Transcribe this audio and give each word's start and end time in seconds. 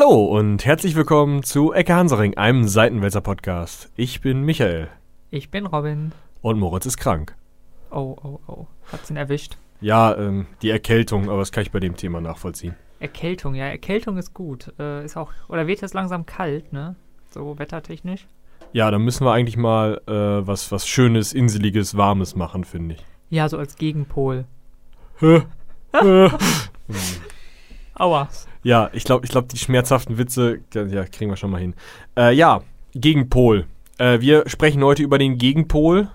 Hallo 0.00 0.26
und 0.26 0.64
herzlich 0.64 0.94
willkommen 0.94 1.42
zu 1.42 1.72
Ecke 1.72 1.92
Hansaring, 1.92 2.36
einem 2.36 2.68
Seitenwälzer 2.68 3.20
Podcast. 3.20 3.90
Ich 3.96 4.20
bin 4.20 4.42
Michael 4.42 4.86
Ich 5.30 5.50
bin 5.50 5.66
Robin. 5.66 6.12
und 6.40 6.60
Moritz 6.60 6.86
ist 6.86 6.98
krank. 6.98 7.34
Oh, 7.90 8.16
oh, 8.22 8.38
oh. 8.46 8.66
Hat's 8.92 9.10
ihn 9.10 9.16
erwischt. 9.16 9.56
Ja, 9.80 10.16
ähm, 10.16 10.46
die 10.62 10.70
Erkältung, 10.70 11.28
aber 11.28 11.38
das 11.38 11.50
kann 11.50 11.62
ich 11.62 11.72
bei 11.72 11.80
dem 11.80 11.96
Thema 11.96 12.20
nachvollziehen. 12.20 12.76
Erkältung, 13.00 13.56
ja, 13.56 13.64
Erkältung 13.64 14.18
ist 14.18 14.34
gut. 14.34 14.72
Äh, 14.78 15.04
ist 15.04 15.16
auch, 15.16 15.32
oder 15.48 15.66
wird 15.66 15.80
jetzt 15.80 15.94
langsam 15.94 16.26
kalt, 16.26 16.72
ne? 16.72 16.94
So 17.30 17.58
wettertechnisch. 17.58 18.28
Ja, 18.72 18.92
dann 18.92 19.02
müssen 19.02 19.26
wir 19.26 19.32
eigentlich 19.32 19.56
mal 19.56 20.00
äh, 20.06 20.46
was, 20.46 20.70
was 20.70 20.86
Schönes, 20.86 21.32
Inseliges, 21.32 21.96
Warmes 21.96 22.36
machen, 22.36 22.62
finde 22.62 22.94
ich. 22.94 23.04
Ja, 23.30 23.48
so 23.48 23.58
als 23.58 23.74
Gegenpol. 23.74 24.44
Hä? 25.18 25.42
Äh. 25.92 26.28
Aua. 27.98 28.28
ja, 28.62 28.90
ich 28.92 29.04
glaube, 29.04 29.24
ich 29.24 29.30
glaub, 29.30 29.48
die 29.48 29.58
schmerzhaften 29.58 30.18
Witze, 30.18 30.60
ja, 30.72 31.04
kriegen 31.04 31.30
wir 31.30 31.36
schon 31.36 31.50
mal 31.50 31.60
hin. 31.60 31.74
Äh, 32.16 32.32
ja, 32.34 32.62
Gegenpol. 32.94 33.66
Äh, 33.98 34.20
wir 34.20 34.48
sprechen 34.48 34.82
heute 34.82 35.02
über 35.02 35.18
den 35.18 35.38
Gegenpol. 35.38 36.08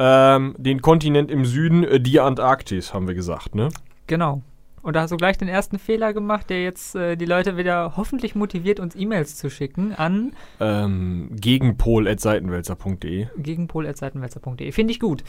Ähm, 0.00 0.54
den 0.58 0.80
Kontinent 0.80 1.30
im 1.30 1.44
Süden, 1.44 1.82
äh, 1.82 2.00
die 2.00 2.20
Antarktis, 2.20 2.94
haben 2.94 3.08
wir 3.08 3.14
gesagt, 3.14 3.54
ne? 3.54 3.68
Genau. 4.06 4.42
Und 4.82 4.94
da 4.94 5.02
hast 5.02 5.10
du 5.10 5.16
gleich 5.16 5.36
den 5.36 5.48
ersten 5.48 5.78
Fehler 5.78 6.12
gemacht, 6.12 6.50
der 6.50 6.62
jetzt 6.62 6.94
äh, 6.94 7.16
die 7.16 7.24
Leute 7.24 7.56
wieder 7.56 7.94
hoffentlich 7.96 8.34
motiviert, 8.34 8.78
uns 8.80 8.94
E-Mails 8.94 9.36
zu 9.36 9.50
schicken 9.50 9.92
an 9.92 10.32
Ähm, 10.60 11.30
Gegenpol.seitenwälzer.de. 11.32 13.26
gegenpol.seitenwälzer.de. 13.36 14.70
Finde 14.72 14.92
ich 14.92 15.00
gut. 15.00 15.24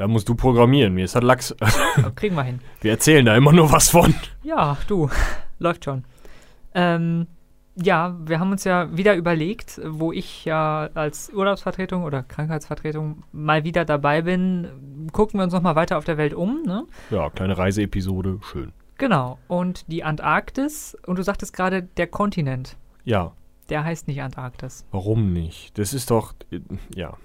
Da 0.00 0.08
musst 0.08 0.30
du 0.30 0.34
programmieren, 0.34 0.94
mir 0.94 1.04
ist 1.04 1.14
halt 1.14 1.24
Lachs. 1.24 1.54
Kriegen 2.14 2.34
wir 2.34 2.42
hin. 2.42 2.60
Wir 2.80 2.92
erzählen 2.92 3.22
da 3.22 3.36
immer 3.36 3.52
nur 3.52 3.70
was 3.70 3.90
von. 3.90 4.14
Ja, 4.42 4.78
du, 4.86 5.10
läuft 5.58 5.84
schon. 5.84 6.04
Ähm, 6.74 7.26
ja, 7.76 8.16
wir 8.24 8.40
haben 8.40 8.50
uns 8.50 8.64
ja 8.64 8.96
wieder 8.96 9.14
überlegt, 9.14 9.78
wo 9.86 10.10
ich 10.10 10.46
ja 10.46 10.88
als 10.94 11.30
Urlaubsvertretung 11.34 12.04
oder 12.04 12.22
Krankheitsvertretung 12.22 13.24
mal 13.32 13.62
wieder 13.64 13.84
dabei 13.84 14.22
bin, 14.22 15.10
gucken 15.12 15.38
wir 15.38 15.44
uns 15.44 15.52
nochmal 15.52 15.76
weiter 15.76 15.98
auf 15.98 16.04
der 16.06 16.16
Welt 16.16 16.32
um, 16.32 16.62
ne? 16.62 16.86
Ja, 17.10 17.28
kleine 17.28 17.58
Reiseepisode, 17.58 18.38
schön. 18.40 18.72
Genau. 18.96 19.38
Und 19.48 19.84
die 19.92 20.02
Antarktis, 20.02 20.96
und 21.04 21.16
du 21.18 21.22
sagtest 21.22 21.52
gerade, 21.52 21.82
der 21.82 22.06
Kontinent, 22.06 22.78
Ja, 23.04 23.32
der 23.68 23.84
heißt 23.84 24.08
nicht 24.08 24.22
Antarktis. 24.22 24.86
warum 24.92 25.34
nicht? 25.34 25.76
Das 25.78 25.92
ist 25.92 26.10
doch, 26.10 26.32
äh, 26.50 26.60
ja. 26.94 27.18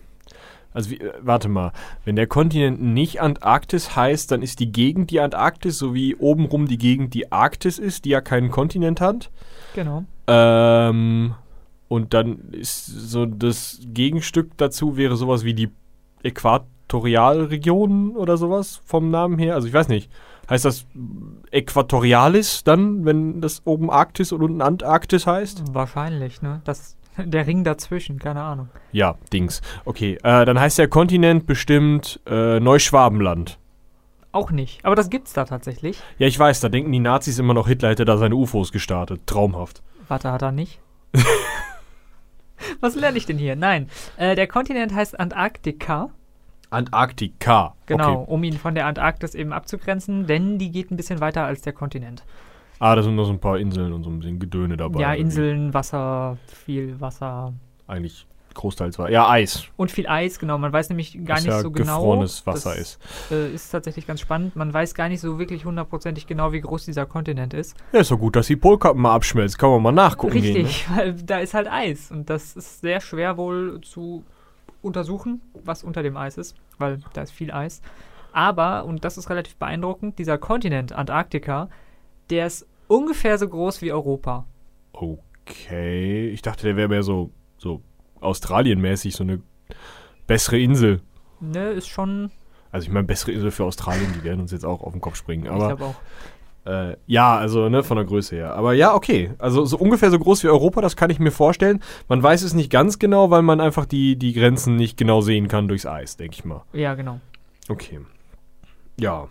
Also, 0.76 0.92
wie, 0.92 1.00
äh, 1.00 1.14
warte 1.22 1.48
mal. 1.48 1.72
Wenn 2.04 2.18
der 2.18 2.28
Kontinent 2.28 2.82
nicht 2.82 3.22
Antarktis 3.22 3.96
heißt, 3.96 4.30
dann 4.30 4.42
ist 4.42 4.60
die 4.60 4.72
Gegend 4.74 5.10
die 5.10 5.22
Antarktis, 5.22 5.78
so 5.78 5.94
wie 5.96 6.16
obenrum 6.16 6.68
die 6.68 6.78
Gegend 6.78 7.14
die 7.14 7.32
Arktis 7.32 7.80
ist, 7.80 8.04
die 8.04 8.10
ja 8.10 8.20
keinen 8.20 8.52
Kontinent 8.52 9.00
hat. 9.00 9.32
Genau. 9.74 10.04
Ähm, 10.28 11.34
und 11.88 12.14
dann 12.14 12.50
ist 12.52 12.86
so 12.88 13.26
das 13.26 13.80
Gegenstück 13.86 14.52
dazu 14.58 14.98
wäre 14.98 15.16
sowas 15.16 15.46
wie 15.46 15.54
die 15.54 15.70
Äquatorialregion 16.24 18.18
oder 18.18 18.36
sowas 18.36 18.82
vom 18.84 19.10
Namen 19.10 19.40
her. 19.40 19.56
Also 19.56 19.68
ich 19.68 19.74
weiß 19.74 19.88
nicht. 19.88 20.12
Heißt 20.50 20.66
das 20.66 20.86
Äquatorialis 21.52 22.66
dann, 22.66 23.06
wenn 23.06 23.40
das 23.40 23.62
oben 23.66 23.90
Arktis 23.90 24.34
und 24.34 24.44
unten 24.44 24.62
Antarktis 24.62 25.26
heißt? 25.26 25.74
Wahrscheinlich, 25.74 26.42
ne? 26.42 26.62
Das, 26.66 26.98
der 27.26 27.48
Ring 27.48 27.64
dazwischen, 27.64 28.20
keine 28.20 28.42
Ahnung. 28.42 28.70
Ja, 28.92 29.16
Dings. 29.32 29.62
Okay, 29.86 30.16
äh, 30.24 30.46
dann 30.46 30.60
heißt 30.60 30.78
der 30.78 30.88
Kontinent 30.88 31.46
bestimmt 31.46 32.20
äh, 32.28 32.60
Neuschwabenland. 32.60 33.58
Auch 34.32 34.52
nicht. 34.52 34.84
Aber 34.84 34.96
das 34.96 35.10
gibt's 35.10 35.32
da 35.34 35.46
tatsächlich. 35.46 36.02
Ja, 36.18 36.28
ich 36.28 36.38
weiß, 36.38 36.60
da 36.60 36.68
denken 36.70 36.92
die 36.92 37.00
Nazis 37.00 37.40
immer 37.40 37.54
noch, 37.54 37.68
Hitler 37.68 37.90
hätte 37.90 38.04
da 38.06 38.18
seine 38.18 38.36
UFOs 38.36 38.72
gestartet. 38.74 39.22
Traumhaft. 39.28 39.82
Warte, 40.10 40.32
hat 40.32 40.42
er 40.42 40.52
nicht? 40.52 40.80
Was 42.82 42.96
lerne 42.96 43.18
ich 43.18 43.26
denn 43.26 43.38
hier? 43.38 43.56
Nein. 43.56 43.90
Äh, 44.18 44.36
der 44.36 44.48
Kontinent 44.48 44.94
heißt 44.94 45.20
Antarktika. 45.20 46.10
Antarktika. 46.70 47.76
Genau, 47.86 48.22
Okay. 48.24 48.32
um 48.32 48.44
ihn 48.44 48.58
von 48.58 48.76
der 48.76 48.86
Antarktis 48.88 49.36
eben 49.36 49.54
abzugrenzen, 49.54 50.26
denn 50.28 50.58
die 50.58 50.72
geht 50.72 50.92
ein 50.92 50.98
bisschen 50.98 51.22
weiter 51.22 51.46
als 51.46 51.62
der 51.62 51.74
Kontinent. 51.74 52.24
Ah, 52.80 52.96
da 52.96 53.04
sind 53.04 53.16
noch 53.16 53.26
so 53.26 53.32
ein 53.32 53.40
paar 53.40 53.58
Inseln 53.58 53.94
und 53.94 54.04
so 54.04 54.10
ein 54.10 54.20
bisschen 54.20 54.40
Gedöne 54.40 54.78
dabei. 54.78 55.02
ja. 55.02 55.14
Inseln, 55.14 55.74
Wasser, 55.74 56.38
viel 56.48 57.00
Wasser 57.00 57.54
eigentlich 57.88 58.26
großteils 58.56 58.98
war. 58.98 59.12
Ja, 59.12 59.30
Eis. 59.30 59.66
und 59.78 59.92
viel 59.92 60.08
Eis, 60.08 60.40
genau. 60.40 60.58
Man 60.58 60.74
weiß 60.74 60.90
nämlich 60.90 61.14
gar 61.26 61.38
was 61.38 61.44
nicht 61.44 61.54
ja 61.54 61.60
so 61.60 61.72
genau. 61.72 61.98
gefrorenes 61.98 62.48
Wasser 62.48 62.72
das, 62.72 62.80
ist. 62.80 63.32
Äh, 63.32 63.54
ist 63.54 63.70
tatsächlich 63.70 64.08
ganz 64.08 64.22
spannend. 64.22 64.56
Man 64.56 64.74
weiß 64.74 64.96
gar 64.96 65.10
nicht 65.10 65.20
so 65.20 65.38
wirklich 65.38 65.66
hundertprozentig 65.66 66.26
genau, 66.26 66.52
wie 66.54 66.62
groß 66.62 66.86
dieser 66.86 67.06
Kontinent 67.06 67.54
ist. 67.54 67.76
Ja, 67.92 68.00
ist 68.00 68.10
doch 68.10 68.18
gut, 68.18 68.36
dass 68.36 68.48
die 68.48 68.56
Polkappen 68.56 69.02
mal 69.02 69.14
abschmelzt. 69.14 69.60
Kann 69.60 69.70
man 69.70 69.84
mal 69.84 69.92
nachgucken 69.92 70.42
gehen. 70.42 70.54
Ne? 70.54 70.60
Richtig, 70.60 70.90
weil 70.96 71.14
da 71.14 71.40
ist 71.40 71.54
halt 71.54 71.68
Eis 71.70 72.12
und 72.12 72.30
das 72.30 72.56
ist 72.56 72.82
sehr 72.82 73.02
schwer 73.02 73.38
wohl 73.38 73.82
zu 73.82 74.24
untersuchen, 74.82 75.42
was 75.64 75.84
unter 75.84 76.02
dem 76.02 76.18
Eis 76.18 76.38
ist, 76.38 76.56
weil 76.78 77.00
da 77.14 77.22
ist 77.22 77.32
viel 77.32 77.52
Eis. 77.52 77.82
Aber, 78.32 78.86
und 78.86 79.06
das 79.06 79.18
ist 79.18 79.30
relativ 79.30 79.56
beeindruckend, 79.56 80.20
dieser 80.20 80.38
Kontinent 80.38 80.92
Antarktika, 80.92 81.70
der 82.30 82.48
ist 82.48 82.68
ungefähr 82.88 83.38
so 83.38 83.48
groß 83.48 83.82
wie 83.82 83.92
Europa. 83.92 84.46
Okay. 84.94 86.30
Ich 86.30 86.42
dachte, 86.42 86.66
der 86.66 86.76
wäre 86.76 86.88
mehr 86.90 87.04
so, 87.04 87.32
so 87.58 87.82
Australienmäßig, 88.22 89.16
so 89.16 89.24
eine 89.24 89.42
bessere 90.28 90.60
Insel. 90.60 91.02
Ne, 91.40 91.72
ist 91.72 91.88
schon, 91.88 92.32
Also 92.72 92.88
ich 92.88 92.92
meine, 92.94 93.06
bessere 93.06 93.32
Insel 93.32 93.52
für 93.52 93.66
Australien, 93.66 94.14
die 94.18 94.24
werden 94.24 94.42
uns 94.42 94.52
jetzt 94.52 94.66
auch 94.66 94.82
auf 94.82 94.94
den 94.94 95.02
Kopf 95.02 95.16
springen. 95.16 95.46
ich 95.46 95.52
Aber 95.52 95.68
glaube 95.76 95.86
auch. 95.86 95.96
Äh, 96.66 96.98
ja, 97.06 97.38
also 97.38 97.70
ne, 97.70 97.84
von 97.84 97.98
der 97.98 98.08
Größe 98.08 98.38
her. 98.38 98.56
Aber 98.56 98.74
ja, 98.74 98.96
okay. 98.96 99.34
Also 99.38 99.66
so 99.66 99.78
ungefähr 99.78 100.10
so 100.10 100.18
groß 100.18 100.44
wie 100.44 100.48
Europa, 100.48 100.82
das 100.82 100.96
kann 100.96 101.12
ich 101.12 101.20
mir 101.20 101.30
vorstellen. 101.32 101.84
Man 102.08 102.24
weiß 102.24 102.42
es 102.42 102.56
nicht 102.56 102.72
ganz 102.72 102.98
genau, 102.98 103.30
weil 103.30 103.44
man 103.44 103.62
einfach 103.62 103.86
die, 103.86 104.16
die 104.16 104.34
Grenzen 104.34 104.76
nicht 104.76 104.98
genau 104.98 105.22
sehen 105.22 105.48
kann 105.48 105.68
durchs 105.68 105.86
Eis, 105.86 106.18
denke 106.18 106.34
ich 106.40 106.46
mal. 106.46 106.64
Ja, 106.74 106.96
genau. 106.96 107.20
Okay. 107.70 108.00
Ja. 109.00 109.28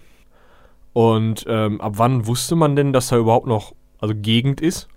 Und 0.95 1.45
ähm, 1.49 1.81
ab 1.81 1.95
wann 1.97 2.27
wusste 2.27 2.57
man 2.57 2.77
denn, 2.77 2.95
dass 2.95 3.09
da 3.09 3.19
überhaupt 3.19 3.47
noch, 3.47 3.75
also 4.01 4.15
Gegend 4.17 4.63
ist? 4.63 4.89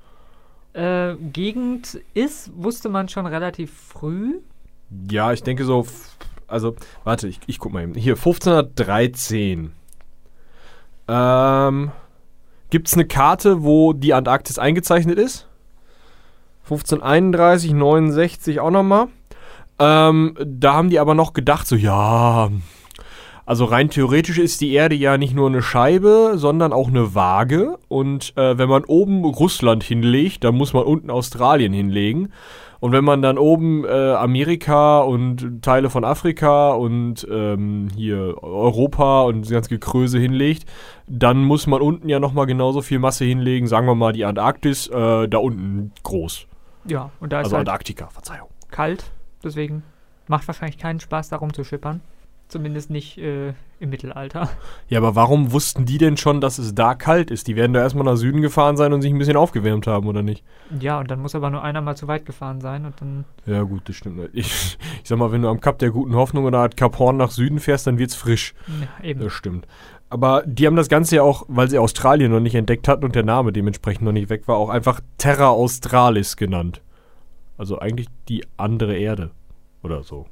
Äh, 0.74 1.16
Gegend 1.16 2.00
ist, 2.14 2.52
wusste 2.56 2.88
man 2.88 3.10
schon 3.10 3.26
relativ 3.26 3.74
früh. 3.74 4.40
Ja, 5.10 5.34
ich 5.34 5.44
denke 5.44 5.66
so, 5.66 5.86
also, 6.48 6.76
warte, 7.04 7.28
ich, 7.28 7.40
ich 7.48 7.60
guck 7.60 7.74
mal 7.74 7.84
eben. 7.84 7.96
Hier, 7.96 8.14
1513. 8.14 9.74
Ähm, 11.10 11.92
gibt's 12.70 12.94
eine 12.94 13.06
Karte, 13.06 13.64
wo 13.64 13.94
die 13.94 14.14
Antarktis 14.14 14.60
eingezeichnet 14.60 15.18
ist? 15.18 15.48
1531, 16.64 17.74
69 17.74 18.60
auch 18.60 18.72
nochmal. 18.72 19.08
Ähm, 19.80 20.36
da 20.44 20.74
haben 20.74 20.90
die 20.90 21.00
aber 21.00 21.16
noch 21.16 21.34
gedacht, 21.34 21.68
so, 21.68 21.76
ja, 21.76 22.50
also 23.48 23.64
rein 23.64 23.90
theoretisch 23.90 24.38
ist 24.40 24.60
die 24.60 24.74
Erde 24.74 24.94
ja 24.94 25.18
nicht 25.18 25.34
nur 25.34 25.48
eine 25.48 25.62
Scheibe, 25.62 26.34
sondern 26.36 26.74
auch 26.74 26.90
eine 26.90 27.16
Waage. 27.16 27.80
Und 27.88 28.36
äh, 28.36 28.58
wenn 28.58 28.68
man 28.68 28.84
oben 28.84 29.24
Russland 29.24 29.84
hinlegt, 29.84 30.44
dann 30.44 30.54
muss 30.56 30.74
man 30.74 30.84
unten 30.84 31.10
Australien 31.10 31.72
hinlegen. 31.72 32.34
Und 32.82 32.92
wenn 32.92 33.06
man 33.06 33.22
dann 33.22 33.38
oben 33.38 33.86
äh, 33.86 33.88
Amerika 33.88 35.00
und 35.00 35.62
Teile 35.64 35.90
von 35.90 36.04
Afrika 36.04 36.74
und 36.74 37.26
ähm, 37.32 37.88
hier 37.96 38.36
Europa 38.44 39.22
und 39.22 39.42
das 39.44 39.50
ganze 39.50 39.70
Gekröse 39.70 40.20
hinlegt, 40.20 40.66
dann 41.08 41.42
muss 41.42 41.68
man 41.68 41.82
unten 41.82 42.10
ja 42.10 42.20
nochmal 42.20 42.48
genauso 42.48 42.82
viel 42.82 43.00
Masse 43.00 43.24
hinlegen, 43.24 43.66
sagen 43.66 43.88
wir 43.88 43.96
mal 43.96 44.12
die 44.12 44.26
Antarktis, 44.26 44.88
äh, 44.88 45.28
da 45.28 45.38
unten 45.38 45.94
groß. 46.04 46.48
Ja, 46.86 47.12
und 47.22 47.32
da 47.32 47.40
ist 47.40 47.46
Also 47.46 47.56
halt 47.56 47.68
Antarktika, 47.68 48.08
Verzeihung. 48.08 48.50
kalt, 48.70 49.06
deswegen 49.42 49.84
macht 50.28 50.46
wahrscheinlich 50.48 50.78
keinen 50.78 51.00
Spaß, 51.00 51.30
da 51.30 51.38
rumzuschippern. 51.38 52.02
Zumindest 52.48 52.90
nicht 52.90 53.18
äh, 53.18 53.50
im 53.80 53.90
Mittelalter. 53.90 54.50
Ja, 54.88 55.00
aber 55.00 55.16
warum 55.16 55.52
wussten 55.52 55.86
die 55.86 55.98
denn 55.98 56.16
schon, 56.16 56.40
dass 56.40 56.60
es 56.60 56.74
da 56.74 56.96
kalt 56.96 57.30
ist? 57.30 57.48
Die 57.48 57.58
werden 57.58 57.74
da 57.74 57.82
erstmal 57.82 58.06
nach 58.06 58.16
Süden 58.16 58.42
gefahren 58.42 58.78
sein 58.78 58.94
und 58.94 59.02
sich 59.02 59.12
ein 59.12 59.18
bisschen 59.18 59.36
aufgewärmt 59.36 59.86
haben, 59.86 60.08
oder 60.08 60.24
nicht? 60.24 60.46
Ja, 60.80 61.00
und 61.00 61.12
dann 61.12 61.20
muss 61.20 61.36
aber 61.36 61.50
nur 61.50 61.62
einer 61.62 61.82
mal 61.82 61.98
zu 61.98 62.08
weit 62.08 62.26
gefahren 62.26 62.62
sein 62.62 62.86
und 62.86 63.02
dann. 63.02 63.26
Ja, 63.46 63.64
gut, 63.64 63.90
das 63.90 63.98
stimmt. 63.98 64.30
Ich, 64.32 64.78
ich 65.04 65.10
sag 65.10 65.18
mal, 65.18 65.34
wenn 65.34 65.42
du 65.42 65.50
am 65.50 65.60
Kap 65.60 65.78
der 65.80 65.92
guten 65.92 66.16
Hoffnung 66.16 66.46
oder 66.46 66.60
Art 66.60 66.78
Kap 66.78 66.98
Horn 67.00 67.18
nach 67.18 67.32
Süden 67.32 67.60
fährst, 67.60 67.86
dann 67.86 67.98
wird's 67.98 68.16
frisch. 68.16 68.54
Ja, 68.68 69.06
eben. 69.06 69.20
Das 69.20 69.34
stimmt. 69.34 69.68
Aber 70.10 70.44
die 70.46 70.66
haben 70.68 70.78
das 70.78 70.88
Ganze 70.88 71.18
ja 71.18 71.24
auch, 71.24 71.44
weil 71.50 71.70
sie 71.70 71.80
Australien 71.80 72.32
noch 72.32 72.40
nicht 72.40 72.56
entdeckt 72.56 72.88
hatten 72.88 73.04
und 73.04 73.14
der 73.14 73.26
Name 73.26 73.52
dementsprechend 73.52 74.06
noch 74.06 74.14
nicht 74.14 74.30
weg 74.30 74.48
war, 74.48 74.56
auch 74.56 74.70
einfach 74.70 75.02
Terra 75.18 75.50
Australis 75.50 76.38
genannt. 76.38 76.82
Also 77.58 77.80
eigentlich 77.80 78.08
die 78.30 78.46
andere 78.56 78.96
Erde. 78.96 79.32
Oder 79.84 80.04
so. 80.04 80.28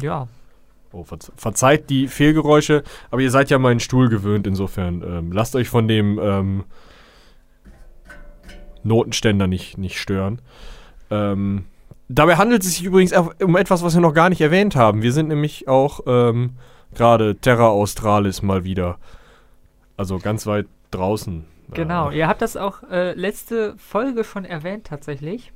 Ja, 0.00 0.28
Oh, 0.94 1.04
verze 1.04 1.32
verzeiht 1.36 1.90
die 1.90 2.08
Fehlgeräusche, 2.08 2.84
aber 3.10 3.20
ihr 3.20 3.30
seid 3.30 3.50
ja 3.50 3.58
meinen 3.58 3.80
Stuhl 3.80 4.08
gewöhnt, 4.08 4.46
insofern 4.46 5.02
ähm, 5.02 5.32
lasst 5.32 5.56
euch 5.56 5.68
von 5.68 5.88
dem 5.88 6.20
ähm, 6.22 6.64
Notenständer 8.84 9.46
nicht, 9.46 9.76
nicht 9.76 9.98
stören. 9.98 10.40
Ähm, 11.10 11.64
dabei 12.08 12.36
handelt 12.36 12.62
es 12.62 12.76
sich 12.76 12.84
übrigens 12.84 13.12
um 13.40 13.56
etwas, 13.56 13.82
was 13.82 13.94
wir 13.94 14.00
noch 14.00 14.14
gar 14.14 14.28
nicht 14.28 14.40
erwähnt 14.40 14.76
haben. 14.76 15.02
Wir 15.02 15.12
sind 15.12 15.28
nämlich 15.28 15.66
auch 15.68 16.00
ähm, 16.06 16.52
gerade 16.94 17.36
Terra 17.36 17.68
Australis 17.68 18.42
mal 18.42 18.64
wieder. 18.64 18.98
Also 19.96 20.18
ganz 20.18 20.46
weit 20.46 20.66
draußen 20.90 21.44
Genau, 21.72 22.10
ihr 22.10 22.28
habt 22.28 22.42
das 22.42 22.56
auch 22.56 22.82
äh, 22.90 23.14
letzte 23.14 23.76
Folge 23.78 24.24
schon 24.24 24.44
erwähnt 24.44 24.86
tatsächlich. 24.86 25.52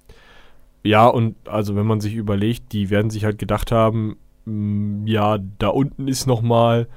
Ja, 0.83 1.07
und 1.07 1.37
also 1.49 1.77
wenn 1.77 1.87
man 1.87 2.01
sich 2.01 2.15
überlegt, 2.15 2.73
die 2.73 2.91
werden 2.91 3.09
sich 3.11 3.25
halt 3.25 3.39
gedacht 3.39 3.71
haben, 3.71 4.17
ja, 4.47 5.39
da 5.59 5.69
unten 5.69 6.09
ist 6.09 6.27
nochmal 6.27 6.89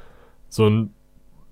so 0.50 0.68
ein 0.68 0.94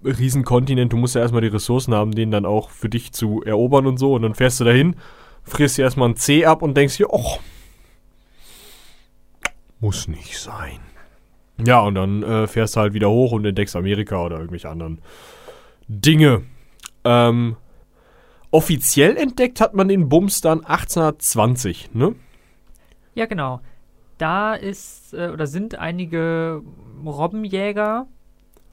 Riesenkontinent, 0.04 0.92
du 0.92 0.98
musst 0.98 1.16
ja 1.16 1.22
erstmal 1.22 1.42
die 1.42 1.48
Ressourcen 1.48 1.94
haben, 1.94 2.12
den 2.12 2.32
dann 2.32 2.46
auch 2.46 2.70
für 2.70 2.90
dich 2.90 3.14
zu 3.14 3.42
erobern 3.44 3.86
und 3.88 3.98
so. 3.98 4.14
Und 4.14 4.24
dann 4.24 4.36
fährst 4.36 4.60
du 4.60 4.64
dahin, 4.64 4.96
frierst 5.44 5.78
dir 5.78 5.84
erstmal 5.84 6.10
ein 6.10 6.16
C 6.16 6.46
ab 6.46 6.62
und 6.62 6.76
denkst 6.76 6.98
dir, 6.98 7.08
oh, 7.10 7.38
muss 9.80 10.08
nicht 10.08 10.38
sein. 10.38 10.80
Ja, 11.64 11.82
und 11.82 11.96
dann 11.96 12.24
äh, 12.24 12.48
fährst 12.48 12.76
du 12.76 12.82
halt 12.82 12.94
wieder 12.94 13.10
hoch 13.10 13.32
und 13.32 13.46
entdeckst 13.46 13.76
Amerika 13.76 14.26
oder 14.26 14.38
irgendwelche 14.38 14.70
anderen 14.70 15.00
Dinge. 15.88 16.44
Ähm, 17.04 17.58
offiziell 18.52 19.18
entdeckt 19.18 19.62
hat 19.62 19.74
man 19.74 19.88
den 19.88 20.10
Bums 20.10 20.42
dann 20.42 20.60
1820, 20.66 21.94
ne? 21.94 22.16
Ja, 23.14 23.26
genau. 23.26 23.62
Da 24.18 24.54
ist 24.54 25.14
äh, 25.14 25.30
oder 25.30 25.48
sind 25.48 25.76
einige 25.76 26.62
Robbenjäger 27.06 28.08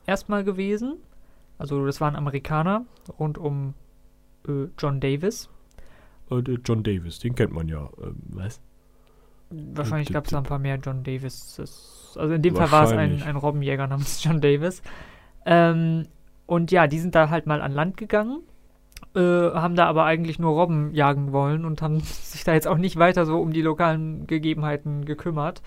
erstmal 0.06 0.44
gewesen. 0.44 0.96
Also 1.58 1.84
das 1.86 2.00
waren 2.00 2.16
Amerikaner 2.16 2.84
rund 3.18 3.38
um 3.38 3.74
äh, 4.46 4.66
John 4.78 5.00
Davis. 5.00 5.48
Und, 6.28 6.48
äh, 6.48 6.58
John 6.64 6.82
Davis, 6.82 7.18
den 7.18 7.34
kennt 7.34 7.52
man 7.52 7.68
ja. 7.68 7.90
Ähm, 8.02 8.16
was? 8.28 8.60
Wahrscheinlich 9.50 10.08
d- 10.08 10.14
gab 10.14 10.26
es 10.26 10.30
da 10.30 10.38
ein 10.38 10.44
paar 10.44 10.58
mehr 10.58 10.76
John 10.76 11.02
Davis. 11.02 11.58
Also 12.16 12.34
in 12.34 12.42
dem 12.42 12.54
Fall 12.54 12.70
war 12.70 12.84
es 12.84 12.92
ein, 12.92 13.22
ein 13.22 13.36
Robbenjäger 13.36 13.86
namens 13.86 14.22
John 14.22 14.40
Davis. 14.40 14.82
Ähm, 15.44 16.06
und 16.46 16.70
ja, 16.70 16.86
die 16.86 16.98
sind 16.98 17.14
da 17.14 17.30
halt 17.30 17.46
mal 17.46 17.60
an 17.60 17.72
Land 17.72 17.96
gegangen, 17.96 18.42
äh, 19.14 19.20
haben 19.20 19.76
da 19.76 19.86
aber 19.86 20.04
eigentlich 20.04 20.38
nur 20.38 20.52
Robben 20.52 20.94
jagen 20.94 21.32
wollen 21.32 21.64
und 21.64 21.82
haben 21.82 22.00
sich 22.00 22.44
da 22.44 22.54
jetzt 22.54 22.68
auch 22.68 22.78
nicht 22.78 22.96
weiter 22.96 23.26
so 23.26 23.40
um 23.40 23.52
die 23.52 23.62
lokalen 23.62 24.26
Gegebenheiten 24.26 25.04
gekümmert. 25.04 25.62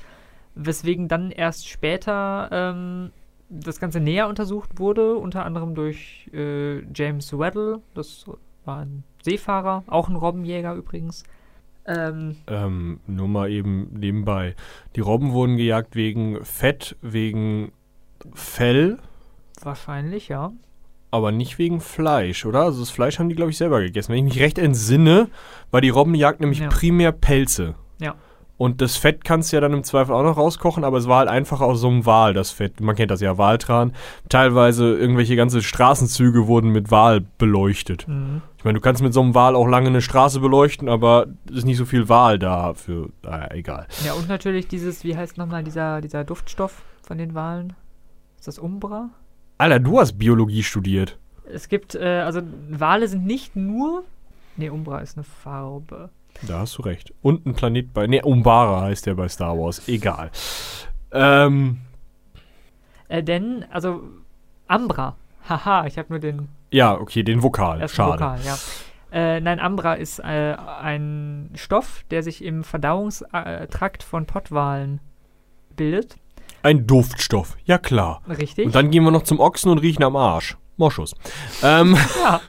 Weswegen 0.55 1.07
dann 1.07 1.31
erst 1.31 1.67
später 1.67 2.49
ähm, 2.51 3.11
das 3.49 3.79
Ganze 3.79 3.99
näher 3.99 4.27
untersucht 4.27 4.79
wurde, 4.79 5.15
unter 5.15 5.45
anderem 5.45 5.75
durch 5.75 6.29
äh, 6.33 6.81
James 6.93 7.37
Weddell, 7.37 7.79
das 7.93 8.25
war 8.65 8.79
ein 8.79 9.03
Seefahrer, 9.21 9.83
auch 9.87 10.09
ein 10.09 10.15
Robbenjäger 10.15 10.73
übrigens. 10.75 11.23
Ähm, 11.85 12.37
Ähm, 12.47 12.99
nur 13.07 13.27
mal 13.27 13.49
eben 13.49 13.89
nebenbei. 13.93 14.55
Die 14.95 15.01
Robben 15.01 15.33
wurden 15.33 15.57
gejagt 15.57 15.95
wegen 15.95 16.43
Fett, 16.45 16.95
wegen 17.01 17.73
Fell, 18.33 18.99
wahrscheinlich, 19.61 20.29
ja. 20.29 20.53
Aber 21.13 21.31
nicht 21.31 21.57
wegen 21.59 21.79
Fleisch, 21.79 22.45
oder? 22.45 22.63
Also 22.63 22.79
das 22.79 22.89
Fleisch 22.89 23.19
haben 23.19 23.29
die, 23.29 23.35
glaube 23.35 23.51
ich, 23.51 23.57
selber 23.57 23.79
gegessen. 23.81 24.11
Wenn 24.11 24.27
ich 24.27 24.33
mich 24.33 24.43
recht 24.43 24.57
entsinne, 24.57 25.29
war 25.71 25.79
die 25.79 25.89
Robbenjagd 25.89 26.41
nämlich 26.41 26.59
Ja. 26.59 26.69
primär 26.69 27.11
Pelze. 27.11 27.75
Ja. 27.99 28.15
Und 28.57 28.81
das 28.81 28.97
Fett 28.97 29.23
kannst 29.23 29.51
du 29.51 29.57
ja 29.57 29.61
dann 29.61 29.73
im 29.73 29.83
Zweifel 29.83 30.13
auch 30.13 30.23
noch 30.23 30.37
rauskochen, 30.37 30.83
aber 30.83 30.97
es 30.97 31.07
war 31.07 31.19
halt 31.19 31.27
einfach 31.29 31.59
aus 31.59 31.81
so 31.81 31.87
einem 31.87 32.05
Wal, 32.05 32.33
das 32.33 32.51
Fett. 32.51 32.79
Man 32.81 32.95
kennt 32.95 33.11
das 33.11 33.19
ja, 33.19 33.37
Waltran. 33.37 33.93
Teilweise 34.29 34.95
irgendwelche 34.95 35.35
ganze 35.35 35.61
Straßenzüge 35.61 36.47
wurden 36.47 36.69
mit 36.69 36.89
Wal 36.91 37.21
beleuchtet. 37.37 38.07
Mhm. 38.07 38.41
Ich 38.57 38.63
meine, 38.63 38.75
du 38.77 38.81
kannst 38.81 39.01
mit 39.03 39.13
so 39.13 39.21
einem 39.21 39.35
Wal 39.35 39.55
auch 39.55 39.67
lange 39.67 39.87
eine 39.89 40.01
Straße 40.01 40.39
beleuchten, 40.39 40.87
aber 40.87 41.27
es 41.49 41.57
ist 41.57 41.65
nicht 41.65 41.77
so 41.77 41.85
viel 41.85 42.09
Wal 42.09 42.39
da 42.39 42.73
für. 42.73 43.09
Naja, 43.23 43.49
egal. 43.51 43.87
Ja, 44.05 44.13
und 44.13 44.29
natürlich 44.29 44.67
dieses, 44.67 45.03
wie 45.03 45.17
heißt 45.17 45.37
nochmal 45.37 45.63
dieser, 45.63 45.99
dieser 46.01 46.23
Duftstoff 46.23 46.83
von 47.05 47.17
den 47.17 47.33
Walen? 47.35 47.73
Ist 48.37 48.47
das 48.47 48.59
Umbra? 48.59 49.09
Alter, 49.57 49.79
du 49.79 49.99
hast 49.99 50.17
Biologie 50.17 50.63
studiert. 50.63 51.17
Es 51.45 51.69
gibt, 51.69 51.95
äh, 51.95 52.21
also 52.21 52.41
Wale 52.69 53.07
sind 53.07 53.25
nicht 53.25 53.55
nur. 53.55 54.03
Nee, 54.57 54.69
Umbra 54.69 54.99
ist 54.99 55.17
eine 55.17 55.23
Farbe. 55.23 56.09
Da 56.47 56.59
hast 56.59 56.77
du 56.77 56.81
recht. 56.81 57.13
Und 57.21 57.45
ein 57.45 57.53
Planet 57.53 57.93
bei. 57.93 58.07
Ne, 58.07 58.21
Umbara 58.23 58.81
heißt 58.81 59.05
der 59.05 59.13
bei 59.15 59.27
Star 59.27 59.57
Wars. 59.57 59.87
Egal. 59.87 60.31
Ähm, 61.11 61.79
Äh, 63.07 63.21
denn, 63.23 63.65
also 63.71 64.03
Ambra. 64.67 65.15
Haha, 65.47 65.85
ich 65.85 65.97
habe 65.97 66.07
nur 66.09 66.19
den 66.19 66.47
ja, 66.71 66.99
okay, 66.99 67.21
den 67.21 67.43
Vokal. 67.43 67.81
ersten 67.81 67.95
Schade. 67.97 68.13
Vokal, 68.13 68.39
ja. 68.43 68.57
Äh, 69.11 69.39
nein, 69.41 69.59
Ambra 69.59 69.93
ist 69.93 70.17
äh, 70.19 70.55
ein 70.81 71.51
Stoff, 71.53 72.03
der 72.09 72.23
sich 72.23 72.43
im 72.43 72.63
Verdauungstrakt 72.63 74.01
von 74.01 74.25
Pottwalen 74.25 74.99
bildet. 75.75 76.15
Ein 76.63 76.87
Duftstoff. 76.87 77.57
Ja, 77.65 77.77
klar. 77.77 78.21
Richtig. 78.27 78.65
Und 78.65 78.75
dann 78.75 78.89
gehen 78.89 79.03
wir 79.03 79.11
noch 79.11 79.23
zum 79.23 79.39
Ochsen 79.39 79.71
und 79.71 79.79
riechen 79.79 80.03
am 80.03 80.15
Arsch. 80.15 80.57
Moschus. 80.77 81.13
Ähm, 81.61 81.95
Ja. 82.17 82.41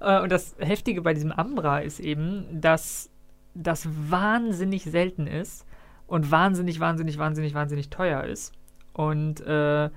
Äh, 0.00 0.22
und 0.22 0.30
das 0.30 0.54
Heftige 0.58 1.02
bei 1.02 1.12
diesem 1.12 1.32
Ambra 1.32 1.80
ist 1.80 2.00
eben, 2.00 2.46
dass 2.60 3.10
das 3.54 3.88
wahnsinnig 4.08 4.84
selten 4.84 5.26
ist 5.26 5.66
und 6.06 6.30
wahnsinnig, 6.30 6.80
wahnsinnig, 6.80 7.18
wahnsinnig, 7.18 7.54
wahnsinnig 7.54 7.90
teuer 7.90 8.24
ist. 8.24 8.52
Und 8.92 9.40
äh, 9.40 9.90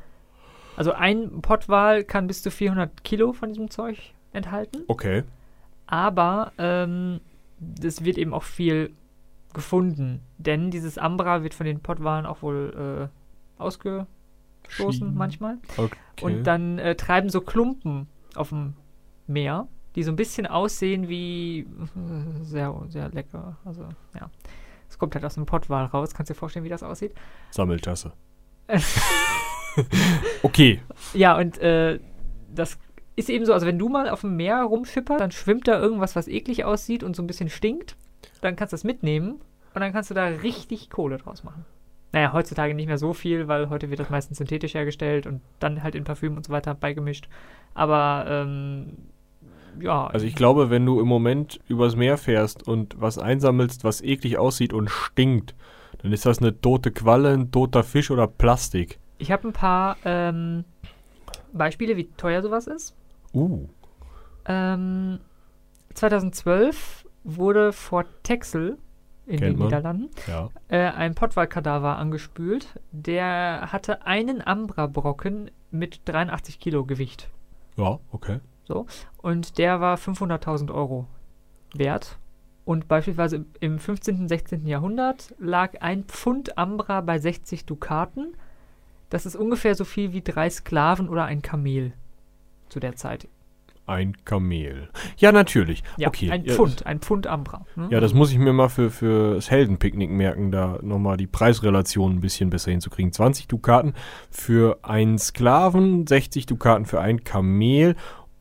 also 0.76 0.94
ein 0.94 1.42
Pottwal 1.42 2.04
kann 2.04 2.28
bis 2.28 2.42
zu 2.42 2.52
400 2.52 3.04
Kilo 3.04 3.34
von 3.34 3.50
diesem 3.50 3.70
Zeug 3.70 3.98
enthalten, 4.34 4.84
okay. 4.88 5.24
aber 5.86 6.54
ähm, 6.58 7.20
es 7.84 8.06
wird 8.06 8.18
eben 8.18 8.34
auch 8.34 8.44
viel 8.44 8.94
gefunden, 9.54 10.22
denn 10.38 10.72
dieses 10.72 10.98
Ambra 10.98 11.44
wird 11.44 11.54
von 11.54 11.66
den 11.66 11.82
Pottwalen 11.82 12.26
auch 12.26 12.42
wohl 12.42 13.10
äh, 13.12 13.21
ausgestoßen 13.62 14.08
Schien- 14.92 15.14
manchmal. 15.16 15.58
Okay. 15.78 15.98
Und 16.22 16.44
dann 16.44 16.80
äh, 16.80 16.96
treiben 16.96 17.30
so 17.30 17.42
Klumpen 17.42 18.08
auf 18.36 18.50
dem 18.50 18.74
Meer, 19.28 19.68
die 19.96 20.04
so 20.04 20.12
ein 20.12 20.16
bisschen 20.16 20.48
aussehen 20.48 21.08
wie 21.10 21.60
äh, 21.60 22.44
sehr, 22.44 22.76
sehr 22.90 23.10
lecker. 23.10 23.58
Also, 23.66 23.84
ja. 24.16 24.30
Es 24.90 24.98
kommt 24.98 25.16
halt 25.16 25.24
aus 25.24 25.36
dem 25.36 25.46
Pottwal 25.46 25.86
raus. 25.86 26.14
Kannst 26.14 26.30
du 26.30 26.34
dir 26.34 26.40
vorstellen, 26.40 26.66
wie 26.66 26.70
das 26.70 26.84
aussieht? 26.84 27.14
Sammeltasse. 27.52 28.12
okay. 30.44 30.82
Ja, 31.14 31.38
und 31.38 31.58
äh, 31.60 32.00
das 32.54 32.78
ist 33.16 33.30
eben 33.30 33.46
so, 33.46 33.54
also 33.54 33.66
wenn 33.66 33.80
du 33.80 33.90
mal 33.90 34.10
auf 34.10 34.22
dem 34.22 34.36
Meer 34.36 34.64
rumschipperst, 34.64 35.20
dann 35.22 35.32
schwimmt 35.32 35.68
da 35.68 35.80
irgendwas, 35.80 36.16
was 36.16 36.28
eklig 36.28 36.66
aussieht 36.66 37.04
und 37.04 37.16
so 37.16 37.24
ein 37.24 37.28
bisschen 37.28 37.50
stinkt. 37.50 37.96
Dann 38.42 38.56
kannst 38.56 38.74
du 38.74 38.76
das 38.76 38.84
mitnehmen 38.84 39.42
und 39.74 39.82
dann 39.82 39.94
kannst 39.94 40.10
du 40.10 40.14
da 40.14 40.26
richtig 40.26 40.90
Kohle 40.90 41.18
draus 41.18 41.44
machen. 41.44 41.66
Naja, 42.12 42.34
heutzutage 42.34 42.74
nicht 42.74 42.88
mehr 42.88 42.98
so 42.98 43.14
viel, 43.14 43.48
weil 43.48 43.70
heute 43.70 43.90
wird 43.90 44.00
das 44.00 44.10
meistens 44.10 44.38
synthetisch 44.38 44.74
hergestellt 44.74 45.28
und 45.28 45.42
dann 45.60 45.82
halt 45.82 45.96
in 45.96 46.04
Parfüm 46.04 46.36
und 46.36 46.46
so 46.46 46.52
weiter 46.52 46.74
beigemischt. 46.74 47.30
Aber 47.74 48.26
ähm, 48.28 48.98
ja. 49.80 50.08
Also 50.08 50.26
ich 50.26 50.36
glaube, 50.36 50.70
wenn 50.70 50.86
du 50.86 51.00
im 51.00 51.08
Moment 51.08 51.60
übers 51.68 51.96
Meer 51.96 52.18
fährst 52.18 52.68
und 52.68 53.00
was 53.00 53.18
einsammelst, 53.18 53.84
was 53.84 54.02
eklig 54.02 54.38
aussieht 54.38 54.74
und 54.74 54.90
stinkt, 54.90 55.56
dann 56.02 56.12
ist 56.12 56.26
das 56.26 56.40
eine 56.40 56.60
tote 56.60 56.92
Qualle, 56.92 57.34
ein 57.34 57.52
toter 57.52 57.84
Fisch 57.84 58.12
oder 58.12 58.28
Plastik. 58.28 59.00
Ich 59.18 59.32
habe 59.32 59.48
ein 59.48 59.54
paar 59.54 59.98
ähm, 60.04 60.66
Beispiele, 61.54 61.96
wie 61.96 62.10
teuer 62.18 62.42
sowas 62.42 62.68
ist. 62.68 62.96
Uh. 63.34 63.68
Ähm, 64.46 65.20
2012 65.94 67.06
wurde 67.24 67.72
vor 67.72 68.06
Texel 68.24 68.78
in 69.26 69.40
Kennt 69.40 69.54
den 69.54 69.60
man. 69.60 69.68
Niederlanden 69.68 70.10
Ja. 70.28 70.50
äh, 70.68 70.80
ein 70.80 71.16
Pottwal-Kadaver 71.16 71.98
angespült. 71.98 72.68
Der 72.92 73.70
hatte 73.72 74.06
einen 74.06 74.46
Ambra-Brocken 74.46 75.52
mit 75.70 76.02
83 76.06 76.60
Kilo 76.60 76.86
Gewicht. 76.86 77.30
Ja, 77.78 78.00
okay. 78.12 78.40
So. 78.66 78.86
Und 79.18 79.58
der 79.58 79.80
war 79.82 79.98
500.000 79.98 80.72
Euro 80.74 81.08
wert. 81.74 82.18
Und 82.66 82.88
beispielsweise 82.88 83.46
im 83.60 83.80
15., 83.80 84.28
16. 84.28 84.68
Jahrhundert 84.68 85.34
lag 85.40 85.82
ein 85.82 86.04
Pfund 86.04 86.58
Ambra 86.58 87.02
bei 87.02 87.18
60 87.18 87.66
Dukaten. 87.66 88.36
Das 89.10 89.26
ist 89.26 89.36
ungefähr 89.36 89.76
so 89.76 89.84
viel 89.84 90.14
wie 90.14 90.22
drei 90.22 90.50
Sklaven 90.50 91.10
oder 91.10 91.26
ein 91.26 91.42
Kamel 91.42 91.94
zu 92.70 92.80
der 92.80 92.96
Zeit. 92.96 93.28
Ein 93.92 94.16
Kamel. 94.24 94.90
Ja, 95.18 95.32
natürlich. 95.32 95.84
Ja, 95.98 96.08
okay. 96.08 96.32
ein 96.32 96.46
ja, 96.46 96.54
Pfund, 96.54 96.86
ein 96.86 97.00
Pfund 97.00 97.28
Ambra. 97.28 97.66
ne? 97.76 97.90
Ja, 97.92 98.00
das 98.00 98.14
muss 98.14 98.32
ich 98.32 98.38
mir 98.38 98.54
mal 98.54 98.70
für, 98.70 98.90
für 98.90 99.36
das 99.36 99.52
Heldenpicknick 99.52 100.10
merken, 100.10 100.52
da 100.52 100.80
nochmal 100.82 101.18
die 101.18 101.28
Preisrelation 101.28 102.14
ein 102.14 102.22
bisschen 102.22 102.50
besser 102.50 102.72
hinzukriegen. 102.72 103.12
20 103.12 103.48
Dukaten 103.48 103.94
für 104.30 104.80
einen 104.84 105.18
Sklaven, 105.20 106.08
60 106.08 106.46
Dukaten 106.46 106.86
für 106.86 107.02
ein 107.02 107.26
Kamel 107.26 107.96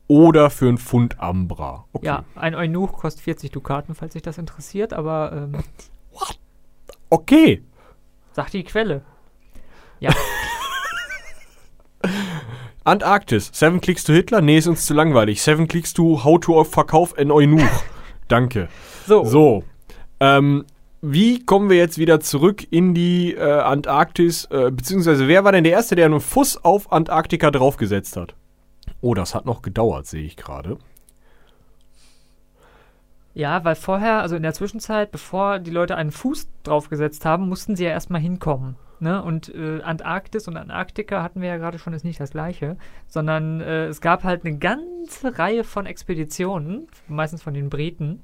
oder 0.07 0.49
für 0.49 0.69
ein 0.69 0.77
Pfund 0.77 1.19
Ambra. 1.19 1.85
Okay. 1.91 2.05
Ja, 2.05 2.23
ein 2.35 2.55
Eunuch 2.55 2.93
kostet 2.93 3.23
40 3.23 3.51
Dukaten, 3.51 3.93
falls 3.93 4.13
sich 4.13 4.21
das 4.21 4.37
interessiert, 4.37 4.93
aber 4.93 5.49
ähm, 5.53 5.63
Okay. 7.09 7.61
sagt 8.31 8.53
die 8.53 8.63
Quelle. 8.63 9.01
Ja, 9.99 10.11
Antarktis. 12.83 13.51
Seven 13.53 13.79
Clicks 13.79 14.03
to 14.03 14.13
Hitler? 14.13 14.41
Nee, 14.41 14.57
ist 14.57 14.67
uns 14.67 14.85
zu 14.85 14.93
langweilig. 14.93 15.41
Seven 15.41 15.67
Clicks 15.67 15.93
to 15.93 16.23
How 16.23 16.39
to 16.39 16.63
Verkauf 16.63 17.15
en 17.17 17.31
Eunuch. 17.31 17.61
Danke. 18.27 18.69
so. 19.05 19.23
So. 19.23 19.63
Ähm, 20.19 20.65
wie 21.01 21.43
kommen 21.45 21.69
wir 21.69 21.77
jetzt 21.77 21.97
wieder 21.97 22.19
zurück 22.19 22.65
in 22.71 22.93
die 22.93 23.33
äh, 23.33 23.41
Antarktis? 23.41 24.45
Äh, 24.45 24.71
beziehungsweise, 24.71 25.27
wer 25.27 25.43
war 25.43 25.51
denn 25.51 25.63
der 25.63 25.73
Erste, 25.73 25.95
der 25.95 26.05
einen 26.05 26.19
Fuß 26.19 26.63
auf 26.63 26.91
Antarktika 26.91 27.51
draufgesetzt 27.51 28.17
hat? 28.17 28.35
Oh, 29.01 29.13
das 29.13 29.33
hat 29.33 29.45
noch 29.45 29.61
gedauert, 29.61 30.05
sehe 30.05 30.23
ich 30.23 30.35
gerade. 30.35 30.77
Ja, 33.33 33.63
weil 33.63 33.75
vorher, 33.75 34.21
also 34.21 34.35
in 34.35 34.43
der 34.43 34.53
Zwischenzeit, 34.53 35.11
bevor 35.11 35.59
die 35.59 35.71
Leute 35.71 35.95
einen 35.95 36.11
Fuß 36.11 36.47
draufgesetzt 36.63 37.25
haben, 37.25 37.47
mussten 37.47 37.75
sie 37.75 37.85
ja 37.85 37.91
erstmal 37.91 38.21
hinkommen. 38.21 38.75
Ne? 39.01 39.23
Und 39.23 39.53
äh, 39.53 39.81
Antarktis 39.81 40.47
und 40.47 40.57
Antarktika 40.57 41.23
hatten 41.23 41.41
wir 41.41 41.49
ja 41.49 41.57
gerade 41.57 41.79
schon, 41.79 41.93
ist 41.93 42.05
nicht 42.05 42.19
das 42.19 42.31
gleiche, 42.31 42.77
sondern 43.07 43.59
äh, 43.59 43.87
es 43.87 43.99
gab 43.99 44.23
halt 44.23 44.45
eine 44.45 44.57
ganze 44.57 45.39
Reihe 45.39 45.63
von 45.63 45.87
Expeditionen, 45.87 46.87
meistens 47.07 47.41
von 47.41 47.55
den 47.55 47.69
Briten. 47.69 48.21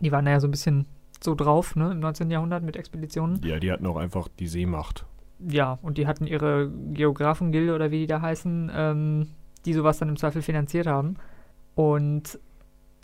Die 0.00 0.10
waren 0.10 0.26
ja 0.26 0.40
so 0.40 0.48
ein 0.48 0.50
bisschen 0.50 0.86
so 1.22 1.36
drauf, 1.36 1.76
ne, 1.76 1.92
im 1.92 2.00
19. 2.00 2.30
Jahrhundert 2.32 2.64
mit 2.64 2.76
Expeditionen. 2.76 3.40
Ja, 3.44 3.60
die 3.60 3.70
hatten 3.70 3.86
auch 3.86 3.96
einfach 3.96 4.26
die 4.26 4.48
Seemacht. 4.48 5.06
Ja, 5.38 5.78
und 5.82 5.98
die 5.98 6.08
hatten 6.08 6.26
ihre 6.26 6.70
Geographengilde 6.70 7.72
oder 7.72 7.92
wie 7.92 8.00
die 8.00 8.06
da 8.08 8.20
heißen, 8.20 8.72
ähm, 8.74 9.28
die 9.64 9.72
sowas 9.72 9.98
dann 9.98 10.08
im 10.08 10.16
Zweifel 10.16 10.42
finanziert 10.42 10.88
haben. 10.88 11.16
Und 11.76 12.40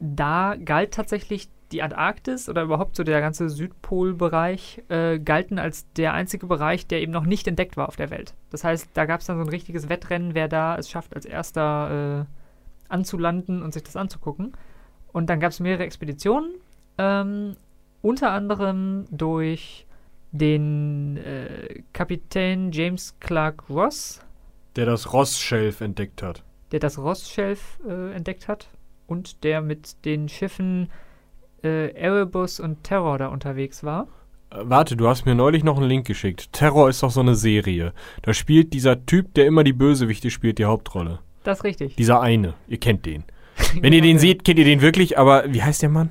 da 0.00 0.56
galt 0.56 0.94
tatsächlich 0.94 1.48
die 1.72 1.82
Antarktis 1.82 2.48
oder 2.48 2.62
überhaupt 2.62 2.96
so 2.96 3.04
der 3.04 3.20
ganze 3.20 3.48
Südpolbereich 3.50 4.82
äh, 4.88 5.18
galten 5.18 5.58
als 5.58 5.90
der 5.94 6.14
einzige 6.14 6.46
Bereich, 6.46 6.86
der 6.86 7.02
eben 7.02 7.12
noch 7.12 7.26
nicht 7.26 7.46
entdeckt 7.46 7.76
war 7.76 7.88
auf 7.88 7.96
der 7.96 8.10
Welt. 8.10 8.34
Das 8.50 8.64
heißt, 8.64 8.90
da 8.94 9.04
gab 9.04 9.20
es 9.20 9.26
dann 9.26 9.36
so 9.36 9.42
ein 9.42 9.48
richtiges 9.48 9.88
Wettrennen, 9.88 10.34
wer 10.34 10.48
da 10.48 10.76
es 10.76 10.88
schafft, 10.90 11.14
als 11.14 11.26
erster 11.26 12.26
äh, 12.26 12.92
anzulanden 12.92 13.62
und 13.62 13.72
sich 13.74 13.82
das 13.82 13.96
anzugucken. 13.96 14.52
Und 15.12 15.28
dann 15.28 15.40
gab 15.40 15.50
es 15.52 15.60
mehrere 15.60 15.84
Expeditionen, 15.84 16.52
ähm, 16.96 17.56
unter 18.02 18.30
anderem 18.30 19.06
durch 19.10 19.86
den 20.32 21.16
äh, 21.18 21.82
Kapitän 21.92 22.70
James 22.72 23.14
Clark 23.20 23.64
Ross, 23.70 24.20
Der 24.76 24.86
das 24.86 25.12
Ross-Shelf 25.12 25.80
entdeckt 25.80 26.22
hat. 26.22 26.42
der 26.72 26.80
das 26.80 26.98
Ross-Shelf 26.98 27.78
äh, 27.88 28.12
entdeckt 28.12 28.46
hat 28.48 28.68
und 29.06 29.42
der 29.44 29.60
mit 29.62 30.04
den 30.04 30.28
Schiffen 30.28 30.90
äh, 31.62 31.92
Erebus 31.92 32.60
und 32.60 32.84
Terror 32.84 33.18
da 33.18 33.28
unterwegs 33.28 33.84
war. 33.84 34.06
Äh, 34.50 34.56
warte, 34.62 34.96
du 34.96 35.08
hast 35.08 35.26
mir 35.26 35.34
neulich 35.34 35.64
noch 35.64 35.78
einen 35.78 35.88
Link 35.88 36.06
geschickt. 36.06 36.52
Terror 36.52 36.88
ist 36.88 37.02
doch 37.02 37.10
so 37.10 37.20
eine 37.20 37.34
Serie. 37.34 37.92
Da 38.22 38.34
spielt 38.34 38.72
dieser 38.72 39.04
Typ, 39.06 39.34
der 39.34 39.46
immer 39.46 39.64
die 39.64 39.72
Bösewichte 39.72 40.30
spielt, 40.30 40.58
die 40.58 40.64
Hauptrolle. 40.64 41.20
Das 41.44 41.58
ist 41.58 41.64
richtig. 41.64 41.96
Dieser 41.96 42.20
eine. 42.20 42.54
Ihr 42.66 42.78
kennt 42.78 43.06
den. 43.06 43.24
Wenn 43.80 43.92
ihr 43.92 44.02
den 44.02 44.18
seht, 44.18 44.44
kennt 44.44 44.58
ihr 44.58 44.64
den 44.64 44.80
wirklich, 44.80 45.18
aber 45.18 45.52
wie 45.52 45.62
heißt 45.62 45.82
der 45.82 45.88
Mann? 45.88 46.10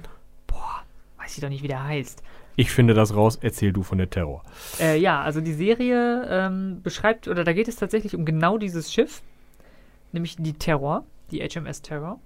Weiß 1.28 1.36
ich 1.36 1.42
doch 1.42 1.50
nicht, 1.50 1.62
wie 1.62 1.68
der 1.68 1.84
heißt. 1.84 2.24
Ich 2.56 2.72
finde 2.72 2.94
das 2.94 3.14
raus, 3.14 3.38
erzähl 3.42 3.74
du 3.74 3.84
von 3.84 3.98
der 3.98 4.10
Terror. 4.10 4.44
Äh, 4.80 4.98
ja, 4.98 5.22
also 5.22 5.42
die 5.42 5.52
Serie 5.52 6.26
ähm, 6.30 6.82
beschreibt, 6.82 7.28
oder 7.28 7.44
da 7.44 7.52
geht 7.52 7.68
es 7.68 7.76
tatsächlich 7.76 8.16
um 8.16 8.24
genau 8.24 8.58
dieses 8.58 8.94
Schiff, 8.94 9.22
nämlich 10.14 10.38
die 10.38 10.54
Terror, 10.54 11.06
die 11.30 11.46
HMS 11.46 11.82
Terror, 11.82 12.18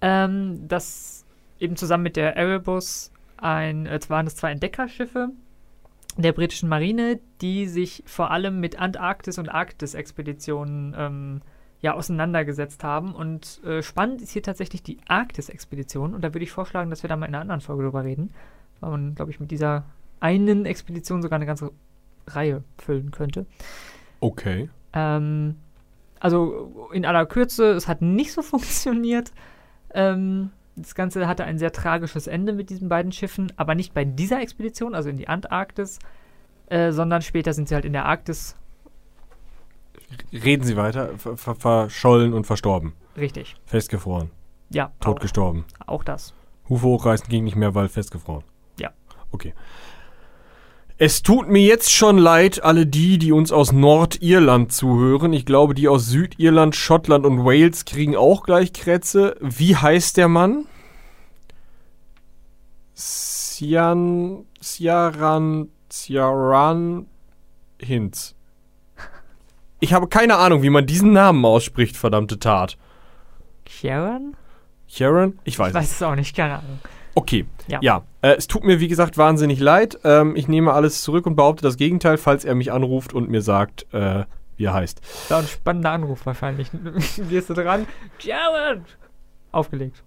ähm, 0.00 0.66
das 0.66 1.23
eben 1.58 1.76
zusammen 1.76 2.04
mit 2.04 2.16
der 2.16 2.36
Erebus 2.36 3.12
ein, 3.36 3.86
äh, 3.86 3.98
waren 4.08 4.26
es 4.26 4.36
zwei 4.36 4.50
Entdeckerschiffe 4.50 5.30
der 6.16 6.32
britischen 6.32 6.68
Marine, 6.68 7.18
die 7.40 7.66
sich 7.66 8.02
vor 8.06 8.30
allem 8.30 8.60
mit 8.60 8.78
Antarktis- 8.78 9.38
und 9.38 9.48
Arktis-Expeditionen 9.48 10.94
ähm, 10.96 11.40
ja, 11.80 11.94
auseinandergesetzt 11.94 12.84
haben. 12.84 13.14
Und 13.14 13.62
äh, 13.64 13.82
spannend 13.82 14.22
ist 14.22 14.30
hier 14.30 14.42
tatsächlich 14.42 14.82
die 14.82 14.98
Arktis-Expedition. 15.08 16.14
Und 16.14 16.22
da 16.22 16.32
würde 16.32 16.44
ich 16.44 16.52
vorschlagen, 16.52 16.90
dass 16.90 17.02
wir 17.02 17.08
da 17.08 17.16
mal 17.16 17.26
in 17.26 17.34
einer 17.34 17.42
anderen 17.42 17.60
Folge 17.60 17.82
drüber 17.82 18.04
reden, 18.04 18.32
weil 18.80 18.90
man, 18.90 19.14
glaube 19.14 19.32
ich, 19.32 19.40
mit 19.40 19.50
dieser 19.50 19.84
einen 20.20 20.66
Expedition 20.66 21.20
sogar 21.20 21.36
eine 21.36 21.46
ganze 21.46 21.72
Reihe 22.28 22.62
füllen 22.78 23.10
könnte. 23.10 23.46
Okay. 24.20 24.70
Ähm, 24.92 25.56
also 26.20 26.88
in 26.92 27.04
aller 27.04 27.26
Kürze, 27.26 27.72
es 27.72 27.88
hat 27.88 28.02
nicht 28.02 28.32
so 28.32 28.42
funktioniert. 28.42 29.32
Ähm, 29.92 30.50
das 30.76 30.94
Ganze 30.94 31.26
hatte 31.28 31.44
ein 31.44 31.58
sehr 31.58 31.72
tragisches 31.72 32.26
Ende 32.26 32.52
mit 32.52 32.70
diesen 32.70 32.88
beiden 32.88 33.12
Schiffen, 33.12 33.52
aber 33.56 33.74
nicht 33.74 33.94
bei 33.94 34.04
dieser 34.04 34.40
Expedition, 34.40 34.94
also 34.94 35.08
in 35.08 35.16
die 35.16 35.28
Antarktis, 35.28 35.98
äh, 36.66 36.90
sondern 36.92 37.22
später 37.22 37.52
sind 37.52 37.68
sie 37.68 37.74
halt 37.74 37.84
in 37.84 37.92
der 37.92 38.06
Arktis. 38.06 38.56
Reden 40.32 40.64
Sie 40.64 40.76
weiter. 40.76 41.16
Ver 41.18 41.36
ver 41.36 41.54
verschollen 41.54 42.32
und 42.32 42.46
verstorben. 42.46 42.92
Richtig. 43.16 43.56
Festgefroren. 43.66 44.30
Ja, 44.70 44.92
Tot 45.00 45.16
auch, 45.18 45.20
gestorben. 45.22 45.64
auch 45.86 46.04
das. 46.04 46.34
Hufe 46.68 46.86
hochreißen 46.86 47.28
ging 47.28 47.44
nicht 47.44 47.56
mehr, 47.56 47.74
weil 47.74 47.88
festgefroren. 47.88 48.44
Ja. 48.78 48.90
Okay. 49.30 49.54
Es 50.96 51.22
tut 51.22 51.48
mir 51.48 51.62
jetzt 51.62 51.92
schon 51.92 52.18
leid, 52.18 52.62
alle 52.62 52.86
die, 52.86 53.18
die 53.18 53.32
uns 53.32 53.50
aus 53.50 53.72
Nordirland 53.72 54.72
zuhören. 54.72 55.32
Ich 55.32 55.44
glaube, 55.44 55.74
die 55.74 55.88
aus 55.88 56.06
Südirland, 56.06 56.76
Schottland 56.76 57.26
und 57.26 57.44
Wales 57.44 57.84
kriegen 57.84 58.14
auch 58.16 58.44
gleich 58.44 58.72
Krätze. 58.72 59.36
Wie 59.40 59.74
heißt 59.74 60.16
der 60.16 60.28
Mann? 60.28 60.66
Sian, 62.94 64.44
Ciaran, 64.60 65.68
Ciaran 65.90 67.06
Hinz. 67.80 68.36
Ich 69.80 69.92
habe 69.92 70.06
keine 70.06 70.36
Ahnung, 70.36 70.62
wie 70.62 70.70
man 70.70 70.86
diesen 70.86 71.12
Namen 71.12 71.44
ausspricht, 71.44 71.96
verdammte 71.96 72.38
Tat. 72.38 72.78
Sharon? 73.68 74.36
Sharon? 74.86 75.40
Ich 75.42 75.58
weiß 75.58 75.70
Ich 75.70 75.74
weiß 75.74 75.90
es 75.90 76.02
auch 76.02 76.14
nicht, 76.14 76.36
keine 76.36 76.58
Ahnung. 76.58 76.78
Okay, 77.14 77.46
Ja. 77.68 77.78
ja. 77.82 78.02
Äh, 78.22 78.34
es 78.36 78.46
tut 78.48 78.64
mir, 78.64 78.80
wie 78.80 78.88
gesagt, 78.88 79.16
wahnsinnig 79.18 79.60
leid. 79.60 79.98
Ähm, 80.04 80.34
ich 80.36 80.48
nehme 80.48 80.72
alles 80.72 81.02
zurück 81.02 81.26
und 81.26 81.36
behaupte 81.36 81.62
das 81.62 81.76
Gegenteil, 81.76 82.16
falls 82.18 82.44
er 82.44 82.54
mich 82.54 82.72
anruft 82.72 83.12
und 83.12 83.28
mir 83.30 83.42
sagt, 83.42 83.86
äh, 83.92 84.24
wie 84.56 84.64
er 84.64 84.74
heißt. 84.74 85.00
Das 85.00 85.30
war 85.30 85.38
ein 85.40 85.46
spannender 85.46 85.90
Anruf 85.90 86.26
wahrscheinlich. 86.26 86.70
Gehst 87.30 87.50
du 87.50 87.54
dran? 87.54 87.86
Sharon! 88.18 88.84
Aufgelegt. 89.52 90.02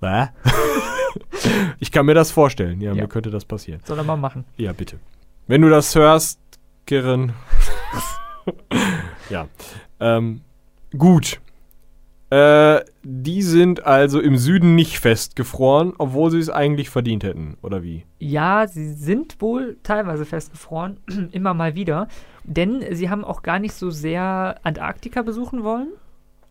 Bäh? 0.00 0.26
ich 1.78 1.92
kann 1.92 2.06
mir 2.06 2.14
das 2.14 2.30
vorstellen. 2.30 2.80
Ja, 2.80 2.92
Ja. 2.92 3.02
mir 3.02 3.08
könnte 3.08 3.30
das 3.30 3.44
passieren. 3.44 3.80
Soll 3.84 3.98
er 3.98 4.04
mal 4.04 4.16
machen. 4.16 4.44
Ja, 4.56 4.72
bitte. 4.72 4.98
Wenn 5.46 5.62
du 5.62 5.68
das 5.70 5.94
hörst, 5.94 6.38
Kirin. 6.86 7.32
ja. 9.30 9.46
Ähm, 10.00 10.40
gut. 10.96 11.40
Äh, 12.32 12.82
die 13.02 13.42
sind 13.42 13.84
also 13.84 14.18
im 14.18 14.38
Süden 14.38 14.74
nicht 14.74 15.00
festgefroren, 15.00 15.92
obwohl 15.98 16.30
sie 16.30 16.38
es 16.38 16.48
eigentlich 16.48 16.88
verdient 16.88 17.24
hätten, 17.24 17.58
oder 17.60 17.82
wie? 17.82 18.06
Ja, 18.20 18.66
sie 18.66 18.94
sind 18.94 19.42
wohl 19.42 19.76
teilweise 19.82 20.24
festgefroren, 20.24 20.96
immer 21.32 21.52
mal 21.52 21.74
wieder. 21.74 22.08
Denn 22.44 22.82
sie 22.92 23.10
haben 23.10 23.22
auch 23.22 23.42
gar 23.42 23.58
nicht 23.58 23.74
so 23.74 23.90
sehr 23.90 24.58
Antarktika 24.62 25.20
besuchen 25.20 25.62
wollen, 25.62 25.88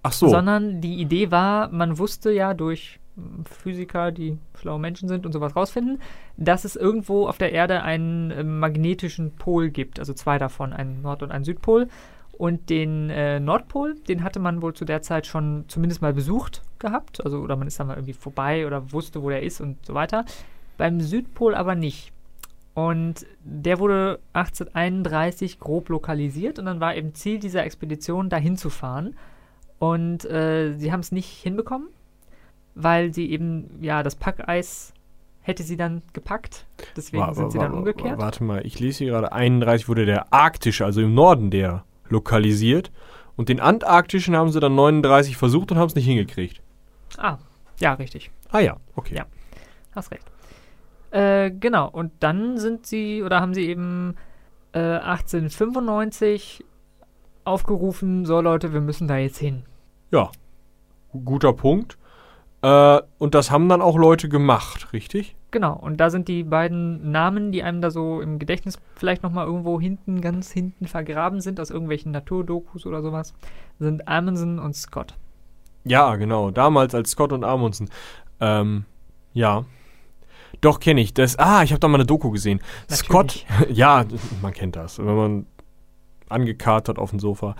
Ach 0.03 0.13
so. 0.13 0.27
sondern 0.27 0.81
die 0.81 1.01
Idee 1.01 1.31
war, 1.31 1.69
man 1.71 1.97
wusste 1.97 2.31
ja 2.31 2.53
durch 2.53 2.99
Physiker, 3.45 4.11
die 4.11 4.37
schlaue 4.53 4.79
Menschen 4.79 5.09
sind 5.09 5.25
und 5.25 5.31
sowas 5.31 5.55
rausfinden, 5.55 5.99
dass 6.37 6.63
es 6.63 6.75
irgendwo 6.75 7.27
auf 7.27 7.39
der 7.39 7.53
Erde 7.53 7.81
einen 7.81 8.29
äh, 8.29 8.43
magnetischen 8.43 9.31
Pol 9.31 9.71
gibt, 9.71 9.97
also 9.99 10.13
zwei 10.13 10.37
davon, 10.37 10.73
einen 10.73 11.01
Nord- 11.01 11.23
und 11.23 11.31
einen 11.31 11.43
Südpol. 11.43 11.87
Und 12.41 12.71
den 12.71 13.11
äh, 13.11 13.39
Nordpol, 13.39 13.93
den 14.07 14.23
hatte 14.23 14.39
man 14.39 14.63
wohl 14.63 14.73
zu 14.73 14.83
der 14.83 15.03
Zeit 15.03 15.27
schon 15.27 15.65
zumindest 15.67 16.01
mal 16.01 16.11
besucht 16.13 16.63
gehabt, 16.79 17.23
also 17.23 17.37
oder 17.39 17.55
man 17.55 17.67
ist 17.67 17.79
da 17.79 17.83
mal 17.83 17.93
irgendwie 17.97 18.13
vorbei 18.13 18.65
oder 18.65 18.91
wusste, 18.91 19.21
wo 19.21 19.29
der 19.29 19.43
ist 19.43 19.61
und 19.61 19.85
so 19.85 19.93
weiter. 19.93 20.25
Beim 20.77 21.01
Südpol 21.01 21.53
aber 21.53 21.75
nicht. 21.75 22.11
Und 22.73 23.27
der 23.43 23.77
wurde 23.77 24.19
1831 24.33 25.59
grob 25.59 25.89
lokalisiert 25.89 26.57
und 26.57 26.65
dann 26.65 26.79
war 26.79 26.95
eben 26.95 27.13
Ziel 27.13 27.37
dieser 27.39 27.63
Expedition, 27.63 28.29
dahin 28.29 28.57
zu 28.57 28.69
fahren. 28.71 29.15
Und 29.77 30.25
äh, 30.25 30.73
sie 30.77 30.91
haben 30.91 31.01
es 31.01 31.11
nicht 31.11 31.27
hinbekommen. 31.43 31.89
weil 32.73 33.13
sie 33.13 33.29
eben, 33.29 33.69
ja, 33.81 34.01
das 34.01 34.15
Packeis 34.15 34.93
hätte 35.41 35.61
sie 35.63 35.75
dann 35.77 36.01
gepackt. 36.13 36.65
Deswegen 36.95 37.21
Wa- 37.23 37.33
sind 37.33 37.51
sie 37.51 37.57
wa- 37.59 37.63
dann 37.65 37.73
umgekehrt. 37.73 38.17
Warte 38.17 38.43
mal, 38.43 38.65
ich 38.65 38.79
lese 38.79 38.99
hier 39.03 39.11
gerade, 39.13 39.31
31 39.33 39.89
wurde 39.89 40.05
der 40.05 40.31
arktische, 40.33 40.85
also 40.85 41.01
im 41.01 41.13
Norden 41.13 41.51
der, 41.51 41.83
lokalisiert. 42.11 42.91
Und 43.35 43.49
den 43.49 43.59
antarktischen 43.59 44.35
haben 44.35 44.51
sie 44.51 44.59
dann 44.59 44.75
39 44.75 45.37
versucht 45.37 45.71
und 45.71 45.77
haben 45.77 45.87
es 45.87 45.95
nicht 45.95 46.05
hingekriegt. 46.05 46.61
Ah, 47.17 47.37
ja, 47.79 47.93
richtig. 47.93 48.31
Ah 48.49 48.59
ja, 48.59 48.77
okay. 48.95 49.15
Ja. 49.15 49.25
Hast 49.95 50.11
recht. 50.11 50.29
Äh, 51.11 51.51
genau, 51.51 51.89
und 51.89 52.11
dann 52.19 52.57
sind 52.57 52.85
sie, 52.85 53.23
oder 53.23 53.41
haben 53.41 53.53
sie 53.53 53.67
eben 53.67 54.15
äh, 54.73 54.79
1895 54.79 56.63
aufgerufen, 57.43 58.25
so 58.25 58.39
Leute, 58.39 58.73
wir 58.73 58.81
müssen 58.81 59.07
da 59.07 59.17
jetzt 59.17 59.37
hin. 59.37 59.63
Ja, 60.11 60.29
guter 61.25 61.53
Punkt. 61.53 61.97
Äh, 62.61 63.01
und 63.17 63.35
das 63.35 63.51
haben 63.51 63.67
dann 63.67 63.81
auch 63.81 63.97
Leute 63.97 64.29
gemacht, 64.29 64.93
richtig? 64.93 65.35
Genau, 65.51 65.73
und 65.73 65.97
da 65.97 66.09
sind 66.09 66.29
die 66.29 66.43
beiden 66.43 67.11
Namen, 67.11 67.51
die 67.51 67.61
einem 67.61 67.81
da 67.81 67.91
so 67.91 68.21
im 68.21 68.39
Gedächtnis 68.39 68.79
vielleicht 68.95 69.21
nochmal 69.21 69.45
irgendwo 69.45 69.81
hinten, 69.81 70.21
ganz 70.21 70.49
hinten 70.49 70.87
vergraben 70.87 71.41
sind, 71.41 71.59
aus 71.59 71.69
irgendwelchen 71.69 72.13
Naturdokus 72.13 72.85
oder 72.85 73.01
sowas, 73.01 73.33
sind 73.77 74.07
Amundsen 74.07 74.59
und 74.59 74.75
Scott. 74.75 75.15
Ja, 75.83 76.15
genau. 76.15 76.51
Damals 76.51 76.95
als 76.95 77.11
Scott 77.11 77.33
und 77.33 77.43
Amundsen. 77.43 77.89
Ähm, 78.39 78.85
ja. 79.33 79.65
Doch, 80.61 80.79
kenne 80.79 81.01
ich. 81.01 81.13
Das, 81.13 81.37
ah, 81.37 81.63
ich 81.63 81.71
habe 81.71 81.79
da 81.79 81.87
mal 81.87 81.95
eine 81.95 82.05
Doku 82.05 82.31
gesehen. 82.31 82.61
Scott, 82.89 83.45
ja, 83.69 84.05
man 84.41 84.53
kennt 84.53 84.75
das. 84.75 84.99
Wenn 84.99 85.15
man 85.15 85.45
angekatert 86.29 86.97
auf 86.97 87.09
dem 87.09 87.19
Sofa. 87.19 87.55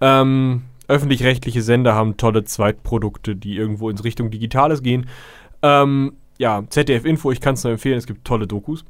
Ähm, 0.00 0.62
öffentlich-rechtliche 0.88 1.62
Sender 1.62 1.94
haben 1.94 2.16
tolle 2.16 2.44
Zweitprodukte, 2.44 3.36
die 3.36 3.56
irgendwo 3.56 3.88
in 3.88 3.98
Richtung 3.98 4.30
Digitales 4.30 4.82
gehen. 4.82 5.08
Ähm, 5.62 6.14
ja, 6.40 6.62
ZDF 6.70 7.04
Info, 7.04 7.30
ich 7.30 7.40
kann 7.42 7.52
es 7.54 7.62
nur 7.64 7.72
empfehlen, 7.74 7.98
es 7.98 8.06
gibt 8.06 8.24
tolle 8.24 8.46
Dokus. 8.46 8.82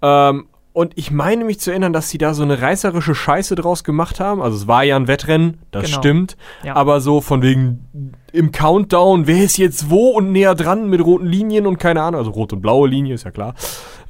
Ähm, 0.00 0.46
und 0.72 0.92
ich 0.96 1.10
meine 1.10 1.44
mich 1.44 1.58
zu 1.58 1.70
erinnern, 1.70 1.92
dass 1.92 2.08
sie 2.08 2.18
da 2.18 2.34
so 2.34 2.44
eine 2.44 2.60
reißerische 2.60 3.14
Scheiße 3.16 3.56
draus 3.56 3.82
gemacht 3.82 4.20
haben. 4.20 4.40
Also 4.40 4.56
es 4.56 4.66
war 4.68 4.84
ja 4.84 4.94
ein 4.96 5.08
Wettrennen, 5.08 5.58
das 5.72 5.86
Genau. 5.86 5.98
stimmt. 5.98 6.36
Ja. 6.62 6.76
Aber 6.76 7.00
so 7.00 7.20
von 7.20 7.42
wegen 7.42 8.12
im 8.32 8.52
Countdown, 8.52 9.26
wer 9.26 9.42
ist 9.44 9.56
jetzt 9.56 9.90
wo 9.90 10.10
und 10.10 10.30
näher 10.30 10.54
dran 10.54 10.88
mit 10.88 11.04
roten 11.04 11.26
Linien 11.26 11.66
und 11.66 11.78
keine 11.78 12.00
Ahnung. 12.02 12.18
Also 12.20 12.30
rot 12.30 12.52
und 12.52 12.60
blaue 12.60 12.88
Linie, 12.88 13.14
ist 13.14 13.24
ja 13.24 13.30
klar. 13.32 13.54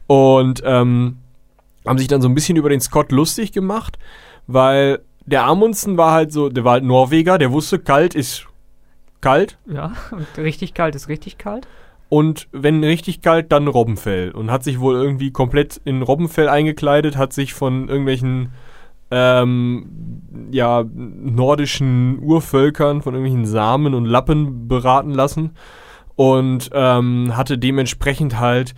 Und 0.07 0.63
ähm, 0.67 1.17
haben 1.87 1.99
sich 1.99 2.09
dann 2.09 2.21
so 2.21 2.29
ein 2.29 2.35
bisschen 2.35 2.57
über 2.57 2.69
den 2.69 2.81
Scott 2.81 3.13
lustig 3.13 3.53
gemacht, 3.53 3.99
weil 4.47 5.01
der 5.27 5.45
Amundsen 5.45 5.97
war 5.97 6.13
halt 6.13 6.33
so, 6.33 6.51
der 6.51 6.65
war 6.65 6.73
halt 6.73 6.85
Norweger, 6.85 7.39
der 7.39 7.51
wusste, 7.51 7.79
kalt 7.79 8.15
ist 8.15 8.47
kalt. 9.23 9.57
Ja, 9.67 9.93
richtig 10.37 10.75
kalt 10.75 10.95
ist 10.95 11.09
richtig 11.09 11.39
kalt. 11.39 11.67
Und 12.15 12.47
wenn 12.53 12.85
richtig 12.85 13.23
kalt, 13.23 13.51
dann 13.51 13.67
Robbenfell. 13.67 14.31
Und 14.31 14.49
hat 14.49 14.63
sich 14.63 14.79
wohl 14.79 14.95
irgendwie 14.95 15.33
komplett 15.33 15.81
in 15.85 16.01
Robbenfell 16.01 16.49
eingekleidet, 16.49 17.17
hat 17.17 17.33
sich 17.33 17.55
von 17.55 17.89
irgendwelchen 17.89 18.53
ähm, 19.11 20.23
ja, 20.53 20.85
nordischen 20.95 22.21
Urvölkern, 22.21 23.03
von 23.03 23.15
irgendwelchen 23.15 23.47
Samen 23.47 23.95
und 23.95 24.05
Lappen 24.05 24.69
beraten 24.69 25.11
lassen. 25.11 25.57
Und 26.15 26.71
ähm, 26.73 27.37
hatte 27.37 27.59
dementsprechend 27.59 28.39
halt 28.39 28.77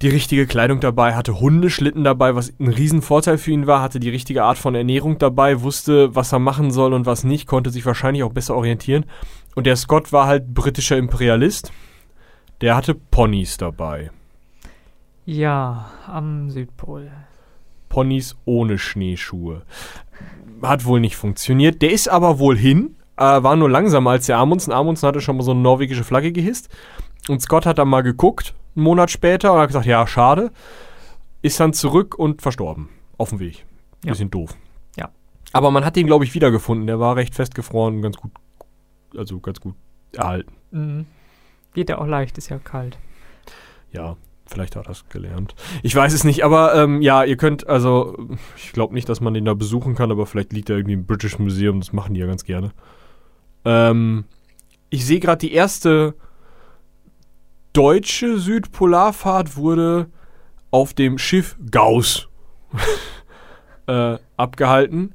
die 0.00 0.08
richtige 0.08 0.46
Kleidung 0.46 0.80
dabei, 0.80 1.14
hatte 1.16 1.38
Hundeschlitten 1.38 2.04
dabei, 2.04 2.34
was 2.34 2.54
ein 2.58 2.68
Riesenvorteil 2.68 3.36
für 3.36 3.50
ihn 3.50 3.66
war, 3.66 3.82
hatte 3.82 4.00
die 4.00 4.08
richtige 4.08 4.44
Art 4.44 4.56
von 4.56 4.74
Ernährung 4.74 5.18
dabei, 5.18 5.60
wusste, 5.60 6.14
was 6.16 6.32
er 6.32 6.38
machen 6.38 6.70
soll 6.70 6.94
und 6.94 7.04
was 7.04 7.22
nicht, 7.22 7.46
konnte 7.46 7.68
sich 7.68 7.84
wahrscheinlich 7.84 8.22
auch 8.22 8.32
besser 8.32 8.56
orientieren. 8.56 9.04
Und 9.54 9.66
der 9.66 9.76
Scott 9.76 10.10
war 10.10 10.26
halt 10.26 10.54
britischer 10.54 10.96
Imperialist. 10.96 11.70
Der 12.64 12.76
hatte 12.76 12.94
Ponys 12.94 13.58
dabei. 13.58 14.10
Ja, 15.26 15.90
am 16.06 16.48
Südpol. 16.48 17.12
Ponys 17.90 18.36
ohne 18.46 18.78
Schneeschuhe. 18.78 19.66
Hat 20.62 20.86
wohl 20.86 20.98
nicht 20.98 21.16
funktioniert. 21.16 21.82
Der 21.82 21.90
ist 21.90 22.08
aber 22.08 22.38
wohl 22.38 22.56
hin. 22.56 22.96
Äh, 23.18 23.42
war 23.42 23.54
nur 23.56 23.68
langsamer 23.68 24.12
als 24.12 24.24
der 24.24 24.38
Amundsen. 24.38 24.72
Amundsen 24.72 25.06
hatte 25.06 25.20
schon 25.20 25.36
mal 25.36 25.42
so 25.42 25.50
eine 25.50 25.60
norwegische 25.60 26.04
Flagge 26.04 26.32
gehisst. 26.32 26.70
Und 27.28 27.42
Scott 27.42 27.66
hat 27.66 27.76
dann 27.76 27.88
mal 27.88 28.00
geguckt, 28.00 28.54
einen 28.74 28.84
Monat 28.84 29.10
später, 29.10 29.52
und 29.52 29.58
hat 29.58 29.66
gesagt, 29.66 29.84
ja, 29.84 30.06
schade. 30.06 30.50
Ist 31.42 31.60
dann 31.60 31.74
zurück 31.74 32.14
und 32.18 32.40
verstorben. 32.40 32.88
Auf 33.18 33.28
dem 33.28 33.40
Weg. 33.40 33.66
Ja. 34.06 34.12
Bisschen 34.12 34.30
doof. 34.30 34.56
Ja. 34.96 35.10
Aber 35.52 35.70
man 35.70 35.84
hat 35.84 35.98
ihn, 35.98 36.06
glaube 36.06 36.24
ich, 36.24 36.32
wiedergefunden. 36.32 36.86
Der 36.86 36.98
war 36.98 37.16
recht 37.16 37.34
festgefroren 37.34 37.96
und 37.96 38.00
ganz 38.00 38.16
gut, 38.16 38.30
also 39.14 39.38
ganz 39.40 39.60
gut 39.60 39.74
erhalten. 40.14 40.54
Mhm. 40.70 41.06
Geht 41.74 41.90
ja 41.90 41.98
auch 41.98 42.06
leicht, 42.06 42.38
ist 42.38 42.48
ja 42.48 42.58
kalt. 42.58 42.98
Ja, 43.92 44.16
vielleicht 44.46 44.76
hat 44.76 44.86
er 44.86 44.92
es 44.92 45.08
gelernt. 45.08 45.54
Ich 45.82 45.94
weiß 45.94 46.12
es 46.12 46.24
nicht, 46.24 46.44
aber 46.44 46.74
ähm, 46.74 47.02
ja, 47.02 47.24
ihr 47.24 47.36
könnt, 47.36 47.66
also, 47.66 48.16
ich 48.56 48.72
glaube 48.72 48.94
nicht, 48.94 49.08
dass 49.08 49.20
man 49.20 49.34
den 49.34 49.44
da 49.44 49.54
besuchen 49.54 49.94
kann, 49.94 50.10
aber 50.10 50.26
vielleicht 50.26 50.52
liegt 50.52 50.70
er 50.70 50.76
irgendwie 50.76 50.94
im 50.94 51.06
British 51.06 51.38
Museum, 51.38 51.80
das 51.80 51.92
machen 51.92 52.14
die 52.14 52.20
ja 52.20 52.26
ganz 52.26 52.44
gerne. 52.44 52.72
Ähm, 53.64 54.24
ich 54.90 55.04
sehe 55.04 55.20
gerade, 55.20 55.38
die 55.38 55.52
erste 55.52 56.14
deutsche 57.72 58.38
Südpolarfahrt 58.38 59.56
wurde 59.56 60.08
auf 60.70 60.94
dem 60.94 61.18
Schiff 61.18 61.56
Gauss 61.70 62.28
äh, 63.86 64.18
abgehalten 64.36 65.14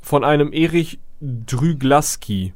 von 0.00 0.24
einem 0.24 0.52
Erich 0.52 1.00
Drüglaski. 1.20 2.54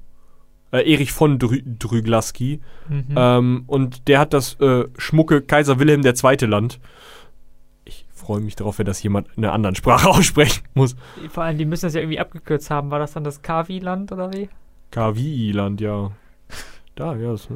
Äh, 0.72 0.90
Erich 0.90 1.12
von 1.12 1.38
Drü 1.38 1.60
Drüglaski. 1.64 2.60
Mhm. 2.88 3.14
Ähm, 3.14 3.64
und 3.66 4.08
der 4.08 4.18
hat 4.18 4.32
das 4.32 4.58
äh, 4.60 4.86
schmucke 4.96 5.42
Kaiser 5.42 5.78
Wilhelm 5.78 6.02
II. 6.04 6.46
Land. 6.46 6.80
Ich 7.84 8.06
freue 8.10 8.40
mich 8.40 8.56
darauf, 8.56 8.78
wenn 8.78 8.86
das 8.86 9.02
jemand 9.02 9.28
in 9.36 9.44
einer 9.44 9.52
anderen 9.52 9.74
Sprache 9.74 10.08
aussprechen 10.10 10.64
muss. 10.74 10.96
Vor 11.28 11.44
allem, 11.44 11.58
die 11.58 11.66
müssen 11.66 11.86
das 11.86 11.94
ja 11.94 12.00
irgendwie 12.00 12.20
abgekürzt 12.20 12.70
haben. 12.70 12.90
War 12.90 12.98
das 12.98 13.12
dann 13.12 13.22
das 13.22 13.42
Kavi-Land 13.42 14.12
oder 14.12 14.32
wie? 14.32 14.48
KWI-Land, 14.90 15.80
ja. 15.80 16.10
Da, 16.94 17.16
ja. 17.16 17.32
Das, 17.32 17.48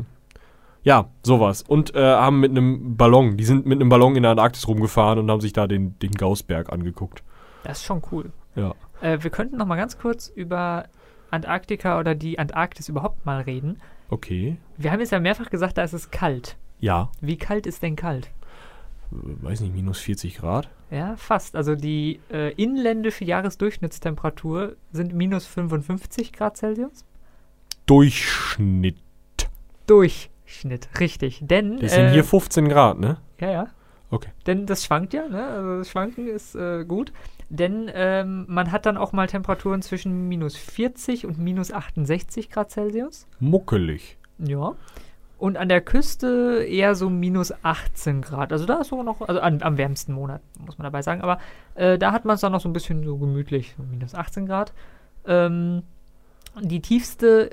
ja, 0.82 1.08
sowas. 1.22 1.62
Und 1.62 1.94
äh, 1.94 2.00
haben 2.00 2.38
mit 2.40 2.50
einem 2.50 2.96
Ballon, 2.96 3.36
die 3.36 3.44
sind 3.44 3.66
mit 3.66 3.80
einem 3.80 3.88
Ballon 3.88 4.14
in 4.14 4.22
der 4.22 4.30
Antarktis 4.32 4.68
rumgefahren 4.68 5.18
und 5.18 5.30
haben 5.30 5.40
sich 5.40 5.52
da 5.52 5.66
den, 5.66 5.98
den 5.98 6.12
Gaussberg 6.12 6.72
angeguckt. 6.72 7.24
Das 7.64 7.78
ist 7.78 7.84
schon 7.84 8.02
cool. 8.12 8.30
Ja. 8.54 8.74
Äh, 9.00 9.18
wir 9.22 9.30
könnten 9.30 9.56
noch 9.56 9.66
mal 9.66 9.76
ganz 9.76 9.98
kurz 9.98 10.28
über 10.28 10.84
Antarktika 11.30 11.98
oder 11.98 12.14
die 12.14 12.38
Antarktis 12.38 12.88
überhaupt 12.88 13.26
mal 13.26 13.42
reden. 13.42 13.80
Okay. 14.08 14.56
Wir 14.76 14.92
haben 14.92 15.00
jetzt 15.00 15.12
ja 15.12 15.20
mehrfach 15.20 15.50
gesagt, 15.50 15.78
da 15.78 15.82
ist 15.82 15.92
es 15.92 16.10
kalt. 16.10 16.56
Ja. 16.78 17.10
Wie 17.20 17.36
kalt 17.36 17.66
ist 17.66 17.82
denn 17.82 17.96
kalt? 17.96 18.30
Weiß 19.10 19.60
nicht, 19.60 19.74
minus 19.74 19.98
40 20.00 20.36
Grad. 20.36 20.68
Ja, 20.90 21.16
fast. 21.16 21.56
Also 21.56 21.74
die 21.74 22.20
äh, 22.30 22.52
inländische 22.54 23.24
Jahresdurchschnittstemperatur 23.24 24.76
sind 24.92 25.14
minus 25.14 25.46
55 25.46 26.32
Grad 26.32 26.56
Celsius. 26.56 27.04
Durchschnitt. 27.86 28.98
Durchschnitt, 29.86 30.88
richtig. 30.98 31.40
Denn. 31.42 31.78
Das 31.78 31.92
sind 31.94 32.06
äh, 32.06 32.12
hier 32.12 32.24
15 32.24 32.68
Grad, 32.68 32.98
ne? 32.98 33.18
Ja, 33.40 33.50
ja. 33.50 33.66
Okay. 34.10 34.30
Denn 34.46 34.66
das 34.66 34.84
schwankt 34.84 35.12
ja, 35.14 35.28
ne? 35.28 35.44
Also 35.44 35.78
das 35.78 35.90
Schwanken 35.90 36.28
ist 36.28 36.54
äh, 36.54 36.84
gut. 36.84 37.12
Denn 37.48 37.90
ähm, 37.94 38.44
man 38.48 38.72
hat 38.72 38.86
dann 38.86 38.96
auch 38.96 39.12
mal 39.12 39.26
Temperaturen 39.26 39.82
zwischen 39.82 40.28
minus 40.28 40.56
40 40.56 41.26
und 41.26 41.38
minus 41.38 41.72
68 41.72 42.50
Grad 42.50 42.70
Celsius. 42.70 43.26
Muckelig. 43.38 44.16
Ja. 44.38 44.74
Und 45.38 45.56
an 45.56 45.68
der 45.68 45.80
Küste 45.80 46.64
eher 46.66 46.94
so 46.94 47.10
minus 47.10 47.52
18 47.62 48.22
Grad. 48.22 48.52
Also 48.52 48.64
da 48.64 48.80
ist 48.80 48.88
sogar 48.88 49.04
noch, 49.04 49.20
also 49.20 49.40
an, 49.40 49.62
am 49.62 49.76
wärmsten 49.76 50.12
Monat, 50.12 50.40
muss 50.64 50.78
man 50.78 50.84
dabei 50.84 51.02
sagen. 51.02 51.20
Aber 51.20 51.38
äh, 51.74 51.98
da 51.98 52.12
hat 52.12 52.24
man 52.24 52.34
es 52.34 52.40
dann 52.40 52.52
noch 52.52 52.60
so 52.60 52.68
ein 52.68 52.72
bisschen 52.72 53.04
so 53.04 53.16
gemütlich, 53.18 53.74
so 53.76 53.82
minus 53.84 54.14
18 54.14 54.46
Grad. 54.46 54.72
Ähm, 55.26 55.82
die 56.60 56.80
tiefste 56.80 57.50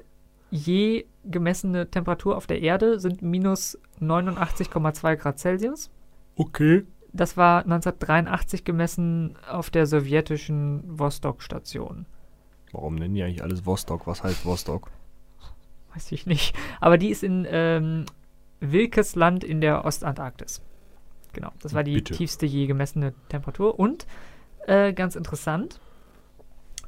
je 0.50 1.06
gemessene 1.26 1.90
Temperatur 1.90 2.38
auf 2.38 2.48
der 2.48 2.62
Erde 2.62 3.00
sind 3.00 3.22
minus 3.22 3.78
89,2 4.00 5.16
Grad 5.18 5.40
Celsius. 5.40 5.90
Okay. 6.36 6.84
Das 7.12 7.38
war 7.38 7.60
1983 7.64 8.64
gemessen 8.64 9.36
auf 9.48 9.70
der 9.70 9.86
sowjetischen 9.86 10.84
Vostok-Station. 11.00 12.08
Warum 12.72 12.96
nennen 12.96 13.14
die 13.14 13.22
eigentlich 13.24 13.44
alles 13.44 13.66
Vostok? 13.66 14.08
Was 14.08 14.24
heißt 14.24 14.46
Vostok? 14.46 14.90
Weiß 15.94 16.12
ich 16.12 16.26
nicht. 16.26 16.56
Aber 16.82 16.98
die 16.98 17.10
ist 17.10 17.24
in 17.24 17.46
ähm, 17.48 18.06
Wilkes 18.60 19.16
Land 19.16 19.44
in 19.44 19.62
der 19.62 19.86
Ostantarktis. 19.86 20.62
Genau, 21.34 21.52
das 21.62 21.74
war 21.74 21.84
die 21.84 21.96
Bitte. 21.96 22.16
tiefste 22.16 22.46
je 22.46 22.66
gemessene 22.66 23.14
Temperatur. 23.30 23.80
Und 23.80 24.08
äh, 24.66 24.94
ganz 24.94 25.16
interessant, 25.16 25.80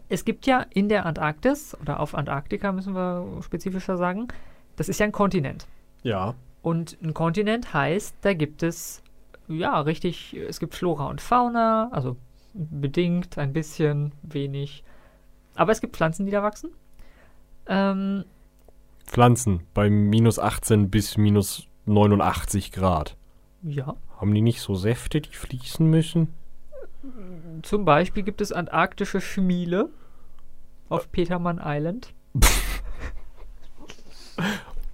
es 0.10 0.26
gibt 0.26 0.46
ja 0.46 0.66
in 0.70 0.90
der 0.90 1.06
Antarktis, 1.06 1.76
oder 1.82 2.00
auf 2.00 2.16
Antarktika 2.16 2.72
müssen 2.72 2.94
wir 2.94 3.42
spezifischer 3.42 3.98
sagen, 3.98 4.28
das 4.76 4.90
ist 4.90 5.00
ja 5.00 5.06
ein 5.06 5.12
Kontinent. 5.12 5.68
Ja. 6.04 6.36
Und 6.62 6.98
ein 7.02 7.14
Kontinent 7.14 7.74
heißt, 7.74 8.16
da 8.22 8.34
gibt 8.34 8.64
es, 8.64 9.02
ja, 9.48 9.80
richtig, 9.82 10.34
es 10.34 10.60
gibt 10.60 10.76
Flora 10.76 11.08
und 11.08 11.22
Fauna, 11.22 11.90
also 11.92 12.18
bedingt, 12.54 13.38
ein 13.38 13.54
bisschen, 13.54 14.14
wenig. 14.22 14.84
Aber 15.56 15.72
es 15.72 15.82
gibt 15.82 15.96
Pflanzen, 15.96 16.26
die 16.26 16.32
da 16.32 16.44
wachsen. 16.44 16.70
Ähm, 17.68 18.26
Pflanzen 19.06 19.62
bei 19.74 19.90
minus 19.90 20.40
18 20.40 20.90
bis 20.90 21.18
minus 21.18 21.68
89 21.86 22.72
Grad. 22.72 23.16
Ja. 23.64 23.96
Haben 24.18 24.34
die 24.34 24.42
nicht 24.42 24.62
so 24.62 24.76
Säfte, 24.76 25.22
die 25.22 25.34
fließen 25.34 25.88
müssen? 25.90 26.34
Zum 27.62 27.86
Beispiel 27.86 28.24
gibt 28.24 28.42
es 28.42 28.52
antarktische 28.52 29.22
Schmiele 29.22 29.90
auf 30.90 31.12
Petermann 31.12 31.62
Island. 31.64 32.14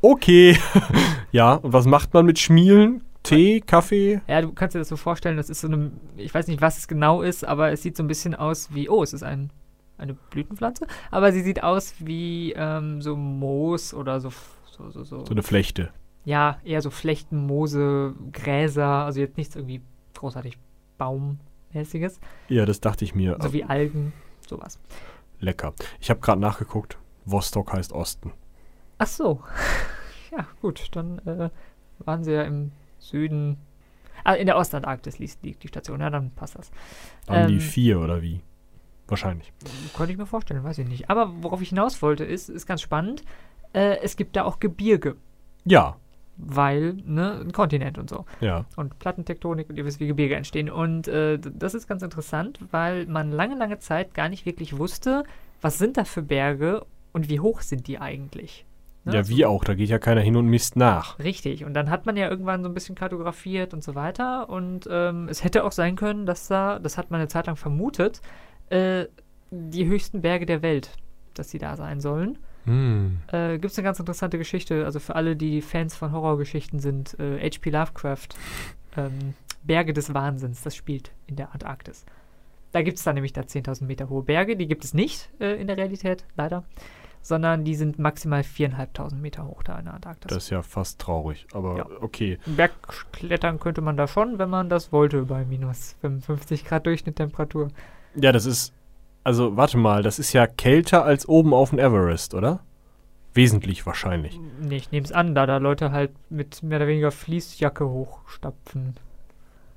Okay. 0.01 0.57
ja, 1.31 1.53
und 1.53 1.73
was 1.73 1.85
macht 1.85 2.13
man 2.13 2.25
mit 2.25 2.39
Schmielen? 2.39 3.01
Tee, 3.35 3.61
Kaffee? 3.61 4.21
Ja, 4.27 4.41
du 4.41 4.51
kannst 4.53 4.75
dir 4.75 4.79
das 4.79 4.89
so 4.89 4.97
vorstellen, 4.97 5.37
das 5.37 5.49
ist 5.49 5.61
so 5.61 5.67
eine, 5.67 5.91
ich 6.17 6.33
weiß 6.33 6.47
nicht, 6.47 6.61
was 6.61 6.77
es 6.77 6.87
genau 6.87 7.21
ist, 7.21 7.43
aber 7.45 7.71
es 7.71 7.81
sieht 7.81 7.97
so 7.97 8.03
ein 8.03 8.07
bisschen 8.07 8.35
aus 8.35 8.73
wie, 8.73 8.89
oh, 8.89 9.03
es 9.03 9.13
ist 9.13 9.23
ein, 9.23 9.51
eine 9.97 10.13
Blütenpflanze, 10.13 10.87
aber 11.11 11.31
sie 11.31 11.41
sieht 11.41 11.63
aus 11.63 11.93
wie 11.99 12.53
ähm, 12.55 13.01
so 13.01 13.15
Moos 13.15 13.93
oder 13.93 14.19
so, 14.19 14.31
so, 14.65 14.89
so, 14.89 15.03
so. 15.03 15.25
So 15.25 15.31
eine 15.31 15.43
Flechte. 15.43 15.89
Ja, 16.25 16.59
eher 16.63 16.81
so 16.81 16.89
Flechten, 16.91 17.37
Moose, 17.45 18.13
Gräser, 18.31 19.05
also 19.05 19.19
jetzt 19.19 19.37
nichts 19.37 19.55
irgendwie 19.55 19.81
großartig 20.15 20.57
Baummäßiges, 20.97 22.19
Ja, 22.49 22.65
das 22.65 22.79
dachte 22.81 23.05
ich 23.05 23.15
mir. 23.15 23.37
so 23.41 23.53
wie 23.53 23.63
Algen, 23.63 24.13
sowas. 24.47 24.79
Lecker. 25.39 25.73
Ich 25.99 26.09
habe 26.09 26.19
gerade 26.19 26.39
nachgeguckt. 26.39 26.97
Vostok 27.25 27.73
heißt 27.73 27.93
Osten. 27.93 28.33
Ach 28.97 29.07
so. 29.07 29.41
Ja, 30.31 30.47
gut, 30.61 30.87
dann 30.93 31.19
äh, 31.25 31.49
waren 32.05 32.23
sie 32.23 32.31
ja 32.31 32.43
im 32.43 32.71
Süden. 33.01 33.57
Ah, 34.23 34.33
in 34.33 34.45
der 34.45 34.57
Ostantarktis 34.57 35.17
liegt, 35.19 35.43
liegt 35.43 35.63
die 35.63 35.67
Station, 35.67 35.99
ja, 35.99 36.09
dann 36.09 36.31
passt 36.31 36.55
das. 36.57 36.71
Haben 37.27 37.47
die 37.47 37.55
Ähm, 37.55 37.59
vier 37.59 37.99
oder 37.99 38.21
wie? 38.21 38.41
Wahrscheinlich. 39.07 39.51
Könnte 39.95 40.11
ich 40.13 40.17
mir 40.17 40.25
vorstellen, 40.27 40.63
weiß 40.63 40.77
ich 40.77 40.87
nicht. 40.87 41.09
Aber 41.09 41.31
worauf 41.43 41.61
ich 41.61 41.69
hinaus 41.69 42.01
wollte, 42.01 42.23
ist, 42.23 42.47
ist 42.49 42.65
ganz 42.67 42.81
spannend. 42.81 43.23
Äh, 43.73 43.97
es 44.03 44.15
gibt 44.15 44.35
da 44.35 44.43
auch 44.45 44.59
Gebirge, 44.59 45.15
Ja, 45.65 45.97
weil, 46.37 46.93
ne, 47.05 47.39
ein 47.41 47.51
Kontinent 47.51 47.97
und 47.97 48.09
so. 48.09 48.25
ja. 48.39 48.65
Und 48.75 48.97
Plattentektonik 48.99 49.69
und 49.69 49.77
ihr 49.77 49.85
wisst, 49.85 49.99
wie 49.99 50.07
Gebirge 50.07 50.35
entstehen. 50.35 50.69
Und 50.69 51.07
äh, 51.07 51.39
das 51.39 51.73
ist 51.73 51.87
ganz 51.87 52.03
interessant, 52.03 52.59
weil 52.71 53.05
man 53.07 53.31
lange, 53.31 53.55
lange 53.55 53.79
Zeit 53.79 54.13
gar 54.13 54.29
nicht 54.29 54.45
wirklich 54.45 54.77
wusste, 54.77 55.23
was 55.61 55.77
sind 55.77 55.97
da 55.97 56.03
für 56.05 56.21
Berge 56.21 56.85
und 57.11 57.27
wie 57.29 57.39
hoch 57.39 57.61
sind 57.61 57.87
die 57.87 57.99
eigentlich. 57.99 58.65
Ne? 59.03 59.15
Ja, 59.15 59.27
wie 59.27 59.45
auch. 59.45 59.63
Da 59.63 59.73
geht 59.73 59.89
ja 59.89 59.97
keiner 59.97 60.21
hin 60.21 60.35
und 60.35 60.45
misst 60.45 60.75
nach. 60.75 61.17
Richtig, 61.19 61.65
und 61.65 61.73
dann 61.73 61.89
hat 61.89 62.05
man 62.05 62.17
ja 62.17 62.29
irgendwann 62.29 62.61
so 62.61 62.69
ein 62.69 62.73
bisschen 62.73 62.95
kartografiert 62.95 63.73
und 63.73 63.83
so 63.83 63.95
weiter. 63.95 64.49
Und 64.49 64.87
ähm, 64.91 65.27
es 65.29 65.43
hätte 65.43 65.63
auch 65.63 65.71
sein 65.71 65.95
können, 65.95 66.25
dass 66.25 66.47
da, 66.47 66.79
das 66.79 66.97
hat 66.97 67.09
man 67.09 67.19
eine 67.19 67.27
Zeit 67.27 67.47
lang 67.47 67.55
vermutet, 67.55 68.21
äh, 68.69 69.05
die 69.49 69.85
höchsten 69.85 70.21
Berge 70.21 70.45
der 70.45 70.61
Welt, 70.61 70.91
dass 71.33 71.49
die 71.49 71.57
da 71.57 71.75
sein 71.75 71.99
sollen. 71.99 72.37
Hm. 72.65 73.21
Äh, 73.31 73.57
Gibt 73.57 73.71
es 73.71 73.77
eine 73.77 73.85
ganz 73.85 73.99
interessante 73.99 74.37
Geschichte, 74.37 74.85
also 74.85 74.99
für 74.99 75.15
alle, 75.15 75.35
die 75.35 75.61
Fans 75.61 75.95
von 75.95 76.11
Horrorgeschichten 76.11 76.79
sind, 76.79 77.19
äh, 77.19 77.39
H.P. 77.39 77.71
Lovecraft, 77.71 78.29
ähm, 78.97 79.33
Berge 79.63 79.93
des 79.93 80.13
Wahnsinns, 80.13 80.61
das 80.61 80.75
spielt 80.75 81.11
in 81.27 81.35
der 81.35 81.53
Antarktis. 81.53 82.05
Da 82.71 82.83
gibt 82.83 82.97
es 82.97 83.03
dann 83.03 83.15
nämlich 83.15 83.33
da 83.33 83.41
10.000 83.41 83.85
Meter 83.85 84.09
hohe 84.09 84.23
Berge, 84.23 84.55
die 84.55 84.67
gibt 84.67 84.83
es 84.83 84.93
nicht 84.93 85.29
äh, 85.39 85.59
in 85.59 85.67
der 85.67 85.77
Realität, 85.77 86.25
leider, 86.35 86.63
sondern 87.21 87.63
die 87.63 87.75
sind 87.75 87.99
maximal 87.99 88.41
4.500 88.41 89.15
Meter 89.15 89.45
hoch 89.47 89.63
da 89.63 89.77
in 89.79 89.85
der 89.85 89.93
Antarktis. 89.93 90.29
Das 90.29 90.43
ist 90.45 90.49
ja 90.49 90.61
fast 90.63 90.99
traurig. 90.99 91.45
Aber 91.53 91.77
Ja. 91.77 91.85
okay. 92.01 92.39
Bergklettern 92.45 93.59
könnte 93.59 93.81
man 93.81 93.97
da 93.97 94.07
schon, 94.07 94.39
wenn 94.39 94.49
man 94.49 94.69
das 94.69 94.91
wollte, 94.91 95.23
bei 95.23 95.45
minus 95.45 95.95
55 96.01 96.65
Grad 96.65 96.85
Durchschnitttemperatur. 96.85 97.69
Ja, 98.15 98.31
das 98.31 98.45
ist. 98.45 98.73
Also, 99.23 99.55
warte 99.55 99.77
mal. 99.77 100.01
Das 100.03 100.17
ist 100.17 100.33
ja 100.33 100.47
kälter 100.47 101.03
als 101.05 101.27
oben 101.29 101.53
auf 101.53 101.69
dem 101.69 101.79
Everest, 101.79 102.33
oder? 102.33 102.61
Wesentlich 103.33 103.85
wahrscheinlich. 103.85 104.39
Nee, 104.59 104.77
ich 104.77 104.91
nehme 104.91 105.05
es 105.05 105.11
an, 105.11 105.35
da 105.35 105.45
da 105.45 105.57
Leute 105.57 105.91
halt 105.91 106.11
mit 106.29 106.63
mehr 106.63 106.79
oder 106.79 106.87
weniger 106.87 107.11
Fließjacke 107.11 107.87
hochstapfen. 107.87 108.95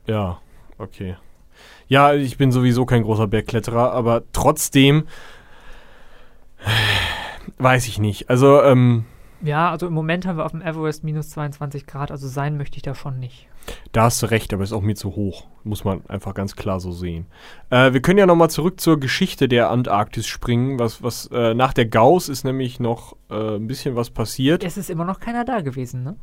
Ja, 0.07 0.41
okay. 0.79 1.17
Ja, 1.87 2.15
ich 2.15 2.37
bin 2.39 2.51
sowieso 2.51 2.85
kein 2.87 3.03
großer 3.05 3.27
Bergkletterer, 3.29 3.93
aber 3.93 4.23
trotzdem. 4.33 5.07
Weiß 7.59 7.87
ich 7.89 7.99
nicht. 7.99 8.31
Also, 8.31 8.63
ähm, 8.63 9.05
Ja, 9.43 9.71
also 9.71 9.87
im 9.87 9.93
Moment 9.93 10.27
haben 10.27 10.39
wir 10.39 10.45
auf 10.45 10.53
dem 10.53 10.63
Everest 10.63 11.05
minus 11.05 11.31
22 11.31 11.87
Grad, 11.87 12.11
also 12.11 12.29
sein 12.29 12.57
möchte 12.57 12.77
ich 12.77 12.83
da 12.83 12.95
schon 12.95 13.19
nicht. 13.19 13.49
Da 13.93 14.05
hast 14.05 14.23
du 14.23 14.27
recht, 14.27 14.53
aber 14.53 14.63
ist 14.63 14.73
auch 14.73 14.83
mir 14.83 14.95
zu 14.95 15.17
hoch. 15.17 15.47
Muss 15.65 15.85
man 15.85 16.03
einfach 16.09 16.35
ganz 16.35 16.57
klar 16.57 16.81
so 16.81 16.93
sehen. 16.93 17.27
Äh, 17.71 17.93
wir 17.93 18.03
können 18.03 18.19
ja 18.19 18.27
nochmal 18.27 18.51
zurück 18.51 18.81
zur 18.81 19.01
Geschichte 19.01 19.49
der 19.49 19.71
Antarktis 19.71 20.27
springen. 20.27 20.79
Was, 20.79 21.03
was 21.03 21.27
äh, 21.33 21.55
nach 21.55 21.73
der 21.73 21.87
Gauss 21.87 22.29
ist 22.29 22.45
nämlich 22.45 22.81
noch 22.81 23.17
äh, 23.31 23.57
ein 23.57 23.67
bisschen 23.67 23.97
was 23.97 24.11
passiert. 24.11 24.65
Es 24.65 24.77
ist 24.77 24.91
immer 24.91 25.05
noch 25.05 25.21
keiner 25.21 25.45
da 25.45 25.61
gewesen, 25.61 26.03
ne? 26.03 26.17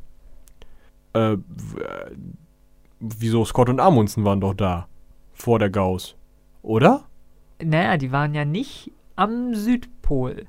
Äh, 1.13 1.33
äh, 1.33 1.37
wieso 2.99 3.43
Scott 3.45 3.69
und 3.69 3.79
Amundsen 3.79 4.23
waren 4.23 4.41
doch 4.41 4.53
da. 4.53 4.87
Vor 5.33 5.59
der 5.59 5.69
Gauss. 5.69 6.15
Oder? 6.61 7.05
Naja, 7.63 7.97
die 7.97 8.11
waren 8.11 8.33
ja 8.33 8.45
nicht 8.45 8.91
am 9.15 9.55
Südpol. 9.55 10.45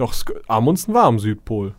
Doch, 0.00 0.14
Amundsen 0.48 0.94
war 0.94 1.04
am 1.04 1.18
Südpol. 1.18 1.74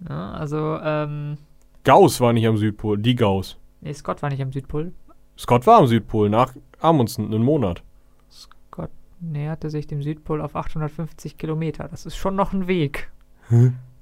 Ne? 0.00 0.10
Also, 0.34 0.78
ähm, 0.82 1.38
Gauss 1.84 2.20
war 2.20 2.34
nicht 2.34 2.46
am 2.46 2.58
Südpol, 2.58 2.98
die 2.98 3.14
Gauss. 3.14 3.56
nee, 3.80 3.94
Scott 3.94 4.20
war 4.20 4.28
nicht 4.28 4.42
am 4.42 4.52
Südpol. 4.52 4.92
Scott 5.38 5.66
war 5.66 5.78
am 5.78 5.86
Südpol, 5.86 6.28
nach 6.28 6.54
Amundsen, 6.80 7.24
einen 7.24 7.42
Monat. 7.42 7.82
Scott 8.30 8.90
näherte 9.20 9.70
sich 9.70 9.86
dem 9.86 10.02
Südpol 10.02 10.42
auf 10.42 10.54
850 10.54 11.38
Kilometer. 11.38 11.88
Das 11.88 12.04
ist 12.04 12.16
schon 12.16 12.36
noch 12.36 12.52
ein 12.52 12.66
Weg. 12.66 13.10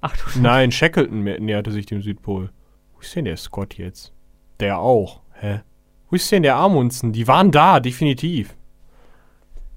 800 0.00 0.42
Nein, 0.42 0.72
Shackleton 0.72 1.22
näherte 1.22 1.70
sich 1.70 1.86
dem 1.86 2.02
Südpol. 2.02 2.50
Wo 2.94 3.00
ist 3.00 3.14
denn 3.14 3.24
der 3.26 3.36
Scott 3.36 3.74
jetzt? 3.74 4.12
Der 4.58 4.80
auch. 4.80 5.20
Hä? 5.34 5.60
Wo 6.08 6.16
ist 6.16 6.32
denn 6.32 6.42
der 6.42 6.56
Amundsen? 6.56 7.12
Die 7.12 7.28
waren 7.28 7.52
da, 7.52 7.78
definitiv. 7.78 8.56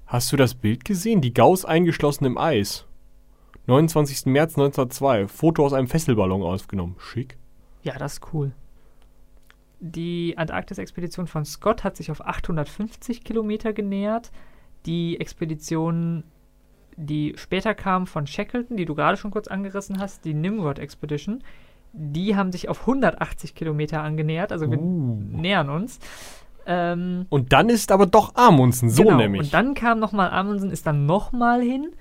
Hast 0.06 0.32
du 0.32 0.36
das 0.36 0.56
Bild 0.56 0.84
gesehen? 0.84 1.20
Die 1.20 1.32
Gauss 1.32 1.64
eingeschlossen 1.64 2.24
im 2.24 2.38
Eis. 2.38 2.86
29. 3.66 4.26
März 4.26 4.56
1902. 4.58 5.28
Foto 5.28 5.64
aus 5.64 5.72
einem 5.72 5.88
Fesselballon 5.88 6.42
aufgenommen. 6.42 6.96
Schick. 6.98 7.36
Ja, 7.82 7.98
das 7.98 8.14
ist 8.14 8.32
cool. 8.32 8.52
Die 9.80 10.34
Antarktis-Expedition 10.38 11.26
von 11.26 11.44
Scott 11.44 11.84
hat 11.84 11.96
sich 11.96 12.10
auf 12.10 12.24
850 12.24 13.24
Kilometer 13.24 13.72
genähert. 13.72 14.30
Die 14.86 15.20
Expedition, 15.20 16.24
die 16.96 17.34
später 17.36 17.74
kam 17.74 18.06
von 18.06 18.26
Shackleton, 18.26 18.76
die 18.76 18.84
du 18.86 18.94
gerade 18.94 19.16
schon 19.16 19.30
kurz 19.30 19.48
angerissen 19.48 19.98
hast, 19.98 20.24
die 20.24 20.34
Nimrod 20.34 20.78
Expedition, 20.78 21.42
die 21.92 22.34
haben 22.36 22.50
sich 22.52 22.68
auf 22.68 22.80
180 22.82 23.54
Kilometer 23.54 24.02
angenähert. 24.02 24.52
Also 24.52 24.70
wir 24.70 24.78
Uh. 24.78 25.18
nähern 25.30 25.70
uns. 25.70 25.98
Ähm, 26.66 27.26
Und 27.28 27.52
dann 27.52 27.68
ist 27.68 27.92
aber 27.92 28.06
doch 28.06 28.34
Amundsen, 28.36 28.88
so 28.88 29.02
genau. 29.04 29.16
nämlich. 29.18 29.42
Und 29.42 29.54
dann 29.54 29.74
kam 29.74 29.98
nochmal 30.00 30.30
Amundsen, 30.30 30.70
ist 30.70 30.86
dann 30.86 31.04
nochmal 31.06 31.60
hin. 31.60 31.92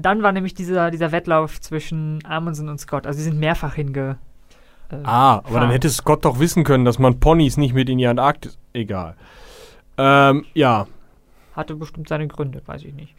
Dann 0.00 0.22
war 0.22 0.30
nämlich 0.32 0.54
dieser, 0.54 0.90
dieser 0.92 1.10
Wettlauf 1.10 1.60
zwischen 1.60 2.20
Amundsen 2.24 2.68
und 2.68 2.78
Scott. 2.78 3.06
Also 3.06 3.18
sie 3.18 3.24
sind 3.24 3.40
mehrfach 3.40 3.74
hinge. 3.74 4.18
Äh, 4.90 4.96
ah, 5.02 5.38
aber 5.38 5.42
dann 5.42 5.52
fahren. 5.52 5.70
hätte 5.70 5.90
Scott 5.90 6.24
doch 6.24 6.38
wissen 6.38 6.62
können, 6.62 6.84
dass 6.84 7.00
man 7.00 7.18
Ponys 7.18 7.56
nicht 7.56 7.74
mit 7.74 7.88
in 7.88 7.98
die 7.98 8.06
Antarktis. 8.06 8.58
Egal. 8.72 9.16
Ähm, 9.96 10.46
ja. 10.54 10.86
Hatte 11.54 11.74
bestimmt 11.74 12.08
seine 12.08 12.28
Gründe, 12.28 12.62
weiß 12.64 12.84
ich 12.84 12.94
nicht. 12.94 13.16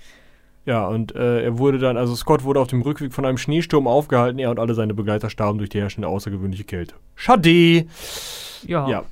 Ja, 0.66 0.88
und 0.88 1.16
äh, 1.16 1.44
er 1.44 1.58
wurde 1.58 1.80
dann, 1.80 1.98
also 1.98 2.16
Scott 2.16 2.44
wurde 2.44 2.62
auf 2.62 2.68
dem 2.68 2.82
Rückweg 2.82 3.14
von 3.14 3.26
einem 3.26 3.38
Schneesturm 3.38 3.88
aufgehalten, 3.88 4.40
er 4.40 4.52
und 4.52 4.60
alle 4.60 4.74
seine 4.74 4.94
Begleiter 4.94 5.30
starben 5.30 5.58
durch 5.58 5.70
die 5.70 5.82
herrschende 5.82 6.08
außergewöhnliche 6.08 6.64
Kälte. 6.64 6.96
Schade! 7.16 7.88
Ja. 8.66 8.88
Ja. 8.88 9.04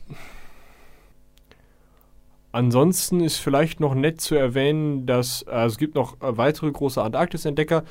Ansonsten 2.58 3.20
ist 3.20 3.38
vielleicht 3.38 3.80
noch 3.80 3.94
nett 3.94 4.20
zu 4.20 4.34
erwähnen, 4.34 5.06
dass 5.06 5.44
äh, 5.44 5.66
es 5.66 5.78
gibt 5.78 5.94
noch 5.94 6.20
äh, 6.22 6.38
weitere 6.38 6.72
große 6.72 7.00
Antarktis-Entdecker. 7.00 7.84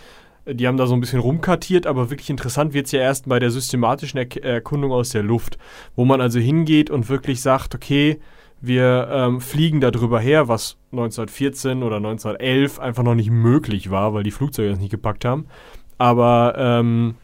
Die 0.45 0.67
haben 0.67 0.77
da 0.77 0.89
so 0.89 0.95
ein 0.95 1.01
bisschen 1.01 1.21
rumkartiert, 1.21 1.87
aber 1.87 2.11
wirklich 2.11 2.31
interessant 2.31 2.75
wird 2.75 2.87
es 2.87 2.93
ja 2.93 2.99
erst 2.99 3.29
bei 3.29 3.39
der 3.39 3.53
systematischen 3.53 4.19
er 4.19 4.43
Erkundung 4.43 4.91
aus 4.91 5.11
der 5.11 5.23
Luft, 5.23 5.57
wo 5.95 6.05
man 6.05 6.21
also 6.21 6.41
hingeht 6.41 6.91
und 6.91 7.09
wirklich 7.09 7.43
sagt, 7.43 7.77
okay, 7.77 8.19
wir 8.61 9.09
ähm, 9.09 9.41
fliegen 9.41 9.81
da 9.81 9.93
drüber 9.93 10.19
her, 10.19 10.49
was 10.49 10.77
1914 10.91 11.85
oder 11.85 11.99
1911 11.99 12.81
einfach 12.81 13.05
noch 13.05 13.15
nicht 13.15 13.31
möglich 13.31 13.93
war, 13.93 14.15
weil 14.15 14.25
die 14.25 14.33
Flugzeuge 14.33 14.71
das 14.71 14.81
nicht 14.81 14.91
gepackt 14.91 15.25
haben. 15.25 15.47
Aber 15.97 16.55
ähm, 16.59 17.15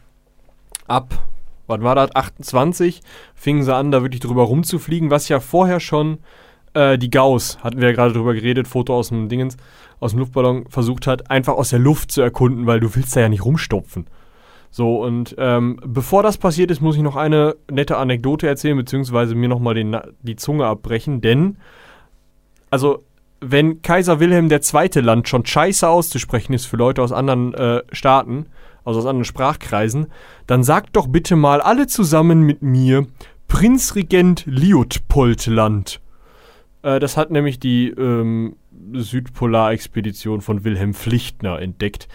ab, 0.87 1.25
was 1.67 1.81
war 1.81 1.95
das, 1.95 2.15
28 2.15 3.01
fingen 3.35 3.63
sie 3.63 3.75
an, 3.75 3.91
da 3.91 4.01
wirklich 4.01 4.21
drüber 4.21 4.43
rumzufliegen, 4.43 5.11
was 5.11 5.27
ja 5.27 5.41
vorher 5.41 5.81
schon 5.81 6.19
äh, 6.73 6.97
die 6.97 7.09
Gauss, 7.09 7.57
hatten 7.63 7.79
wir 7.79 7.89
ja 7.89 7.95
gerade 7.95 8.13
drüber 8.13 8.33
geredet, 8.33 8.67
Foto 8.67 8.95
aus 8.95 9.09
dem 9.09 9.29
Dingens, 9.29 9.57
aus 9.99 10.11
dem 10.11 10.19
Luftballon, 10.19 10.65
versucht 10.69 11.07
hat, 11.07 11.29
einfach 11.29 11.53
aus 11.53 11.69
der 11.69 11.79
Luft 11.79 12.11
zu 12.11 12.21
erkunden, 12.21 12.65
weil 12.65 12.79
du 12.79 12.93
willst 12.95 13.15
da 13.15 13.21
ja 13.21 13.29
nicht 13.29 13.45
rumstopfen. 13.45 14.07
So, 14.71 15.03
und 15.03 15.35
ähm, 15.37 15.79
bevor 15.85 16.23
das 16.23 16.37
passiert 16.37 16.71
ist, 16.71 16.81
muss 16.81 16.95
ich 16.95 17.03
noch 17.03 17.15
eine 17.15 17.55
nette 17.69 17.97
Anekdote 17.97 18.47
erzählen, 18.47 18.75
beziehungsweise 18.75 19.35
mir 19.35 19.47
nochmal 19.47 19.75
die 20.23 20.35
Zunge 20.35 20.65
abbrechen, 20.65 21.21
denn, 21.21 21.57
also, 22.71 23.03
wenn 23.39 23.81
Kaiser 23.81 24.19
Wilhelm 24.19 24.49
II. 24.49 25.01
Land 25.01 25.27
schon 25.27 25.45
scheiße 25.45 25.87
auszusprechen 25.87 26.53
ist 26.53 26.65
für 26.65 26.77
Leute 26.77 27.03
aus 27.03 27.11
anderen 27.11 27.53
äh, 27.53 27.83
Staaten, 27.91 28.47
also 28.83 28.99
aus 28.99 29.05
anderen 29.05 29.25
Sprachkreisen, 29.25 30.07
dann 30.47 30.63
sagt 30.63 30.95
doch 30.95 31.07
bitte 31.07 31.35
mal 31.35 31.61
alle 31.61 31.85
zusammen 31.87 32.41
mit 32.41 32.61
mir 32.61 33.05
Prinzregent 33.47 34.43
Liutpoldland. 34.47 35.99
Äh, 36.83 36.99
das 36.99 37.17
hat 37.17 37.31
nämlich 37.31 37.59
die 37.59 37.89
ähm, 37.89 38.55
Südpolarexpedition 38.93 40.41
von 40.41 40.63
Wilhelm 40.63 40.93
Pflichtner 40.93 41.59
entdeckt. 41.59 42.07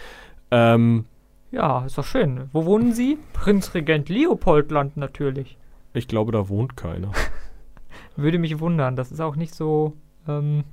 Ähm, 0.51 1.05
Ja, 1.51 1.85
ist 1.85 1.97
doch 1.97 2.05
schön. 2.05 2.49
Wo 2.53 2.65
wohnen 2.65 2.93
Sie? 2.93 3.17
Prinzregent 3.33 4.07
Leopoldland 4.09 4.95
natürlich. 4.97 5.57
ich 5.93 6.07
glaube, 6.07 6.31
da 6.31 6.47
wohnt 6.47 6.77
keiner. 6.77 7.11
Würde 8.15 8.37
mich 8.39 8.59
wundern. 8.59 8.95
Das 8.95 9.11
ist 9.11 9.19
auch 9.19 9.35
nicht 9.35 9.53
so 9.55 9.93
ähm, 10.27 10.63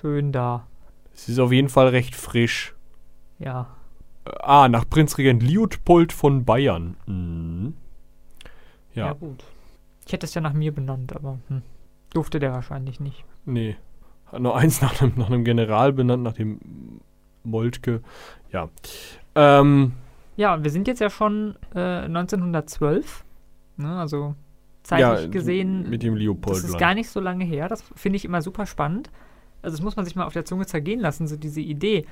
schön 0.00 0.32
da. 0.32 0.66
Es 1.14 1.28
ist 1.28 1.38
auf 1.38 1.50
jeden 1.52 1.68
Fall 1.68 1.88
recht 1.88 2.14
frisch. 2.14 2.74
Ja. 3.38 3.68
Äh, 4.24 4.30
ah, 4.40 4.68
nach 4.68 4.88
Prinzregent 4.88 5.42
Liutpold 5.42 6.12
von 6.12 6.44
Bayern. 6.44 6.96
Mhm. 7.06 7.74
ja. 8.94 9.06
Ja, 9.06 9.12
gut. 9.14 9.44
Ich 10.06 10.12
hätte 10.12 10.26
es 10.26 10.34
ja 10.34 10.40
nach 10.40 10.52
mir 10.54 10.72
benannt, 10.72 11.14
aber 11.14 11.38
hm, 11.48 11.62
durfte 12.12 12.38
der 12.38 12.52
wahrscheinlich 12.52 13.00
nicht. 13.00 13.24
nee. 13.44 13.76
Hat 14.26 14.42
nur 14.42 14.54
eins 14.58 14.82
nach 14.82 15.00
einem, 15.00 15.14
nach 15.16 15.28
einem 15.28 15.42
General 15.42 15.90
benannt, 15.94 16.22
nach 16.22 16.34
dem 16.34 16.60
Moltke. 17.44 18.02
Ja. 18.52 18.68
Ähm, 19.34 19.92
Ja, 20.36 20.62
wir 20.62 20.70
sind 20.70 20.86
jetzt 20.86 21.00
ja 21.00 21.08
schon 21.08 21.56
äh, 21.74 22.04
1912. 22.04 23.24
Ne, 23.78 23.98
also 23.98 24.34
zeitlich 24.82 25.22
ja, 25.24 25.26
gesehen, 25.28 25.88
Mit 25.88 26.02
dem 26.02 26.14
das 26.14 26.22
Leopoldland. 26.22 26.64
ist 26.66 26.78
gar 26.78 26.94
nicht 26.94 27.08
so 27.08 27.20
lange 27.20 27.44
her. 27.46 27.68
Das 27.68 27.82
finde 27.94 28.16
ich 28.16 28.24
immer 28.26 28.42
super 28.42 28.66
spannend. 28.66 29.10
Also 29.62 29.76
das 29.76 29.82
muss 29.82 29.96
man 29.96 30.04
sich 30.04 30.14
mal 30.14 30.24
auf 30.26 30.34
der 30.34 30.44
Zunge 30.44 30.66
zergehen 30.66 31.00
lassen, 31.00 31.26
so 31.26 31.36
diese 31.36 31.60
Idee, 31.60 32.04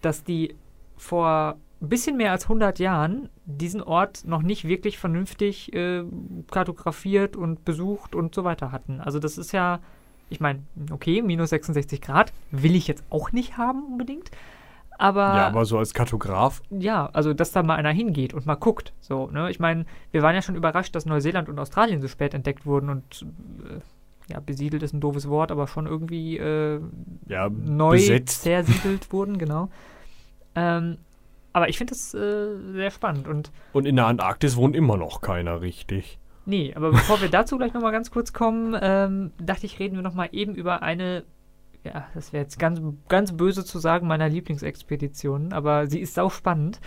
dass 0.00 0.24
die 0.24 0.56
vor 0.96 1.56
ein 1.82 1.88
bisschen 1.88 2.16
mehr 2.16 2.32
als 2.32 2.44
100 2.44 2.78
Jahren 2.78 3.28
diesen 3.46 3.82
Ort 3.82 4.24
noch 4.26 4.42
nicht 4.42 4.66
wirklich 4.68 4.98
vernünftig 4.98 5.72
äh, 5.72 6.04
kartografiert 6.50 7.36
und 7.36 7.64
besucht 7.64 8.14
und 8.14 8.34
so 8.34 8.44
weiter 8.44 8.70
hatten. 8.72 9.00
Also 9.00 9.18
das 9.18 9.38
ist 9.38 9.52
ja, 9.52 9.80
ich 10.28 10.40
meine, 10.40 10.60
okay, 10.90 11.22
minus 11.22 11.50
66 11.50 12.00
Grad 12.00 12.32
will 12.50 12.74
ich 12.74 12.86
jetzt 12.86 13.02
auch 13.10 13.32
nicht 13.32 13.56
haben 13.56 13.84
unbedingt. 13.84 14.30
Aber 14.98 15.20
ja, 15.34 15.46
aber 15.46 15.64
so 15.64 15.78
als 15.78 15.94
Kartograf. 15.94 16.60
ja, 16.68 17.06
also 17.14 17.32
dass 17.32 17.52
da 17.52 17.62
mal 17.62 17.76
einer 17.76 17.90
hingeht 17.92 18.34
und 18.34 18.44
mal 18.44 18.56
guckt. 18.56 18.92
So, 19.00 19.28
ne? 19.28 19.50
Ich 19.50 19.58
meine, 19.58 19.86
wir 20.10 20.20
waren 20.20 20.34
ja 20.34 20.42
schon 20.42 20.56
überrascht, 20.56 20.94
dass 20.94 21.06
Neuseeland 21.06 21.48
und 21.48 21.58
Australien 21.58 22.02
so 22.02 22.08
spät 22.08 22.34
entdeckt 22.34 22.66
wurden 22.66 22.90
und 22.90 23.24
äh, 23.64 23.80
ja, 24.30 24.40
besiedelt 24.40 24.82
ist 24.82 24.92
ein 24.92 25.00
doofes 25.00 25.26
Wort, 25.30 25.50
aber 25.50 25.66
schon 25.66 25.86
irgendwie 25.86 26.36
äh, 26.36 26.80
Ja, 27.28 27.48
neu 27.48 27.92
besetzt. 27.96 28.42
zersiedelt 28.42 29.10
wurden, 29.10 29.38
genau. 29.38 29.70
Ähm, 30.54 30.98
aber 31.52 31.68
ich 31.68 31.78
finde 31.78 31.92
das 31.92 32.14
äh, 32.14 32.56
sehr 32.72 32.90
spannend 32.90 33.28
und 33.28 33.50
Und 33.72 33.86
in 33.86 33.96
der 33.96 34.06
Antarktis 34.06 34.56
wohnt 34.56 34.76
immer 34.76 34.96
noch 34.96 35.20
keiner 35.20 35.60
richtig. 35.60 36.18
nee, 36.46 36.72
aber 36.74 36.90
bevor 36.90 37.20
wir 37.20 37.28
dazu 37.28 37.58
gleich 37.58 37.72
nochmal 37.74 37.92
ganz 37.92 38.10
kurz 38.10 38.32
kommen, 38.32 38.76
ähm, 38.80 39.32
dachte 39.38 39.66
ich, 39.66 39.78
reden 39.78 39.96
wir 39.96 40.02
nochmal 40.02 40.28
eben 40.32 40.54
über 40.54 40.82
eine, 40.82 41.24
ja, 41.84 42.06
das 42.14 42.32
wäre 42.32 42.42
jetzt 42.42 42.58
ganz, 42.58 42.80
ganz 43.08 43.36
böse 43.36 43.64
zu 43.64 43.78
sagen, 43.78 44.06
meiner 44.06 44.28
Lieblingsexpeditionen, 44.28 45.52
aber 45.52 45.86
sie 45.86 46.00
ist 46.00 46.14
sau 46.14 46.28
spannend. 46.30 46.80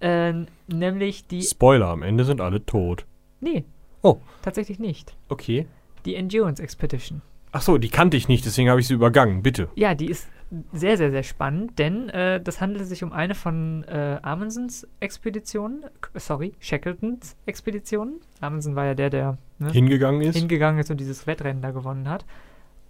Äh, 0.00 0.32
nämlich 0.68 1.26
die. 1.26 1.42
Spoiler, 1.42 1.88
am 1.88 2.02
Ende 2.02 2.24
sind 2.24 2.40
alle 2.40 2.64
tot. 2.64 3.04
Nee. 3.40 3.64
Oh. 4.02 4.18
Tatsächlich 4.42 4.78
nicht. 4.78 5.16
Okay. 5.28 5.66
Die 6.04 6.14
Endurance 6.14 6.62
Expedition. 6.62 7.20
Ach 7.50 7.62
so, 7.62 7.78
die 7.78 7.88
kannte 7.88 8.16
ich 8.16 8.28
nicht, 8.28 8.44
deswegen 8.44 8.70
habe 8.70 8.78
ich 8.78 8.86
sie 8.86 8.94
übergangen. 8.94 9.42
Bitte. 9.42 9.68
Ja, 9.74 9.94
die 9.94 10.06
ist 10.06 10.28
sehr, 10.72 10.96
sehr, 10.96 11.10
sehr 11.10 11.22
spannend, 11.22 11.78
denn 11.78 12.08
äh, 12.08 12.40
das 12.40 12.60
handelt 12.60 12.86
sich 12.86 13.02
um 13.04 13.12
eine 13.12 13.34
von 13.34 13.84
äh, 13.84 14.18
Amundsens 14.22 14.86
Expeditionen, 15.00 15.84
k- 16.00 16.18
sorry, 16.18 16.54
Shackletons 16.58 17.36
Expeditionen. 17.44 18.14
Amundsen 18.40 18.74
war 18.74 18.86
ja 18.86 18.94
der, 18.94 19.10
der 19.10 19.38
ne, 19.58 19.70
Hingegangen 19.70 20.22
ist. 20.22 20.36
hingegangen 20.36 20.80
ist 20.80 20.90
und 20.90 20.98
dieses 21.00 21.26
Wettrennen 21.26 21.60
da 21.60 21.70
gewonnen 21.70 22.08
hat. 22.08 22.24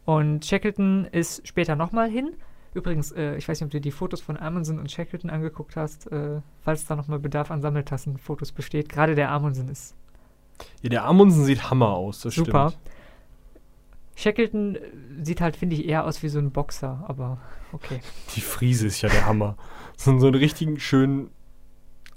Und 0.04 0.44
Shackleton 0.44 1.06
ist 1.10 1.46
später 1.46 1.74
nochmal 1.74 2.08
hin. 2.08 2.34
Übrigens, 2.74 3.10
äh, 3.12 3.34
ich 3.36 3.48
weiß 3.48 3.60
nicht, 3.60 3.66
ob 3.66 3.70
du 3.72 3.80
die 3.80 3.90
Fotos 3.90 4.20
von 4.20 4.36
Amundsen 4.36 4.78
und 4.78 4.90
Shackleton 4.90 5.28
angeguckt 5.30 5.74
hast, 5.74 6.10
äh, 6.12 6.40
falls 6.62 6.86
da 6.86 6.94
nochmal 6.96 7.18
Bedarf 7.18 7.50
an 7.50 7.60
Sammeltassenfotos 7.60 8.52
besteht. 8.52 8.88
Gerade 8.88 9.14
der 9.14 9.30
Amundsen 9.32 9.68
ist 9.68 9.96
ja, 10.82 10.90
der 10.90 11.04
Amundsen 11.04 11.44
sieht 11.44 11.70
Hammer 11.70 11.90
aus, 11.90 12.20
das 12.20 12.34
super. 12.34 12.70
stimmt. 12.70 12.97
Shackleton 14.18 14.74
äh, 14.74 14.80
sieht 15.22 15.40
halt, 15.40 15.56
finde 15.56 15.76
ich, 15.76 15.86
eher 15.86 16.04
aus 16.04 16.22
wie 16.22 16.28
so 16.28 16.40
ein 16.40 16.50
Boxer, 16.50 17.04
aber 17.06 17.38
okay. 17.72 18.00
Die 18.34 18.40
Friese 18.40 18.88
ist 18.88 19.00
ja 19.00 19.08
der 19.08 19.26
Hammer. 19.26 19.56
So, 19.96 20.18
so 20.18 20.26
einen 20.26 20.34
richtigen 20.34 20.80
schönen 20.80 21.30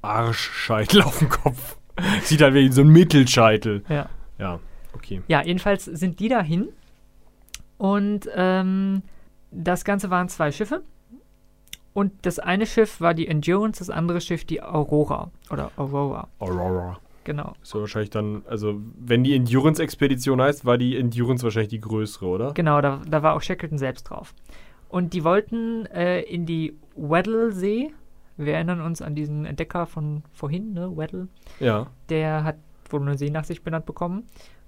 Arschscheitel 0.02 1.04
auf 1.04 1.20
dem 1.20 1.30
Kopf. 1.30 1.78
Sieht 2.24 2.42
halt 2.42 2.56
wie 2.56 2.72
so 2.72 2.82
ein 2.82 2.90
Mittelscheitel. 2.90 3.84
Ja. 3.88 4.10
Ja, 4.40 4.60
okay. 4.94 5.22
Ja, 5.28 5.44
jedenfalls 5.44 5.86
sind 5.86 6.20
die 6.20 6.30
dahin. 6.30 6.70
Und 7.78 8.28
ähm, 8.36 9.04
das 9.52 9.86
Ganze 9.86 10.10
waren 10.10 10.28
zwei 10.28 10.52
Schiffe. 10.52 10.82
Und 11.94 12.14
das 12.26 12.40
eine 12.40 12.66
Schiff 12.66 13.00
war 13.02 13.14
die 13.14 13.28
Endurance, 13.28 13.80
das 13.80 13.92
andere 13.92 14.22
Schiff 14.22 14.46
die 14.46 14.64
Aurora. 14.64 15.30
Oder 15.52 15.72
Aurora, 15.76 16.30
Aurora. 16.40 17.00
Genau. 17.24 17.54
Ist 17.62 17.74
ja 17.74 17.80
wahrscheinlich 17.80 18.10
dann, 18.10 18.44
also 18.48 18.80
wenn 18.98 19.24
die 19.24 19.36
Endurance-Expedition 19.36 20.42
heißt, 20.42 20.66
war 20.66 20.78
die 20.78 20.98
Endurance 20.98 21.44
wahrscheinlich 21.44 21.70
die 21.70 21.80
größere, 21.80 22.26
oder? 22.26 22.54
Genau, 22.54 22.82
da, 22.82 23.02
da 23.08 23.24
war 23.24 23.36
auch 23.36 23.42
Shackleton 23.42 23.78
selbst 23.78 24.04
drauf. 24.04 24.34
Und 24.90 25.14
die 25.14 25.24
wollten 25.24 25.86
äh, 25.88 26.22
in 26.22 26.46
die 26.46 26.78
Weddell-See. 26.96 27.94
Wir 28.38 28.54
erinnern 28.56 28.82
uns 28.82 29.02
an 29.02 29.16
diesen 29.16 29.46
Entdecker 29.46 29.86
von 29.86 30.24
vorhin, 30.32 30.74
ne? 30.74 30.92
Weddell. 30.96 31.28
Ja. 31.60 31.88
Der 32.10 32.44
hat 32.44 32.58
wohl 32.90 33.02
eine 33.02 33.18
See 33.18 33.30
nach 33.30 33.46
sich 33.46 33.64
benannt 33.64 33.86
bekommen. 33.86 34.28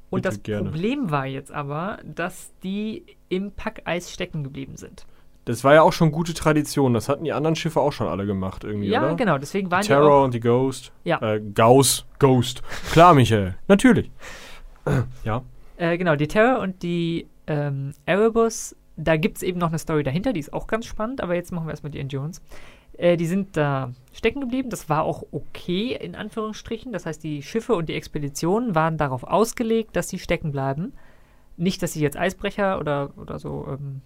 Und 0.09 0.21
Bitte, 0.21 0.35
das 0.35 0.43
gerne. 0.43 0.69
Problem 0.69 1.09
war 1.11 1.25
jetzt 1.25 1.51
aber, 1.51 1.99
dass 2.05 2.53
die 2.63 3.03
im 3.29 3.51
Packeis 3.51 4.11
stecken 4.11 4.43
geblieben 4.43 4.77
sind. 4.77 5.05
Das 5.45 5.63
war 5.63 5.73
ja 5.73 5.81
auch 5.81 5.91
schon 5.91 6.11
gute 6.11 6.33
Tradition. 6.33 6.93
Das 6.93 7.09
hatten 7.09 7.25
die 7.25 7.33
anderen 7.33 7.55
Schiffe 7.55 7.81
auch 7.81 7.91
schon 7.91 8.07
alle 8.07 8.25
gemacht 8.25 8.63
irgendwie, 8.63 8.87
Ja, 8.89 9.03
oder? 9.05 9.15
genau. 9.15 9.37
Deswegen 9.37 9.69
waren 9.71 9.81
Die 9.81 9.87
die 9.87 9.93
Terror 9.93 10.19
auch, 10.21 10.23
und 10.23 10.33
die 10.33 10.39
Ghost. 10.39 10.93
Ja. 11.03 11.21
Äh, 11.21 11.41
Gauss, 11.53 12.05
Ghost. 12.19 12.63
Klar, 12.91 13.13
Michael. 13.13 13.55
Natürlich. 13.67 14.09
ja. 15.23 15.41
äh, 15.77 15.97
genau, 15.97 16.15
die 16.15 16.27
Terror 16.27 16.59
und 16.59 16.81
die 16.83 17.27
ähm, 17.47 17.93
Erebus. 18.05 18.75
Da 18.95 19.17
gibt 19.17 19.37
es 19.37 19.43
eben 19.43 19.59
noch 19.59 19.69
eine 19.69 19.79
Story 19.79 20.03
dahinter, 20.03 20.33
die 20.33 20.39
ist 20.39 20.53
auch 20.53 20.67
ganz 20.67 20.85
spannend. 20.85 21.19
Aber 21.21 21.35
jetzt 21.35 21.51
machen 21.51 21.65
wir 21.65 21.71
erstmal 21.71 21.91
die 21.91 21.99
Endurance. 21.99 22.41
Äh, 22.97 23.17
die 23.17 23.25
sind 23.25 23.57
da 23.57 23.91
stecken 24.13 24.39
geblieben. 24.39 24.69
Das 24.69 24.87
war 24.87 25.03
auch 25.03 25.23
okay, 25.31 25.97
in 25.99 26.15
Anführungsstrichen. 26.15 26.93
Das 26.93 27.05
heißt, 27.05 27.23
die 27.23 27.41
Schiffe 27.41 27.75
und 27.75 27.89
die 27.89 27.95
Expeditionen 27.95 28.75
waren 28.75 28.97
darauf 28.97 29.23
ausgelegt, 29.23 29.95
dass 29.95 30.09
sie 30.09 30.19
stecken 30.19 30.51
bleiben. 30.51 30.93
Nicht, 31.57 31.83
dass 31.83 31.93
sie 31.93 32.01
jetzt 32.01 32.17
Eisbrecher 32.17 32.79
oder, 32.79 33.11
oder 33.17 33.39
so 33.39 33.67
ähm, 33.69 34.01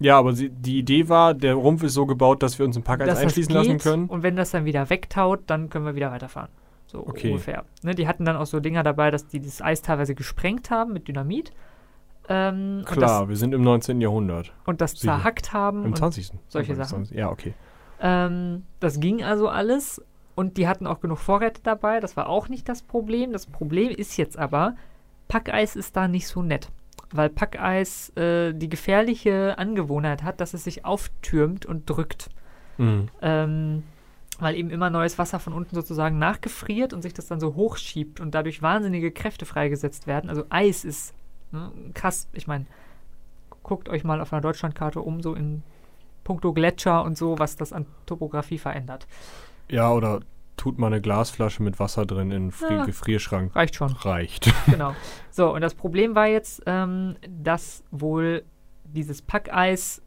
Ja, 0.00 0.18
aber 0.18 0.32
sie, 0.32 0.48
die 0.48 0.78
Idee 0.78 1.08
war, 1.08 1.34
der 1.34 1.54
Rumpf 1.54 1.82
ist 1.82 1.94
so 1.94 2.06
gebaut, 2.06 2.42
dass 2.42 2.58
wir 2.58 2.64
uns 2.66 2.76
im 2.76 2.82
Packeis 2.82 3.06
das 3.08 3.18
einschließen 3.18 3.54
lassen 3.54 3.78
können. 3.78 4.06
Und 4.08 4.22
wenn 4.22 4.34
das 4.34 4.50
dann 4.50 4.64
wieder 4.64 4.88
wegtaut, 4.90 5.40
dann 5.46 5.68
können 5.68 5.84
wir 5.84 5.94
wieder 5.94 6.10
weiterfahren. 6.10 6.50
So 6.86 7.06
Okay. 7.06 7.30
ungefähr. 7.30 7.64
Ne, 7.82 7.94
die 7.94 8.08
hatten 8.08 8.24
dann 8.24 8.36
auch 8.36 8.46
so 8.46 8.60
Dinger 8.60 8.82
dabei, 8.82 9.10
dass 9.10 9.26
die 9.28 9.40
das 9.40 9.60
Eis 9.62 9.82
teilweise 9.82 10.14
gesprengt 10.14 10.70
haben 10.70 10.92
mit 10.94 11.06
Dynamit. 11.06 11.52
Ähm, 12.28 12.82
Klar, 12.86 13.28
wir 13.28 13.36
sind 13.36 13.52
im 13.52 13.62
19. 13.62 14.00
Jahrhundert. 14.00 14.52
Und 14.64 14.80
das, 14.80 14.92
das 14.92 15.00
Sicher. 15.02 15.16
zerhackt 15.16 15.52
haben. 15.52 15.80
Im 15.84 15.90
und, 15.90 15.98
20. 15.98 16.32
solche 16.48 16.72
Anfang 16.72 16.78
des 16.78 16.88
Sachen. 16.90 17.04
20. 17.04 17.16
Ja, 17.18 17.30
okay. 17.30 17.54
ähm, 18.00 18.64
das 18.80 19.00
ging 19.00 19.22
also 19.22 19.48
alles. 19.48 20.02
Und 20.34 20.56
die 20.56 20.66
hatten 20.66 20.86
auch 20.86 21.00
genug 21.00 21.18
Vorräte 21.18 21.60
dabei. 21.62 22.00
Das 22.00 22.16
war 22.16 22.28
auch 22.28 22.48
nicht 22.48 22.68
das 22.68 22.82
Problem. 22.82 23.32
Das 23.32 23.46
Problem 23.46 23.90
ist 23.90 24.16
jetzt 24.16 24.38
aber, 24.38 24.74
Packeis 25.28 25.76
ist 25.76 25.96
da 25.96 26.08
nicht 26.08 26.26
so 26.26 26.42
nett. 26.42 26.70
Weil 27.12 27.28
Packeis 27.28 28.10
äh, 28.16 28.52
die 28.52 28.68
gefährliche 28.68 29.58
Angewohnheit 29.58 30.22
hat, 30.22 30.40
dass 30.40 30.54
es 30.54 30.64
sich 30.64 30.84
auftürmt 30.84 31.66
und 31.66 31.88
drückt. 31.88 32.30
Mhm. 32.78 33.08
ähm, 33.20 33.82
weil 34.40 34.56
eben 34.56 34.70
immer 34.70 34.90
neues 34.90 35.18
Wasser 35.18 35.38
von 35.38 35.52
unten 35.52 35.74
sozusagen 35.74 36.18
nachgefriert 36.18 36.92
und 36.92 37.02
sich 37.02 37.12
das 37.12 37.26
dann 37.26 37.40
so 37.40 37.54
hochschiebt 37.54 38.20
und 38.20 38.34
dadurch 38.34 38.62
wahnsinnige 38.62 39.10
Kräfte 39.10 39.44
freigesetzt 39.44 40.06
werden. 40.06 40.30
Also 40.30 40.44
Eis 40.48 40.84
ist 40.84 41.14
ne, 41.52 41.70
krass. 41.94 42.28
Ich 42.32 42.46
meine, 42.46 42.66
guckt 43.62 43.88
euch 43.88 44.04
mal 44.04 44.20
auf 44.20 44.32
einer 44.32 44.40
Deutschlandkarte 44.40 45.00
um, 45.00 45.22
so 45.22 45.34
in 45.34 45.62
puncto 46.24 46.52
Gletscher 46.52 47.04
und 47.04 47.16
so, 47.16 47.38
was 47.38 47.56
das 47.56 47.72
an 47.72 47.86
Topografie 48.06 48.58
verändert. 48.58 49.06
Ja, 49.68 49.92
oder 49.92 50.20
tut 50.60 50.78
mal 50.78 50.88
eine 50.88 51.00
Glasflasche 51.00 51.62
mit 51.62 51.78
Wasser 51.80 52.04
drin 52.04 52.30
in 52.30 52.50
den 52.50 52.70
Ja. 52.70 52.84
Gefrierschrank. 52.84 53.56
Reicht 53.56 53.74
schon. 53.76 53.92
Reicht. 53.92 54.52
genau. 54.66 54.94
So, 55.32 55.54
und 55.54 55.60
das 55.62 55.74
Problem 55.74 56.14
war 56.16 56.26
jetzt, 56.26 56.62
ähm, 56.66 57.16
dass 57.28 57.82
wohl 57.92 58.44
dieses 58.84 59.22
Packeis 59.22 60.02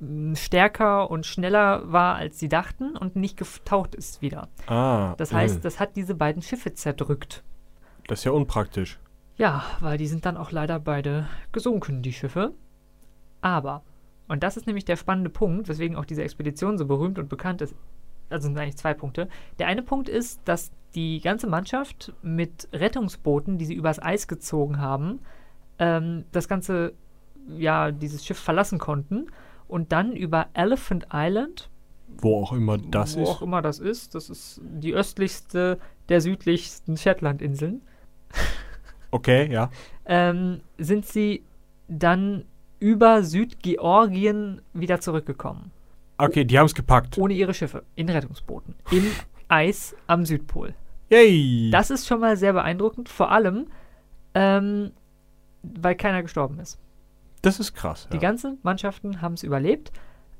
m, 0.00 0.34
stärker 0.36 1.08
und 1.10 1.24
schneller 1.24 1.90
war, 1.90 2.16
als 2.16 2.38
sie 2.40 2.48
dachten 2.48 2.96
und 2.96 3.14
nicht 3.16 3.36
getaucht 3.38 3.94
ist 3.94 4.20
wieder. 4.22 4.48
Ah. 4.66 5.14
Das 5.16 5.32
heißt, 5.32 5.58
äh, 5.58 5.60
das 5.60 5.78
hat 5.80 5.94
diese 5.96 6.14
beiden 6.16 6.42
Schiffe 6.42 6.74
zerdrückt. 6.74 7.42
das 8.08 8.18
ist 8.18 8.24
ja 8.24 8.32
unpraktisch. 8.32 8.98
Ja, 9.38 9.64
weil 9.80 9.96
die 9.98 10.08
sind 10.08 10.26
dann 10.26 10.36
auch 10.36 10.50
leider 10.50 10.78
beide 10.80 11.28
gesunken, 11.52 12.02
die 12.02 12.12
Schiffe. 12.12 12.52
Aber, 13.40 13.82
und 14.28 14.42
das 14.42 14.56
ist 14.56 14.66
nämlich 14.66 14.84
der 14.84 14.96
spannende 14.96 15.30
Punkt, 15.30 15.68
weswegen 15.68 15.96
auch 15.96 16.04
diese 16.04 16.22
Expedition 16.24 16.76
so 16.76 16.86
berühmt 16.86 17.18
und 17.18 17.28
bekannt 17.28 17.62
ist, 17.62 17.74
also 18.30 18.48
sind 18.48 18.58
eigentlich 18.58 18.76
zwei 18.76 18.94
Punkte. 18.94 19.28
Der 19.58 19.66
eine 19.66 19.82
Punkt 19.82 20.08
ist, 20.08 20.40
dass 20.44 20.70
die 20.94 21.20
ganze 21.20 21.46
Mannschaft 21.46 22.12
mit 22.22 22.68
Rettungsbooten, 22.72 23.58
die 23.58 23.66
sie 23.66 23.74
übers 23.74 24.02
Eis 24.02 24.28
gezogen 24.28 24.78
haben, 24.80 25.20
ähm, 25.78 26.24
das 26.32 26.48
ganze, 26.48 26.94
ja, 27.56 27.90
dieses 27.90 28.24
Schiff 28.24 28.38
verlassen 28.38 28.78
konnten 28.78 29.26
und 29.68 29.92
dann 29.92 30.16
über 30.16 30.46
Elephant 30.54 31.08
Island, 31.12 31.68
Wo 32.18 32.42
auch 32.42 32.52
immer 32.52 32.78
das 32.78 33.16
wo 33.16 33.22
ist. 33.22 33.28
auch 33.28 33.42
immer 33.42 33.62
das 33.62 33.78
ist, 33.78 34.14
das 34.14 34.30
ist 34.30 34.60
die 34.62 34.94
östlichste 34.94 35.78
der 36.08 36.20
südlichsten 36.20 36.96
Shetlandinseln, 36.96 37.82
Okay, 39.10 39.50
ja. 39.50 39.70
ähm, 40.06 40.60
sind 40.78 41.06
sie 41.06 41.42
dann 41.88 42.44
über 42.78 43.22
Südgeorgien 43.22 44.60
wieder 44.72 45.00
zurückgekommen. 45.00 45.70
Okay, 46.18 46.44
die 46.44 46.58
haben 46.58 46.66
es 46.66 46.74
gepackt. 46.74 47.18
Ohne 47.18 47.34
ihre 47.34 47.52
Schiffe, 47.54 47.82
in 47.94 48.08
Rettungsbooten, 48.08 48.74
im 48.90 49.04
Eis 49.48 49.94
am 50.06 50.24
Südpol. 50.24 50.74
Yay! 51.10 51.70
Das 51.70 51.90
ist 51.90 52.06
schon 52.06 52.20
mal 52.20 52.36
sehr 52.36 52.52
beeindruckend, 52.52 53.08
vor 53.08 53.30
allem, 53.30 53.66
ähm, 54.34 54.92
weil 55.62 55.94
keiner 55.94 56.22
gestorben 56.22 56.58
ist. 56.58 56.78
das 57.42 57.60
ist 57.60 57.74
krass. 57.74 58.08
Die 58.10 58.16
Ja. 58.16 58.20
ganzen 58.22 58.58
Mannschaften 58.62 59.20
haben 59.22 59.34
es 59.34 59.42
überlebt. 59.44 59.92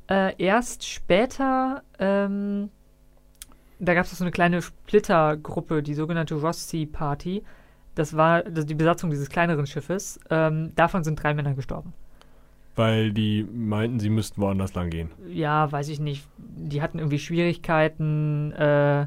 Äh, 0.08 0.34
erst 0.42 0.84
später, 0.88 1.82
ähm, 2.00 2.70
da 3.78 3.94
gab 3.94 4.06
es 4.06 4.16
so 4.18 4.24
eine 4.24 4.30
kleine 4.32 4.60
Splittergruppe, 4.62 5.82
die 5.82 5.94
sogenannte 5.94 6.34
Ross 6.34 6.68
Sea 6.68 6.86
Party. 6.90 7.44
Das 7.94 8.16
war 8.16 8.42
das 8.42 8.66
die 8.66 8.74
Besatzung 8.74 9.10
dieses 9.10 9.28
kleineren 9.28 9.66
Schiffes. 9.66 10.18
Ähm, 10.30 10.72
davon 10.74 11.04
sind 11.04 11.22
drei 11.22 11.32
Männer 11.34 11.54
gestorben. 11.54 11.92
Weil 12.76 13.12
die 13.12 13.46
meinten, 13.52 13.98
sie 13.98 14.10
müssten 14.10 14.40
woanders 14.40 14.74
lang 14.74 14.90
gehen. 14.90 15.10
Ja, 15.28 15.70
weiß 15.72 15.88
ich 15.88 15.98
nicht. 15.98 16.28
Die 16.38 16.82
hatten 16.82 16.98
irgendwie 16.98 17.18
Schwierigkeiten, 17.18 18.52
äh, 18.52 19.06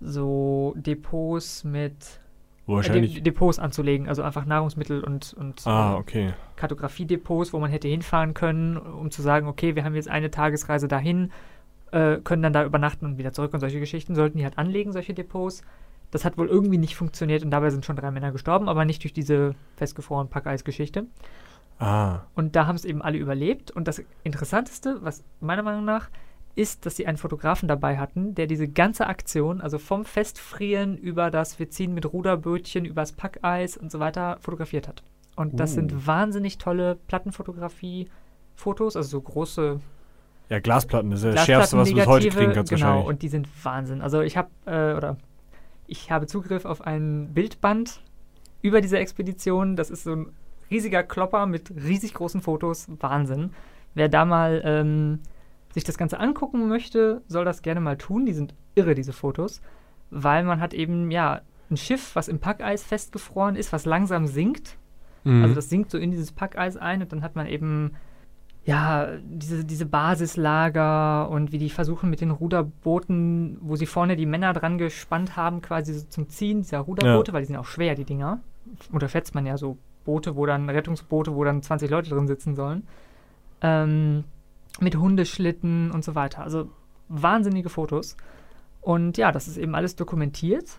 so 0.00 0.74
Depots 0.76 1.64
mit 1.64 2.20
äh, 2.66 2.72
Wahrscheinlich. 2.72 3.14
De 3.14 3.22
Depots 3.22 3.58
anzulegen, 3.58 4.08
also 4.08 4.22
einfach 4.22 4.44
Nahrungsmittel 4.44 5.04
und, 5.04 5.34
und 5.34 5.66
ah, 5.66 5.94
äh, 5.94 5.98
okay. 5.98 6.34
Kartografiedepots, 6.56 7.52
wo 7.52 7.58
man 7.58 7.70
hätte 7.70 7.88
hinfahren 7.88 8.34
können, 8.34 8.76
um 8.76 9.10
zu 9.10 9.22
sagen, 9.22 9.46
okay, 9.46 9.76
wir 9.76 9.84
haben 9.84 9.94
jetzt 9.94 10.08
eine 10.08 10.30
Tagesreise 10.30 10.88
dahin, 10.88 11.30
äh, 11.92 12.16
können 12.16 12.42
dann 12.42 12.52
da 12.52 12.64
übernachten 12.64 13.04
und 13.06 13.18
wieder 13.18 13.32
zurück 13.32 13.54
und 13.54 13.60
solche 13.60 13.80
Geschichten 13.80 14.14
sollten 14.14 14.38
die 14.38 14.44
halt 14.44 14.58
anlegen, 14.58 14.92
solche 14.92 15.14
Depots. 15.14 15.62
Das 16.10 16.24
hat 16.24 16.38
wohl 16.38 16.48
irgendwie 16.48 16.78
nicht 16.78 16.96
funktioniert 16.96 17.44
und 17.44 17.50
dabei 17.50 17.70
sind 17.70 17.84
schon 17.84 17.96
drei 17.96 18.10
Männer 18.10 18.32
gestorben, 18.32 18.68
aber 18.68 18.84
nicht 18.84 19.02
durch 19.02 19.12
diese 19.12 19.54
festgefrorenen 19.76 20.30
Packeis-Geschichte. 20.30 21.06
Ah, 21.78 22.20
Und 22.34 22.56
da 22.56 22.66
haben 22.66 22.76
es 22.76 22.84
eben 22.84 23.02
alle 23.02 23.18
überlebt. 23.18 23.70
Und 23.70 23.86
das 23.86 24.02
Interessanteste, 24.24 24.98
was 25.02 25.22
meiner 25.40 25.62
Meinung 25.62 25.84
nach, 25.84 26.08
ist, 26.54 26.86
dass 26.86 26.96
sie 26.96 27.06
einen 27.06 27.18
Fotografen 27.18 27.68
dabei 27.68 27.98
hatten, 27.98 28.34
der 28.34 28.46
diese 28.46 28.66
ganze 28.66 29.06
Aktion, 29.08 29.60
also 29.60 29.78
vom 29.78 30.06
Festfrieren 30.06 30.96
über 30.96 31.30
das 31.30 31.58
Wir 31.58 31.68
ziehen 31.68 31.92
mit 31.92 32.10
Ruderbötchen 32.10 32.86
übers 32.86 33.12
Packeis 33.12 33.76
und 33.76 33.92
so 33.92 34.00
weiter, 34.00 34.38
fotografiert 34.40 34.88
hat. 34.88 35.02
Und 35.36 35.60
das 35.60 35.72
Uh. 35.72 35.74
sind 35.74 36.06
wahnsinnig 36.06 36.56
tolle 36.56 36.96
Plattenfotografie-Fotos, 37.08 38.96
also 38.96 39.08
so 39.08 39.20
große 39.20 39.80
ja, 40.48 40.60
Glasplatten, 40.60 41.10
das 41.10 41.20
ist 41.20 41.24
ja 41.26 41.32
das 41.32 41.44
Schärfste, 41.44 41.76
was 41.76 41.88
du 41.88 41.94
bis 41.96 42.06
heute 42.06 42.28
kriegen 42.28 42.52
kannst 42.52 42.70
Genau, 42.72 43.02
und 43.02 43.20
die 43.22 43.28
sind 43.28 43.48
Wahnsinn. 43.64 44.00
Also 44.00 44.20
ich 44.20 44.36
habe, 44.36 44.48
äh, 44.64 44.94
oder 44.94 45.16
ich 45.88 46.10
habe 46.10 46.26
Zugriff 46.26 46.64
auf 46.64 46.80
ein 46.82 47.34
Bildband 47.34 48.00
über 48.62 48.80
diese 48.80 48.98
Expedition. 48.98 49.74
Das 49.76 49.90
ist 49.90 50.04
so 50.04 50.12
ein 50.12 50.26
riesiger 50.70 51.02
Klopper 51.02 51.46
mit 51.46 51.70
riesig 51.70 52.14
großen 52.14 52.40
Fotos. 52.42 52.86
Wahnsinn. 53.00 53.50
Wer 53.94 54.08
da 54.08 54.24
mal 54.24 54.62
ähm, 54.64 55.20
sich 55.72 55.84
das 55.84 55.98
Ganze 55.98 56.20
angucken 56.20 56.68
möchte, 56.68 57.22
soll 57.28 57.44
das 57.44 57.62
gerne 57.62 57.80
mal 57.80 57.96
tun. 57.96 58.26
Die 58.26 58.32
sind 58.32 58.54
irre, 58.74 58.94
diese 58.94 59.12
Fotos. 59.12 59.60
Weil 60.10 60.44
man 60.44 60.60
hat 60.60 60.74
eben, 60.74 61.10
ja, 61.10 61.40
ein 61.70 61.76
Schiff, 61.76 62.14
was 62.14 62.28
im 62.28 62.38
Packeis 62.38 62.82
festgefroren 62.82 63.56
ist, 63.56 63.72
was 63.72 63.86
langsam 63.86 64.26
sinkt. 64.26 64.76
Mhm. 65.24 65.42
Also 65.42 65.54
das 65.54 65.68
sinkt 65.68 65.90
so 65.90 65.98
in 65.98 66.10
dieses 66.10 66.32
Packeis 66.32 66.76
ein 66.76 67.02
und 67.02 67.12
dann 67.12 67.22
hat 67.22 67.36
man 67.36 67.46
eben 67.46 67.92
ja 68.64 69.08
diese, 69.22 69.64
diese 69.64 69.86
Basislager 69.86 71.28
und 71.30 71.52
wie 71.52 71.58
die 71.58 71.70
versuchen 71.70 72.10
mit 72.10 72.20
den 72.20 72.32
Ruderbooten, 72.32 73.58
wo 73.60 73.76
sie 73.76 73.86
vorne 73.86 74.16
die 74.16 74.26
Männer 74.26 74.52
dran 74.52 74.78
gespannt 74.78 75.36
haben, 75.36 75.62
quasi 75.62 75.94
so 75.94 76.06
zum 76.08 76.28
Ziehen 76.28 76.62
dieser 76.62 76.80
Ruderboote, 76.80 77.32
weil 77.32 77.42
die 77.42 77.46
sind 77.46 77.56
auch 77.56 77.64
schwer, 77.64 77.94
die 77.94 78.04
Dinger. 78.04 78.40
Unterschätzt 78.90 79.34
man 79.34 79.46
ja 79.46 79.56
so 79.56 79.78
Boote, 80.06 80.36
wo 80.36 80.46
dann 80.46 80.70
Rettungsboote, 80.70 81.34
wo 81.34 81.44
dann 81.44 81.62
20 81.62 81.90
Leute 81.90 82.08
drin 82.08 82.26
sitzen 82.26 82.54
sollen. 82.54 82.88
Ähm, 83.60 84.24
mit 84.80 84.96
Hundeschlitten 84.96 85.90
und 85.90 86.02
so 86.04 86.14
weiter. 86.14 86.42
Also 86.42 86.70
wahnsinnige 87.08 87.68
Fotos. 87.68 88.16
Und 88.80 89.18
ja, 89.18 89.32
das 89.32 89.48
ist 89.48 89.58
eben 89.58 89.74
alles 89.74 89.96
dokumentiert. 89.96 90.78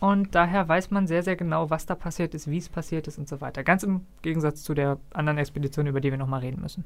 Und 0.00 0.34
daher 0.34 0.68
weiß 0.68 0.90
man 0.90 1.06
sehr, 1.06 1.22
sehr 1.22 1.36
genau, 1.36 1.70
was 1.70 1.86
da 1.86 1.94
passiert 1.94 2.34
ist, 2.34 2.50
wie 2.50 2.58
es 2.58 2.68
passiert 2.68 3.06
ist 3.08 3.16
und 3.18 3.28
so 3.28 3.40
weiter. 3.40 3.62
Ganz 3.64 3.82
im 3.84 4.02
Gegensatz 4.20 4.62
zu 4.62 4.74
der 4.74 4.98
anderen 5.14 5.38
Expedition, 5.38 5.86
über 5.86 6.00
die 6.02 6.10
wir 6.10 6.18
nochmal 6.18 6.40
reden 6.40 6.60
müssen. 6.60 6.84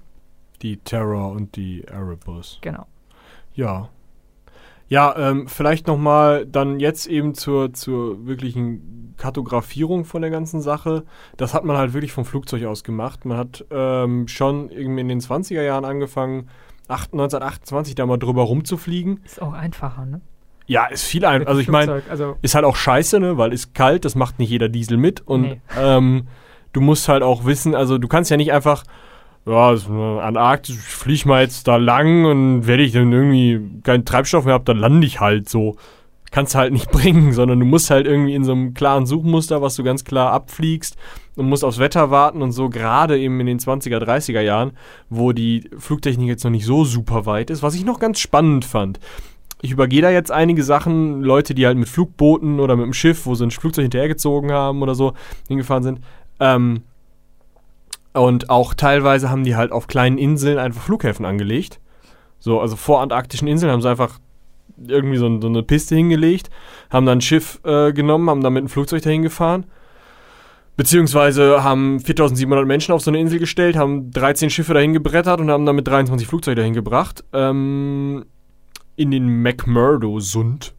die 0.63 0.77
Terror 0.77 1.33
und 1.33 1.57
die 1.57 1.85
Erebus. 1.85 2.59
Genau. 2.61 2.87
Ja. 3.55 3.89
Ja, 4.89 5.15
ähm, 5.17 5.49
vielleicht 5.49 5.87
nochmal 5.87 6.47
dann 6.47 6.81
jetzt 6.81 7.07
eben 7.07 7.35
zur, 7.35 7.73
zur 7.75 8.27
wirklichen 8.27 9.15
Kartografierung 9.19 10.05
von 10.05 10.23
der 10.23 10.31
ganzen 10.31 10.61
Sache. 10.63 11.05
Das 11.37 11.53
hat 11.53 11.65
man 11.65 11.77
halt 11.77 11.93
wirklich 11.93 12.13
vom 12.13 12.25
Flugzeug 12.25 12.65
aus 12.65 12.85
gemacht. 12.85 13.25
Man 13.25 13.37
hat 13.37 13.65
ähm, 13.71 14.29
schon 14.29 14.71
irgendwie 14.71 15.01
in 15.03 15.09
den 15.09 15.21
20er 15.21 15.63
Jahren 15.63 15.85
angefangen, 15.85 16.49
acht- 16.89 17.13
1928 17.13 17.95
da 17.97 18.07
mal 18.07 18.17
drüber 18.17 18.43
rumzufliegen. 18.45 19.21
Ist 19.25 19.43
auch 19.43 19.53
einfacher, 19.53 20.07
ne? 20.07 20.21
Ja, 20.67 20.87
ist 20.87 21.05
viel 21.05 21.25
ein. 21.25 21.41
Mit 21.41 21.49
Also 21.49 21.61
ich 21.61 21.69
meine, 21.69 22.03
also 22.11 22.37
ist 22.43 22.55
halt 22.55 22.65
auch 22.65 22.77
scheiße, 22.77 23.19
ne? 23.21 23.37
Weil 23.39 23.53
ist 23.53 23.75
kalt, 23.75 24.05
das 24.05 24.15
macht 24.15 24.39
nicht 24.39 24.51
jeder 24.51 24.69
Diesel 24.69 24.97
mit. 24.99 25.27
Und 25.27 25.43
Nee. 25.43 25.61
ähm, 25.79 26.29
du 26.73 26.81
musst 26.81 27.09
halt 27.09 27.23
auch 27.23 27.45
wissen, 27.47 27.75
also 27.75 27.99
du 27.99 28.07
kannst 28.09 28.31
ja 28.31 28.37
nicht 28.37 28.53
einfach, 28.53 28.85
ja, 29.47 29.71
Antarktis, 29.71 30.77
ich 30.77 30.83
flieg 30.83 31.27
mal 31.27 31.43
jetzt 31.43 31.67
da 31.67 31.77
lang 31.77 32.25
und 32.25 32.67
wenn 32.67 32.81
ich 32.81 32.93
dann 32.93 33.13
irgendwie 33.13 33.61
keinen 33.83 34.05
Treibstoff 34.05 34.45
mehr 34.45 34.55
habe, 34.55 34.65
dann 34.65 34.79
lande 34.79 35.07
ich 35.07 35.21
halt 35.21 35.49
so. 35.49 35.77
Kannst 36.31 36.55
halt 36.55 36.75
nicht 36.75 36.91
bringen, 36.93 37.33
sondern 37.33 37.59
du 37.59 37.65
musst 37.65 37.91
halt 37.91 38.07
irgendwie 38.07 38.35
in 38.35 38.45
so 38.45 38.53
einem 38.53 38.75
klaren 38.75 39.07
Suchmuster, 39.07 39.63
was 39.63 39.77
du 39.77 39.83
ganz 39.83 40.05
klar 40.05 40.33
abfliegst 40.33 40.97
und 41.37 41.49
musst 41.49 41.65
aufs 41.65 41.79
Wetter 41.79 42.11
warten 42.11 42.43
und 42.43 42.53
so, 42.53 42.69
gerade 42.69 43.19
eben 43.19 43.41
in 43.41 43.47
den 43.47 43.59
20er, 43.59 43.99
30er 43.99 44.41
Jahren, 44.41 44.73
wo 45.09 45.33
die 45.33 45.71
Flugtechnik 45.79 46.29
jetzt 46.29 46.45
noch 46.45 46.51
nicht 46.51 46.67
so 46.67 46.85
super 46.85 47.25
weit 47.25 47.49
ist, 47.49 47.63
was 47.63 47.75
ich 47.75 47.85
noch 47.85 48.01
ganz 48.01 48.19
spannend 48.19 48.65
fand. 48.65 49.01
Ich 49.63 49.71
übergehe 49.71 50.03
da 50.03 50.11
jetzt 50.11 50.31
einige 50.31 50.63
Sachen, 50.63 51.23
Leute, 51.23 51.55
die 51.55 51.67
halt 51.67 51.79
mit 51.79 51.89
Flugbooten 51.89 52.61
oder 52.61 52.77
mit 52.77 52.87
dem 52.87 52.93
Schiff, 52.93 53.25
wo 53.25 53.35
sie 53.35 53.45
ein 53.45 53.51
Flugzeug 53.51 53.83
hinterhergezogen 53.83 54.53
haben 54.53 54.83
oder 54.83 54.95
so, 54.95 55.15
hingefahren 55.49 55.83
sind. 55.83 56.01
Ähm, 56.41 56.83
und 58.15 58.51
auch 58.51 58.75
teilweise 58.75 59.31
haben 59.31 59.45
die 59.45 59.57
halt 59.57 59.73
auf 59.73 59.87
kleinen 59.87 60.19
Inseln 60.19 60.59
einfach 60.59 60.83
Flughäfen 60.83 61.25
angelegt. 61.25 61.81
So, 62.39 62.61
also 62.61 62.77
vor 62.77 63.01
antarktischen 63.01 63.49
Inseln 63.49 63.73
haben 63.73 63.83
sie 63.83 63.91
einfach 63.91 64.19
irgendwie 64.87 65.17
so, 65.17 65.27
ein- 65.27 65.41
so 65.43 65.49
eine 65.49 65.63
Piste 65.63 65.97
hingelegt, 65.97 66.51
haben 66.91 67.05
dann 67.07 67.19
ein 67.19 67.23
Schiff 67.23 67.61
äh, 67.65 67.93
genommen, 67.93 68.31
haben 68.31 68.43
damit 68.43 68.65
ein 68.65 68.69
Flugzeug 68.69 69.03
dahin 69.03 69.23
gefahren. 69.23 69.67
Beziehungsweise 70.77 71.65
haben 71.65 71.99
4700 71.99 72.65
Menschen 72.65 72.93
auf 72.93 73.03
so 73.03 73.11
eine 73.11 73.19
Insel 73.19 73.41
gestellt, 73.41 73.77
haben 73.77 74.13
13 74.13 74.49
Schiffe 74.51 74.75
dahin 74.75 74.93
gebrettert 74.93 75.41
und 75.41 75.51
haben 75.51 75.67
damit 75.67 75.89
23 75.89 76.29
Flugzeuge 76.29 76.55
dahin 76.55 76.75
gebracht. 76.75 77.25
Ähm, 77.33 78.25
in 78.95 79.11
den 79.11 79.43
McMurdo-Sund. 79.43 80.75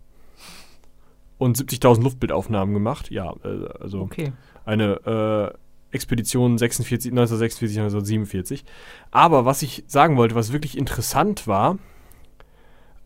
Und 1.37 1.57
70.000 1.57 2.03
Luftbildaufnahmen 2.03 2.73
gemacht. 2.73 3.11
Ja, 3.11 3.33
äh, 3.43 3.67
also 3.81 3.99
okay. 4.01 4.31
eine 4.65 5.53
äh, 5.53 5.57
Expedition 5.91 6.57
46, 6.57 7.11
1946, 7.11 7.77
1947. 7.79 8.65
Aber 9.11 9.45
was 9.45 9.61
ich 9.61 9.83
sagen 9.87 10.17
wollte, 10.17 10.35
was 10.35 10.53
wirklich 10.53 10.77
interessant 10.77 11.47
war, 11.47 11.77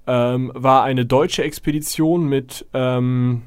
ähm, 0.07 0.51
war 0.53 0.83
eine 0.83 1.05
deutsche 1.05 1.43
Expedition 1.43 2.27
mit 2.27 2.65
ähm, 2.73 3.43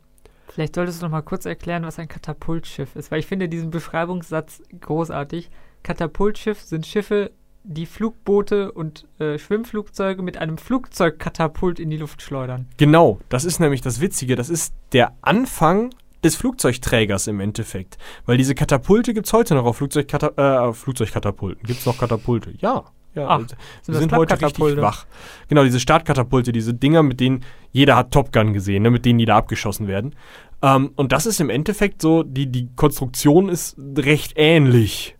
Vielleicht 0.49 0.77
solltest 0.77 1.03
du 1.03 1.05
noch 1.05 1.13
mal 1.13 1.21
kurz 1.21 1.45
erklären, 1.45 1.83
was 1.83 1.99
ein 1.99 2.09
Katapultschiff 2.09 2.97
ist, 2.97 3.11
weil 3.11 3.19
ich 3.19 3.27
finde 3.27 3.51
diesen 3.51 3.71
Beschreibungssatz 3.71 4.63
großartig. 4.81 5.51
Katapultschiff 5.85 6.61
sind 6.61 6.87
Schiffe, 6.87 7.31
die 7.63 7.87
Flugboote 7.87 8.73
und 8.73 9.07
äh, 9.21 9.39
Schwimmflugzeuge 9.39 10.23
mit 10.23 10.37
einem 10.37 10.59
Flugzeugkatapult 10.59 11.79
in 11.79 11.91
die 11.91 11.97
Luft 11.97 12.21
schleudern. 12.21 12.67
Genau, 12.77 13.21
das 13.29 13.45
ist 13.45 13.61
nämlich 13.61 13.81
das 13.81 14.01
Witzige. 14.01 14.35
Das 14.35 14.51
ist 14.51 14.75
der 14.93 15.13
Anfang 15.23 15.91
des 16.25 16.37
Flugzeugträgers 16.37 17.27
im 17.27 17.41
Endeffekt. 17.41 17.99
Weil 18.27 18.39
diese 18.39 18.55
Katapulte 18.55 19.15
gibt 19.15 19.27
es 19.27 19.33
heute 19.33 19.55
noch 19.55 19.65
auf 19.65 19.77
Flugzeugkata 19.77 20.69
äh, 20.69 20.73
Flugzeugkatapulten. 20.73 21.63
Gibt 21.65 21.81
es 21.81 21.87
noch 21.87 21.99
Katapulte? 21.99 22.55
Ja. 22.59 22.85
Ja, 23.15 23.29
Ach, 23.29 23.39
wir 23.39 23.47
sind 23.47 23.59
wir 23.87 24.01
sind 24.01 24.13
heute 24.13 24.41
richtig 24.41 24.77
wach. 24.79 25.07
Genau, 25.47 25.63
diese 25.63 25.79
Startkatapulte, 25.79 26.51
diese 26.51 26.75
Dinger, 26.75 27.05
mit 27.05 27.21
denen 27.21 27.45
jeder 27.71 27.95
hat 27.95 28.11
Top 28.11 28.33
Gun 28.33 28.53
gesehen, 28.53 28.83
ne, 28.83 28.91
mit 28.91 29.05
denen 29.05 29.21
die 29.21 29.25
da 29.25 29.37
abgeschossen 29.37 29.87
werden. 29.87 30.17
Ähm, 30.63 30.91
und 30.97 31.13
das 31.13 31.25
ist 31.25 31.41
im 31.41 31.49
Endeffekt 31.49 32.03
so, 32.03 32.25
die, 32.25 32.47
die 32.47 32.71
Konstruktion 32.75 33.49
ist 33.49 33.77
recht 33.79 34.33
ähnlich. 34.35 35.14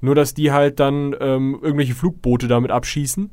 Nur, 0.00 0.14
dass 0.14 0.34
die 0.34 0.52
halt 0.52 0.80
dann 0.80 1.14
ähm, 1.20 1.58
irgendwelche 1.60 1.94
Flugboote 1.94 2.48
damit 2.48 2.70
abschießen. 2.70 3.30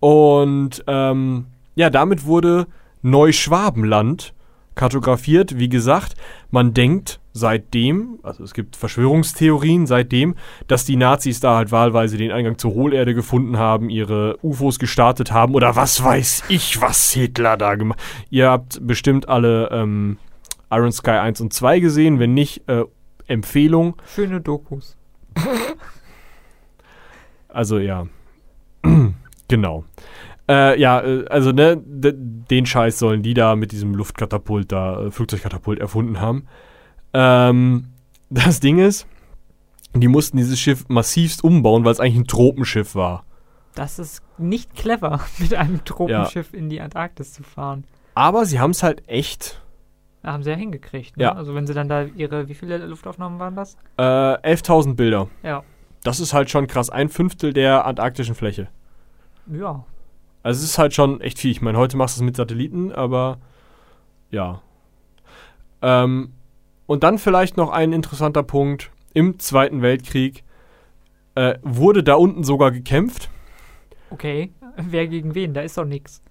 Und 0.00 0.84
ähm, 0.86 1.46
ja, 1.74 1.90
damit 1.90 2.26
wurde 2.26 2.66
Neuschwabenland 3.02 4.34
kartografiert. 4.74 5.58
Wie 5.58 5.68
gesagt, 5.68 6.14
man 6.50 6.74
denkt 6.74 7.20
seitdem, 7.32 8.18
also 8.22 8.44
es 8.44 8.54
gibt 8.54 8.76
Verschwörungstheorien 8.76 9.86
seitdem, 9.86 10.34
dass 10.66 10.84
die 10.84 10.96
Nazis 10.96 11.40
da 11.40 11.56
halt 11.56 11.72
wahlweise 11.72 12.16
den 12.16 12.32
Eingang 12.32 12.58
zur 12.58 12.74
Hohlerde 12.74 13.14
gefunden 13.14 13.58
haben, 13.58 13.90
ihre 13.90 14.38
UFOs 14.42 14.78
gestartet 14.78 15.32
haben 15.32 15.54
oder 15.54 15.76
was 15.76 16.02
weiß 16.02 16.44
ich, 16.48 16.80
was 16.80 17.12
Hitler 17.12 17.56
da 17.56 17.74
gemacht 17.74 17.98
Ihr 18.30 18.50
habt 18.50 18.86
bestimmt 18.86 19.28
alle 19.28 19.68
ähm, 19.72 20.18
Iron 20.70 20.92
Sky 20.92 21.10
1 21.12 21.40
und 21.40 21.52
2 21.52 21.80
gesehen. 21.80 22.18
Wenn 22.18 22.34
nicht, 22.34 22.68
äh, 22.68 22.84
Empfehlung. 23.26 23.96
Schöne 24.14 24.40
Dokus. 24.40 24.97
Also 27.48 27.78
ja. 27.78 28.06
genau. 29.48 29.84
Äh, 30.48 30.80
ja, 30.80 31.00
äh, 31.00 31.26
also 31.28 31.52
ne, 31.52 31.76
den 31.76 32.66
Scheiß 32.66 32.98
sollen 32.98 33.22
die 33.22 33.34
da 33.34 33.56
mit 33.56 33.72
diesem 33.72 33.94
Luftkatapult 33.94 34.70
da, 34.70 35.06
äh, 35.06 35.10
Flugzeugkatapult 35.10 35.78
erfunden 35.78 36.20
haben. 36.20 36.46
Ähm, 37.12 37.88
das 38.30 38.60
Ding 38.60 38.78
ist, 38.78 39.06
die 39.94 40.08
mussten 40.08 40.36
dieses 40.36 40.60
Schiff 40.60 40.84
massivst 40.88 41.42
umbauen, 41.42 41.84
weil 41.84 41.92
es 41.92 42.00
eigentlich 42.00 42.16
ein 42.16 42.26
Tropenschiff 42.26 42.94
war. 42.94 43.24
Das 43.74 43.98
ist 43.98 44.22
nicht 44.38 44.74
clever, 44.74 45.20
mit 45.38 45.54
einem 45.54 45.84
Tropenschiff 45.84 46.54
in 46.54 46.68
die 46.68 46.80
Antarktis 46.80 47.32
zu 47.32 47.42
fahren. 47.42 47.84
Aber 48.14 48.44
sie 48.44 48.60
haben 48.60 48.72
es 48.72 48.82
halt 48.82 49.08
echt 49.08 49.62
haben 50.32 50.42
sie 50.42 50.50
ja 50.50 50.56
hingekriegt. 50.56 51.16
Ne? 51.16 51.24
Ja. 51.24 51.32
Also 51.34 51.54
wenn 51.54 51.66
sie 51.66 51.74
dann 51.74 51.88
da 51.88 52.04
ihre, 52.04 52.48
wie 52.48 52.54
viele 52.54 52.78
Luftaufnahmen 52.86 53.38
waren 53.38 53.56
das? 53.56 53.76
äh, 53.96 54.02
11.000 54.02 54.94
Bilder. 54.94 55.28
Ja. 55.42 55.62
Das 56.04 56.20
ist 56.20 56.32
halt 56.32 56.50
schon 56.50 56.66
krass. 56.66 56.90
Ein 56.90 57.08
Fünftel 57.08 57.52
der 57.52 57.84
antarktischen 57.84 58.34
Fläche. 58.34 58.68
Ja. 59.46 59.84
Also 60.42 60.58
es 60.58 60.70
ist 60.70 60.78
halt 60.78 60.94
schon 60.94 61.20
echt 61.20 61.38
viel. 61.38 61.50
Ich 61.50 61.60
meine, 61.62 61.78
heute 61.78 61.96
machst 61.96 62.16
du 62.16 62.20
es 62.20 62.24
mit 62.24 62.36
Satelliten, 62.36 62.92
aber 62.92 63.38
ja. 64.30 64.62
Ähm, 65.82 66.32
und 66.86 67.02
dann 67.02 67.18
vielleicht 67.18 67.56
noch 67.56 67.70
ein 67.70 67.92
interessanter 67.92 68.42
Punkt. 68.42 68.90
Im 69.14 69.38
Zweiten 69.38 69.82
Weltkrieg 69.82 70.44
äh, 71.34 71.58
wurde 71.62 72.02
da 72.02 72.14
unten 72.14 72.44
sogar 72.44 72.70
gekämpft. 72.70 73.30
Okay. 74.10 74.52
Wer 74.76 75.08
gegen 75.08 75.34
wen? 75.34 75.54
Da 75.54 75.62
ist 75.62 75.76
doch 75.76 75.84
nix. 75.84 76.22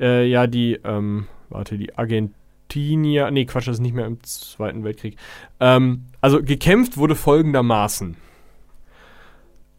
Äh, 0.00 0.26
ja, 0.26 0.46
die, 0.46 0.80
ähm, 0.84 1.26
warte, 1.50 1.76
die 1.76 1.96
Argentinier, 2.72 3.30
nee, 3.30 3.44
Quatsch, 3.44 3.68
das 3.68 3.76
ist 3.76 3.82
nicht 3.82 3.94
mehr 3.94 4.06
im 4.06 4.22
Zweiten 4.22 4.84
Weltkrieg. 4.84 5.16
Ähm, 5.60 6.06
also 6.20 6.42
gekämpft 6.42 6.96
wurde 6.96 7.14
folgendermaßen. 7.14 8.16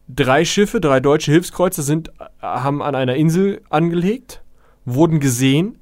Drei 0.07 0.45
Schiffe, 0.45 0.81
drei 0.81 0.99
deutsche 0.99 1.31
Hilfskreuzer 1.31 1.81
sind, 1.81 2.09
äh, 2.09 2.25
haben 2.41 2.81
an 2.81 2.95
einer 2.95 3.15
Insel 3.15 3.61
angelegt, 3.69 4.43
wurden 4.85 5.19
gesehen 5.19 5.79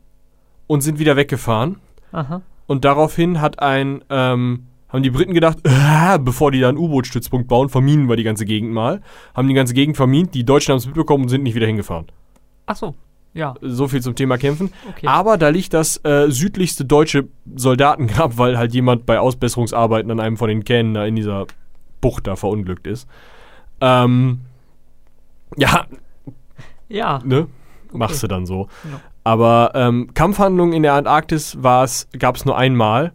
und 0.68 0.82
sind 0.82 1.00
wieder 1.00 1.16
weggefahren. 1.16 1.78
Aha. 2.12 2.42
Und 2.68 2.86
daraufhin 2.86 3.42
hat 3.42 3.60
ein, 3.60 4.04
ähm, 4.10 4.68
haben 4.90 5.04
die 5.04 5.10
Briten 5.10 5.34
gedacht, 5.34 5.58
äh, 5.64 6.20
bevor 6.20 6.52
die 6.52 6.60
da 6.60 6.70
einen 6.70 6.78
U-Boot-Stützpunkt 6.78 7.48
bauen, 7.48 7.70
verminen 7.70 8.08
wir 8.08 8.16
die 8.16 8.24
ganze 8.24 8.46
Gegend 8.46 8.72
mal. 8.72 9.02
Haben 9.34 9.48
die 9.48 9.54
ganze 9.54 9.74
Gegend 9.74 9.98
vermint, 9.98 10.34
die 10.34 10.46
Deutschen 10.46 10.72
haben 10.72 10.78
es 10.78 10.86
mitbekommen 10.86 11.24
und 11.24 11.30
sind 11.30 11.44
nicht 11.44 11.56
wieder 11.56 11.68
hingefahren. 11.68 12.08
Ach 12.66 12.76
so. 12.76 12.96
Ja. 13.34 13.56
So 13.62 13.88
viel 13.88 14.02
zum 14.02 14.16
Thema 14.16 14.38
Kämpfen. 14.38 14.72
Okay. 14.90 15.08
Aber 15.08 15.38
da 15.38 15.50
liegt 15.50 15.74
das 15.74 16.04
äh, 16.04 16.30
südlichste 16.30 16.86
deutsche 16.86 17.30
Soldatengrab, 17.56 18.34
weil 18.38 18.58
halt 18.58 18.74
jemand 18.74 19.06
bei 19.06 19.20
Ausbesserungsarbeiten 19.20 20.12
an 20.12 20.20
einem 20.20 20.38
von 20.38 20.50
den 20.50 20.64
Kähnen 20.64 20.94
da 20.94 21.06
in 21.06 21.16
dieser 21.16 21.48
Bucht 22.02 22.28
da 22.28 22.36
verunglückt 22.36 22.88
ist. 22.88 23.08
Ähm, 23.80 24.42
ja, 25.58 25.86
ja. 26.88 27.20
ne? 27.24 27.48
Machst 27.94 28.24
du 28.24 28.28
dann 28.28 28.46
so. 28.46 28.68
Ja. 28.84 29.00
Aber 29.24 29.72
ähm, 29.76 30.14
Kampfhandlungen 30.14 30.74
in 30.74 30.84
der 30.84 30.94
Antarktis 30.94 31.58
gab 31.62 32.36
es 32.36 32.46
nur 32.46 32.58
einmal. 32.58 33.14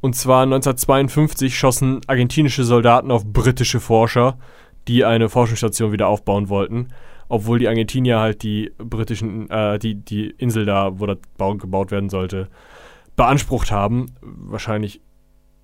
Und 0.00 0.14
zwar 0.14 0.42
1952 0.42 1.58
schossen 1.58 2.02
argentinische 2.06 2.64
Soldaten 2.64 3.10
auf 3.10 3.24
britische 3.24 3.80
Forscher, 3.80 4.36
die 4.86 5.04
eine 5.04 5.30
Forschungsstation 5.30 5.92
wieder 5.92 6.08
aufbauen 6.08 6.50
wollten. 6.50 6.88
Obwohl 7.34 7.58
die 7.58 7.66
Argentinier 7.66 8.20
halt 8.20 8.44
die 8.44 8.70
britischen, 8.78 9.50
äh, 9.50 9.76
die, 9.80 9.96
die 9.96 10.30
Insel 10.30 10.66
da, 10.66 11.00
wo 11.00 11.06
das 11.06 11.18
Bau 11.36 11.56
gebaut 11.56 11.90
werden 11.90 12.08
sollte, 12.08 12.48
beansprucht 13.16 13.72
haben. 13.72 14.14
Wahrscheinlich, 14.20 15.00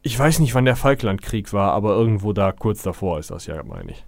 ich 0.03 0.19
weiß 0.19 0.41
nicht, 0.41 0.53
wann 0.57 0.65
der 0.65 0.75
Falklandkrieg 0.75 1.53
war, 1.53 1.71
aber 1.71 1.95
irgendwo 1.95 2.33
da 2.33 2.51
kurz 2.51 2.83
davor 2.83 3.21
ist 3.21 3.31
das 3.31 3.47
ja, 3.47 3.63
meine 3.63 3.93
ich. 3.93 4.05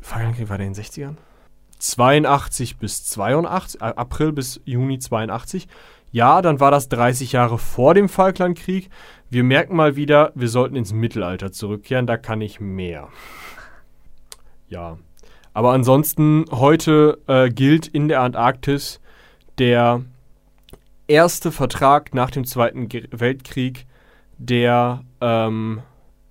Falklandkrieg 0.00 0.48
war 0.48 0.56
der 0.56 0.68
in 0.68 0.72
den 0.72 0.82
60ern? 0.82 1.16
82 1.80 2.78
bis 2.78 3.04
82, 3.04 3.82
äh, 3.82 3.84
April 3.84 4.32
bis 4.32 4.58
Juni 4.64 4.98
82. 4.98 5.68
Ja, 6.12 6.40
dann 6.40 6.60
war 6.60 6.70
das 6.70 6.88
30 6.88 7.32
Jahre 7.32 7.58
vor 7.58 7.92
dem 7.92 8.08
Falklandkrieg. 8.08 8.88
Wir 9.28 9.44
merken 9.44 9.76
mal 9.76 9.96
wieder, 9.96 10.32
wir 10.34 10.48
sollten 10.48 10.76
ins 10.76 10.94
Mittelalter 10.94 11.52
zurückkehren, 11.52 12.06
da 12.06 12.16
kann 12.16 12.40
ich 12.40 12.58
mehr. 12.58 13.10
Ja. 14.66 14.96
Aber 15.54 15.72
ansonsten, 15.72 16.44
heute 16.50 17.18
äh, 17.28 17.48
gilt 17.48 17.86
in 17.86 18.08
der 18.08 18.20
Antarktis 18.20 19.00
der 19.58 20.02
erste 21.06 21.52
Vertrag 21.52 22.12
nach 22.12 22.30
dem 22.30 22.44
Zweiten 22.44 22.88
Weltkrieg, 23.12 23.86
der 24.36 25.02
ähm, 25.20 25.80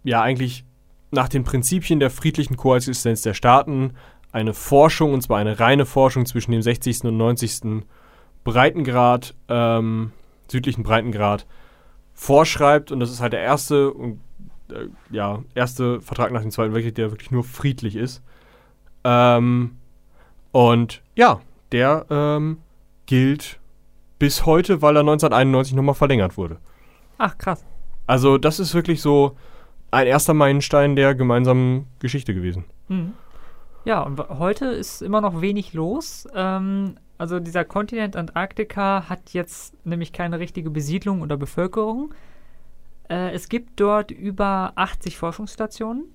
ja 0.03 0.21
eigentlich 0.21 0.65
nach 1.11 1.29
den 1.29 1.45
Prinzipien 1.45 1.99
der 1.99 2.09
friedlichen 2.09 2.57
Koexistenz 2.57 3.21
der 3.21 3.33
Staaten 3.33 3.93
eine 4.33 4.53
Forschung, 4.53 5.13
und 5.13 5.21
zwar 5.21 5.37
eine 5.37 5.59
reine 5.59 5.85
Forschung 5.85 6.25
zwischen 6.25 6.51
dem 6.51 6.61
60. 6.61 7.05
und 7.05 7.17
90. 7.17 7.85
Breitengrad, 8.43 9.35
ähm, 9.47 10.11
südlichen 10.49 10.83
Breitengrad, 10.83 11.45
vorschreibt. 12.13 12.91
Und 12.91 12.99
das 12.99 13.11
ist 13.11 13.21
halt 13.21 13.31
der 13.33 13.41
erste 13.41 13.93
äh, 14.69 14.87
ja, 15.11 15.43
erste 15.55 16.01
Vertrag 16.01 16.31
nach 16.31 16.41
dem 16.41 16.51
Zweiten 16.51 16.73
Weltkrieg, 16.73 16.95
der 16.95 17.11
wirklich 17.11 17.31
nur 17.31 17.43
friedlich 17.43 17.95
ist. 17.95 18.21
Ähm, 19.03 19.77
und 20.51 21.01
ja, 21.15 21.41
der 21.71 22.05
ähm, 22.09 22.59
gilt 23.05 23.59
bis 24.19 24.45
heute, 24.45 24.81
weil 24.81 24.95
er 24.95 25.01
1991 25.01 25.75
nochmal 25.75 25.95
verlängert 25.95 26.37
wurde. 26.37 26.57
Ach, 27.17 27.37
krass. 27.37 27.65
Also 28.07 28.37
das 28.37 28.59
ist 28.59 28.73
wirklich 28.73 29.01
so 29.01 29.37
ein 29.91 30.07
erster 30.07 30.33
Meilenstein 30.33 30.95
der 30.95 31.15
gemeinsamen 31.15 31.87
Geschichte 31.99 32.33
gewesen. 32.33 32.65
Mhm. 32.87 33.13
Ja, 33.85 34.01
und 34.01 34.17
heute 34.29 34.67
ist 34.67 35.01
immer 35.01 35.19
noch 35.19 35.41
wenig 35.41 35.73
los. 35.73 36.27
Ähm, 36.33 36.95
also 37.17 37.39
dieser 37.39 37.65
Kontinent 37.65 38.15
Antarktika 38.15 39.09
hat 39.09 39.33
jetzt 39.33 39.75
nämlich 39.85 40.13
keine 40.13 40.39
richtige 40.39 40.69
Besiedlung 40.69 41.21
oder 41.21 41.37
Bevölkerung. 41.37 42.13
Äh, 43.09 43.31
es 43.31 43.49
gibt 43.49 43.79
dort 43.79 44.11
über 44.11 44.73
80 44.75 45.17
Forschungsstationen. 45.17 46.05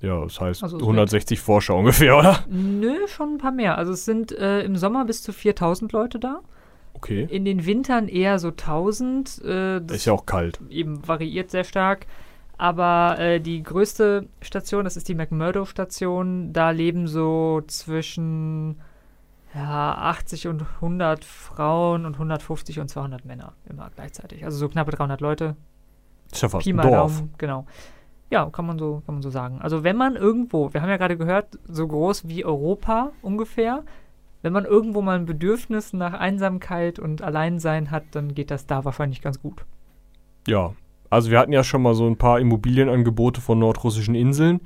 Ja, 0.00 0.22
das 0.22 0.40
heißt 0.40 0.62
Also 0.62 0.76
es 0.78 0.82
160 0.82 1.40
Forscher 1.40 1.74
ungefähr, 1.74 2.16
oder? 2.16 2.44
Nö, 2.48 3.06
schon 3.06 3.34
ein 3.34 3.38
paar 3.38 3.52
mehr. 3.52 3.76
Also 3.76 3.92
es 3.92 4.04
sind 4.04 4.32
äh, 4.32 4.62
im 4.62 4.76
Sommer 4.76 5.04
bis 5.04 5.22
zu 5.22 5.32
4000 5.32 5.92
Leute 5.92 6.18
da. 6.18 6.40
Okay. 6.94 7.26
In 7.30 7.44
den 7.44 7.66
Wintern 7.66 8.08
eher 8.08 8.38
so 8.38 8.48
1000. 8.48 9.42
Äh, 9.44 9.80
das 9.80 9.98
Ist 9.98 10.04
ja 10.06 10.12
auch 10.12 10.26
kalt. 10.26 10.60
eben 10.70 11.06
variiert 11.06 11.50
sehr 11.50 11.64
stark. 11.64 12.06
Aber 12.56 13.18
äh, 13.18 13.40
die 13.40 13.62
größte 13.62 14.28
Station, 14.42 14.84
das 14.84 14.98
ist 14.98 15.08
die 15.08 15.14
McMurdo-Station, 15.14 16.52
da 16.52 16.70
leben 16.70 17.06
so 17.08 17.62
zwischen 17.66 18.80
ja, 19.54 19.94
80 19.94 20.46
und 20.48 20.62
100 20.76 21.24
Frauen 21.24 22.04
und 22.04 22.14
150 22.14 22.80
und 22.80 22.88
200 22.88 23.24
Männer 23.24 23.54
immer 23.68 23.90
gleichzeitig. 23.94 24.44
Also 24.44 24.58
so 24.58 24.68
knappe 24.68 24.90
300 24.92 25.20
Leute. 25.20 25.56
Ist 26.30 26.42
ja 26.42 26.48
fast 26.48 26.64
Pi 26.64 26.70
ein 26.70 26.76
mal 26.76 26.82
Dorf. 26.82 27.16
Daumen, 27.16 27.34
genau. 27.38 27.66
Ja, 28.30 28.48
kann 28.48 28.64
man, 28.64 28.78
so, 28.78 29.02
kann 29.04 29.16
man 29.16 29.22
so 29.22 29.30
sagen. 29.30 29.58
Also 29.60 29.82
wenn 29.82 29.96
man 29.96 30.14
irgendwo, 30.14 30.72
wir 30.72 30.82
haben 30.82 30.88
ja 30.88 30.96
gerade 30.96 31.16
gehört, 31.16 31.58
so 31.66 31.86
groß 31.86 32.28
wie 32.28 32.44
Europa 32.44 33.10
ungefähr, 33.22 33.82
wenn 34.42 34.52
man 34.52 34.64
irgendwo 34.64 35.02
mal 35.02 35.18
ein 35.18 35.26
Bedürfnis 35.26 35.92
nach 35.92 36.14
Einsamkeit 36.14 36.98
und 36.98 37.22
Alleinsein 37.22 37.90
hat, 37.90 38.04
dann 38.12 38.34
geht 38.34 38.50
das 38.50 38.66
da 38.66 38.84
wahrscheinlich 38.84 39.20
ganz 39.20 39.40
gut. 39.42 39.64
Ja, 40.46 40.72
also 41.10 41.30
wir 41.30 41.40
hatten 41.40 41.52
ja 41.52 41.64
schon 41.64 41.82
mal 41.82 41.94
so 41.94 42.06
ein 42.06 42.16
paar 42.16 42.38
Immobilienangebote 42.38 43.40
von 43.40 43.58
nordrussischen 43.58 44.14
Inseln, 44.14 44.60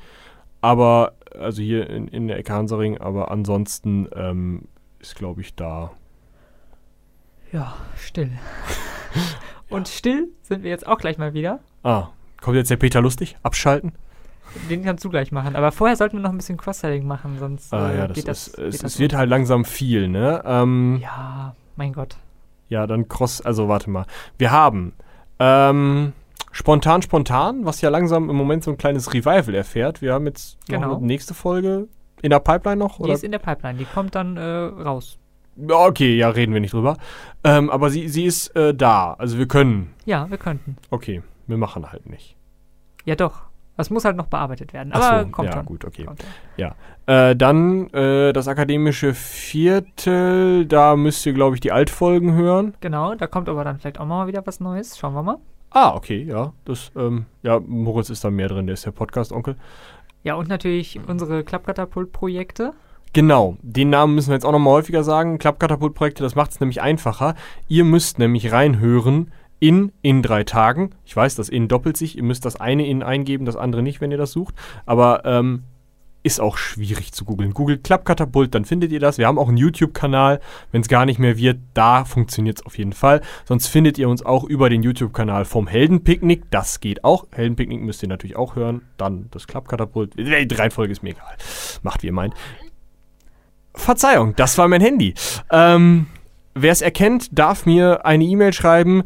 aber, 0.60 1.14
also 1.36 1.62
hier 1.62 1.88
in, 1.88 2.06
in 2.08 2.28
der 2.28 2.38
Ecke 2.38 2.52
Hansaring, 2.52 2.98
aber 2.98 3.30
ansonsten 3.30 4.08
ähm, 4.14 4.68
ist, 4.98 5.16
glaube 5.16 5.40
ich, 5.40 5.54
da. 5.54 5.90
Ja, 7.50 7.74
still. 7.96 8.30
Und 9.70 9.88
still 9.88 10.28
sind 10.42 10.62
wir 10.62 10.70
jetzt 10.70 10.86
auch 10.86 10.98
gleich 10.98 11.18
mal 11.18 11.34
wieder. 11.34 11.60
Ah, 11.82 12.08
kommt 12.44 12.56
jetzt 12.56 12.70
der 12.70 12.76
Peter 12.76 13.00
Lustig? 13.00 13.36
Abschalten? 13.42 13.92
Den 14.70 14.84
kannst 14.84 15.04
du 15.04 15.10
gleich 15.10 15.32
machen. 15.32 15.56
Aber 15.56 15.72
vorher 15.72 15.96
sollten 15.96 16.18
wir 16.18 16.22
noch 16.22 16.30
ein 16.30 16.36
bisschen 16.36 16.56
Cross-Selling 16.56 17.06
machen, 17.06 17.38
sonst 17.40 17.72
Ah 17.74 17.90
äh, 17.90 17.98
ja, 17.98 18.06
das 18.06 18.14
geht 18.14 18.28
das. 18.28 18.46
ist, 18.48 18.56
geht 18.56 18.66
es, 18.74 18.78
das 18.78 18.98
wird 19.00 19.14
halt 19.14 19.28
langsam 19.28 19.64
viel, 19.64 20.06
ne? 20.08 20.42
Ähm, 20.46 20.98
ja. 21.02 21.08
Ja, 21.08 21.56
mein 21.76 21.92
Gott. 21.92 22.16
dann 22.68 23.08
Cross, 23.08 23.40
also 23.40 23.68
warte 23.68 23.90
mal. 23.90 24.04
Wir 24.38 24.52
haben 24.52 24.92
ähm, 25.40 26.12
spontan, 26.52 27.02
spontan, 27.02 27.64
was 27.64 27.80
ja 27.80 27.88
langsam 27.88 28.30
im 28.30 28.36
Moment 28.36 28.62
so 28.62 28.70
ein 28.70 28.78
kleines 28.78 29.12
Revival 29.12 29.54
erfährt. 29.54 30.02
Wir 30.02 30.12
haben 30.12 30.26
jetzt 30.26 30.56
Genau. 30.68 30.96
eine 30.98 31.06
nächste 31.06 31.34
Folge 31.34 31.88
in 32.22 32.30
der 32.30 32.38
Pipeline 32.38 32.76
noch, 32.76 32.98
Die 32.98 33.02
oder? 33.04 33.14
ist 33.14 33.24
in 33.24 33.32
der 33.32 33.40
Pipeline. 33.40 33.78
Die 33.78 33.84
kommt 33.86 34.14
dann 34.14 34.36
äh, 34.36 34.42
raus. 34.42 35.18
Ja, 35.56 35.86
okay, 35.86 36.16
ja, 36.16 36.28
reden 36.30 36.52
wir 36.52 36.60
nicht 36.60 36.72
drüber. 36.74 36.96
Ähm, 37.44 37.70
aber 37.70 37.90
sie, 37.90 38.08
sie 38.08 38.24
ist 38.24 38.54
äh, 38.56 38.74
da. 38.74 39.14
Also 39.14 39.38
wir 39.38 39.46
können. 39.48 39.92
Ja, 40.04 40.28
wir 40.30 40.38
könnten. 40.38 40.76
Okay, 40.90 41.22
wir 41.46 41.56
machen 41.56 41.90
halt 41.90 42.08
nicht. 42.08 42.36
Ja, 43.04 43.14
doch. 43.14 43.42
Das 43.76 43.90
muss 43.90 44.04
halt 44.04 44.16
noch 44.16 44.28
bearbeitet 44.28 44.72
werden. 44.72 44.92
Ach 44.94 45.02
Aber 45.02 45.24
so, 45.24 45.30
kommt 45.30 45.48
ja, 45.48 45.56
dann. 45.56 45.66
gut, 45.66 45.84
okay. 45.84 46.04
Kommt 46.04 46.24
dann. 46.56 46.74
Äh, 47.06 47.36
dann 47.36 47.90
äh, 47.92 48.32
das 48.32 48.46
akademische 48.46 49.14
Viertel, 49.14 50.64
da 50.66 50.94
müsst 50.94 51.26
ihr, 51.26 51.32
glaube 51.32 51.56
ich, 51.56 51.60
die 51.60 51.72
Altfolgen 51.72 52.34
hören. 52.34 52.74
Genau, 52.80 53.14
da 53.16 53.26
kommt 53.26 53.48
aber 53.48 53.64
dann 53.64 53.78
vielleicht 53.78 53.98
auch 53.98 54.06
mal 54.06 54.28
wieder 54.28 54.46
was 54.46 54.60
Neues. 54.60 54.96
Schauen 54.96 55.14
wir 55.14 55.22
mal. 55.22 55.38
Ah, 55.70 55.94
okay, 55.96 56.22
ja. 56.22 56.52
Das, 56.64 56.92
ähm, 56.96 57.26
ja, 57.42 57.58
Moritz 57.58 58.10
ist 58.10 58.22
da 58.22 58.30
mehr 58.30 58.48
drin, 58.48 58.66
der 58.66 58.74
ist 58.74 58.86
der 58.86 58.92
Podcast-Onkel. 58.92 59.56
Ja, 60.22 60.36
und 60.36 60.48
natürlich 60.48 61.00
unsere 61.08 61.42
Klappkatapult-Projekte. 61.42 62.72
Genau, 63.12 63.56
den 63.62 63.90
Namen 63.90 64.14
müssen 64.14 64.30
wir 64.30 64.34
jetzt 64.34 64.46
auch 64.46 64.52
nochmal 64.52 64.74
häufiger 64.74 65.04
sagen. 65.04 65.38
Klappkatapult-Projekte, 65.38 66.22
das 66.22 66.36
macht 66.36 66.52
es 66.52 66.60
nämlich 66.60 66.80
einfacher. 66.80 67.34
Ihr 67.68 67.84
müsst 67.84 68.18
nämlich 68.18 68.52
reinhören 68.52 69.32
in 69.64 69.92
in 70.02 70.20
drei 70.20 70.44
Tagen. 70.44 70.90
Ich 71.06 71.16
weiß, 71.16 71.36
das 71.36 71.48
in 71.48 71.68
doppelt 71.68 71.96
sich. 71.96 72.18
Ihr 72.18 72.22
müsst 72.22 72.44
das 72.44 72.56
eine 72.56 72.86
in 72.86 73.02
eingeben, 73.02 73.46
das 73.46 73.56
andere 73.56 73.82
nicht, 73.82 74.02
wenn 74.02 74.10
ihr 74.10 74.18
das 74.18 74.30
sucht. 74.32 74.54
Aber 74.84 75.24
ähm, 75.24 75.62
ist 76.22 76.38
auch 76.38 76.58
schwierig 76.58 77.12
zu 77.12 77.24
googeln. 77.24 77.54
Googelt 77.54 77.82
Klappkatapult, 77.82 78.54
dann 78.54 78.66
findet 78.66 78.92
ihr 78.92 79.00
das. 79.00 79.16
Wir 79.16 79.26
haben 79.26 79.38
auch 79.38 79.48
einen 79.48 79.56
YouTube-Kanal. 79.56 80.40
Wenn 80.70 80.82
es 80.82 80.88
gar 80.88 81.06
nicht 81.06 81.18
mehr 81.18 81.38
wird, 81.38 81.60
da 81.72 82.04
funktioniert 82.04 82.58
es 82.58 82.66
auf 82.66 82.76
jeden 82.76 82.92
Fall. 82.92 83.22
Sonst 83.46 83.68
findet 83.68 83.96
ihr 83.96 84.06
uns 84.06 84.22
auch 84.22 84.44
über 84.44 84.68
den 84.68 84.82
YouTube-Kanal 84.82 85.46
vom 85.46 85.66
Heldenpicknick. 85.66 86.50
Das 86.50 86.80
geht 86.80 87.02
auch. 87.02 87.26
Heldenpicknick 87.32 87.80
müsst 87.80 88.02
ihr 88.02 88.10
natürlich 88.10 88.36
auch 88.36 88.56
hören. 88.56 88.82
Dann 88.98 89.28
das 89.30 89.46
Klappkatapult. 89.46 90.12
Die 90.18 90.54
Reihenfolge 90.54 90.92
ist 90.92 91.02
mir 91.02 91.10
egal. 91.10 91.36
Macht 91.82 92.02
wie 92.02 92.08
ihr 92.08 92.12
meint. 92.12 92.34
Verzeihung, 93.74 94.36
das 94.36 94.58
war 94.58 94.68
mein 94.68 94.82
Handy. 94.82 95.14
Ähm, 95.50 96.06
Wer 96.56 96.70
es 96.70 96.82
erkennt, 96.82 97.36
darf 97.36 97.66
mir 97.66 98.06
eine 98.06 98.22
E-Mail 98.22 98.52
schreiben, 98.52 99.02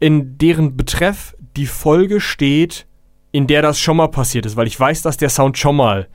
in 0.00 0.38
deren 0.38 0.76
Betreff 0.76 1.36
die 1.56 1.66
Folge 1.66 2.20
steht, 2.20 2.86
in 3.32 3.46
der 3.46 3.62
das 3.62 3.78
schon 3.78 3.96
mal 3.98 4.08
passiert 4.08 4.46
ist, 4.46 4.56
weil 4.56 4.66
ich 4.66 4.78
weiß, 4.80 5.02
dass 5.02 5.16
der 5.16 5.28
Sound 5.28 5.56
schon 5.58 5.76
mal 5.76 6.08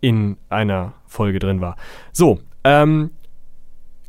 in 0.00 0.36
einer 0.48 0.94
Folge 1.06 1.38
drin 1.38 1.60
war. 1.60 1.76
So, 2.12 2.40
ähm, 2.64 3.10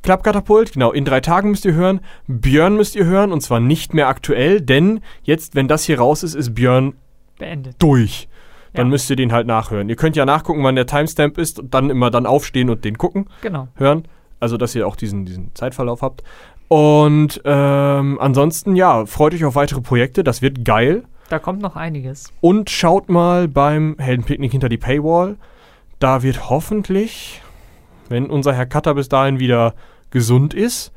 Klappkatapult, 0.03 0.73
genau, 0.73 0.91
in 0.91 1.05
drei 1.05 1.19
Tagen 1.19 1.51
müsst 1.51 1.63
ihr 1.65 1.73
hören. 1.75 1.99
Björn 2.27 2.75
müsst 2.75 2.95
ihr 2.95 3.05
hören 3.05 3.31
und 3.31 3.41
zwar 3.41 3.59
nicht 3.59 3.93
mehr 3.93 4.07
aktuell, 4.07 4.59
denn 4.59 5.01
jetzt, 5.23 5.53
wenn 5.53 5.67
das 5.67 5.83
hier 5.83 5.99
raus 5.99 6.23
ist, 6.23 6.33
ist 6.33 6.55
Björn 6.55 6.93
Beendet. 7.37 7.75
durch. 7.79 8.27
Dann 8.73 8.87
Ja. 8.87 8.89
müsst 8.91 9.09
ihr 9.11 9.15
den 9.15 9.31
halt 9.31 9.45
nachhören. 9.45 9.89
Ihr 9.89 9.95
könnt 9.97 10.15
ja 10.15 10.25
nachgucken, 10.25 10.63
wann 10.63 10.75
der 10.75 10.87
Timestamp 10.87 11.37
ist 11.37 11.59
und 11.59 11.73
dann 11.73 11.89
immer 11.91 12.09
dann 12.09 12.25
aufstehen 12.25 12.69
und 12.69 12.83
den 12.83 12.97
gucken 12.97 13.27
Genau. 13.41 13.67
hören. 13.75 14.07
Also, 14.39 14.57
dass 14.57 14.73
ihr 14.73 14.87
auch 14.87 14.95
diesen, 14.95 15.25
diesen 15.25 15.53
Zeitverlauf 15.53 16.01
habt. 16.01 16.23
Und 16.71 17.41
ähm, 17.43 18.17
ansonsten, 18.21 18.77
ja, 18.77 19.05
freut 19.05 19.33
euch 19.33 19.43
auf 19.43 19.55
weitere 19.55 19.81
Projekte. 19.81 20.23
Das 20.23 20.41
wird 20.41 20.63
geil. 20.63 21.03
Da 21.27 21.37
kommt 21.37 21.61
noch 21.61 21.75
einiges. 21.75 22.31
Und 22.39 22.69
schaut 22.69 23.09
mal 23.09 23.49
beim 23.49 23.97
Heldenpicknick 23.99 24.53
hinter 24.53 24.69
die 24.69 24.77
Paywall. 24.77 25.35
Da 25.99 26.23
wird 26.23 26.49
hoffentlich, 26.49 27.41
wenn 28.07 28.27
unser 28.27 28.53
Herr 28.53 28.67
Cutter 28.67 28.95
bis 28.95 29.09
dahin 29.09 29.37
wieder 29.37 29.73
gesund 30.11 30.53
ist, 30.53 30.93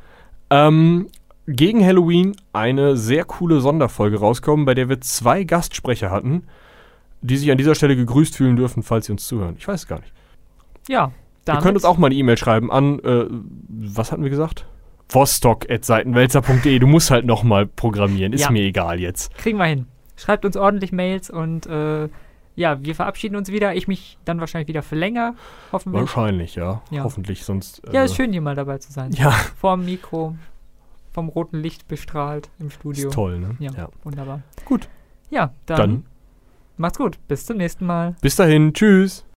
ähm, 0.49 1.09
gegen 1.49 1.85
Halloween 1.85 2.37
eine 2.53 2.97
sehr 2.97 3.25
coole 3.25 3.61
Sonderfolge 3.61 4.20
rauskommen, 4.20 4.66
bei 4.66 4.75
der 4.75 4.89
wir 4.89 5.01
zwei 5.01 5.43
Gastsprecher 5.43 6.09
hatten, 6.09 6.45
die 7.20 7.37
sich 7.37 7.51
an 7.51 7.59
dieser 7.59 7.75
Stelle 7.75 7.97
gegrüßt 7.97 8.37
fühlen 8.37 8.55
dürfen, 8.55 8.85
falls 8.85 9.07
sie 9.07 9.12
uns 9.12 9.27
zuhören. 9.27 9.57
Ich 9.59 9.66
weiß 9.66 9.81
es 9.81 9.89
gar 9.89 9.99
nicht. 9.99 10.12
Ja, 10.87 11.07
Ihr 11.07 11.12
damit, 11.47 11.64
könnt 11.64 11.75
uns 11.75 11.85
auch 11.85 11.99
mal 11.99 12.07
eine 12.07 12.14
E-Mail 12.14 12.39
schreiben 12.39 12.70
an, 12.70 13.01
äh, 13.01 13.25
was 13.68 14.12
hatten 14.12 14.22
wir 14.22 14.31
gesagt? 14.31 14.66
vostok.seitenwälzer.de. 15.09 16.78
Du 16.78 16.86
musst 16.86 17.11
halt 17.11 17.24
nochmal 17.26 17.66
programmieren. 17.66 18.32
Ist 18.32 18.42
Ja. 18.42 18.50
mir 18.50 18.62
egal 18.62 19.00
jetzt. 19.00 19.34
kriegen 19.36 19.59
wir 19.59 19.66
hin. 19.66 19.86
Schreibt 20.16 20.44
uns 20.44 20.57
ordentlich 20.57 20.92
Mails 20.92 21.28
und 21.30 21.66
äh, 21.66 22.09
ja, 22.57 22.82
wir 22.84 22.94
verabschieden 22.94 23.34
uns 23.34 23.50
wieder. 23.50 23.74
Ich 23.74 23.88
mich 23.88 24.16
dann 24.24 24.38
wahrscheinlich 24.38 24.68
wieder 24.68 24.82
für 24.82 24.94
länger, 24.94 25.34
hoffentlich. 25.72 26.02
Wahrscheinlich, 26.02 26.55
ja. 26.55 26.82
Ja. 26.90 27.02
Hoffentlich, 27.02 27.44
sonst. 27.44 27.82
Ja, 27.92 28.02
äh, 28.02 28.05
ist 28.05 28.14
schön, 28.14 28.30
hier 28.32 28.40
mal 28.40 28.55
dabei 28.55 28.78
zu 28.78 28.92
sein. 28.92 29.11
Ja, 29.12 29.30
Vorm 29.57 29.84
Mikro, 29.84 30.36
vom 31.12 31.28
roten 31.28 31.59
Licht 31.61 31.88
bestrahlt 31.88 32.48
im 32.61 32.70
Studio. 32.70 33.09
ist 33.09 33.14
toll, 33.14 33.40
ne? 33.40 33.57
Ja, 33.59 33.88
wunderbar. 34.05 34.42
Gut. 34.64 34.88
Ja, 35.30 35.52
dann, 35.66 35.76
Dann 35.78 36.05
macht's 36.76 36.98
gut. 36.98 37.18
Bis 37.26 37.44
zum 37.44 37.57
nächsten 37.57 37.86
Mal. 37.86 38.14
bis 38.20 38.36
dahin. 38.36 38.72
Tschüss. 38.72 39.24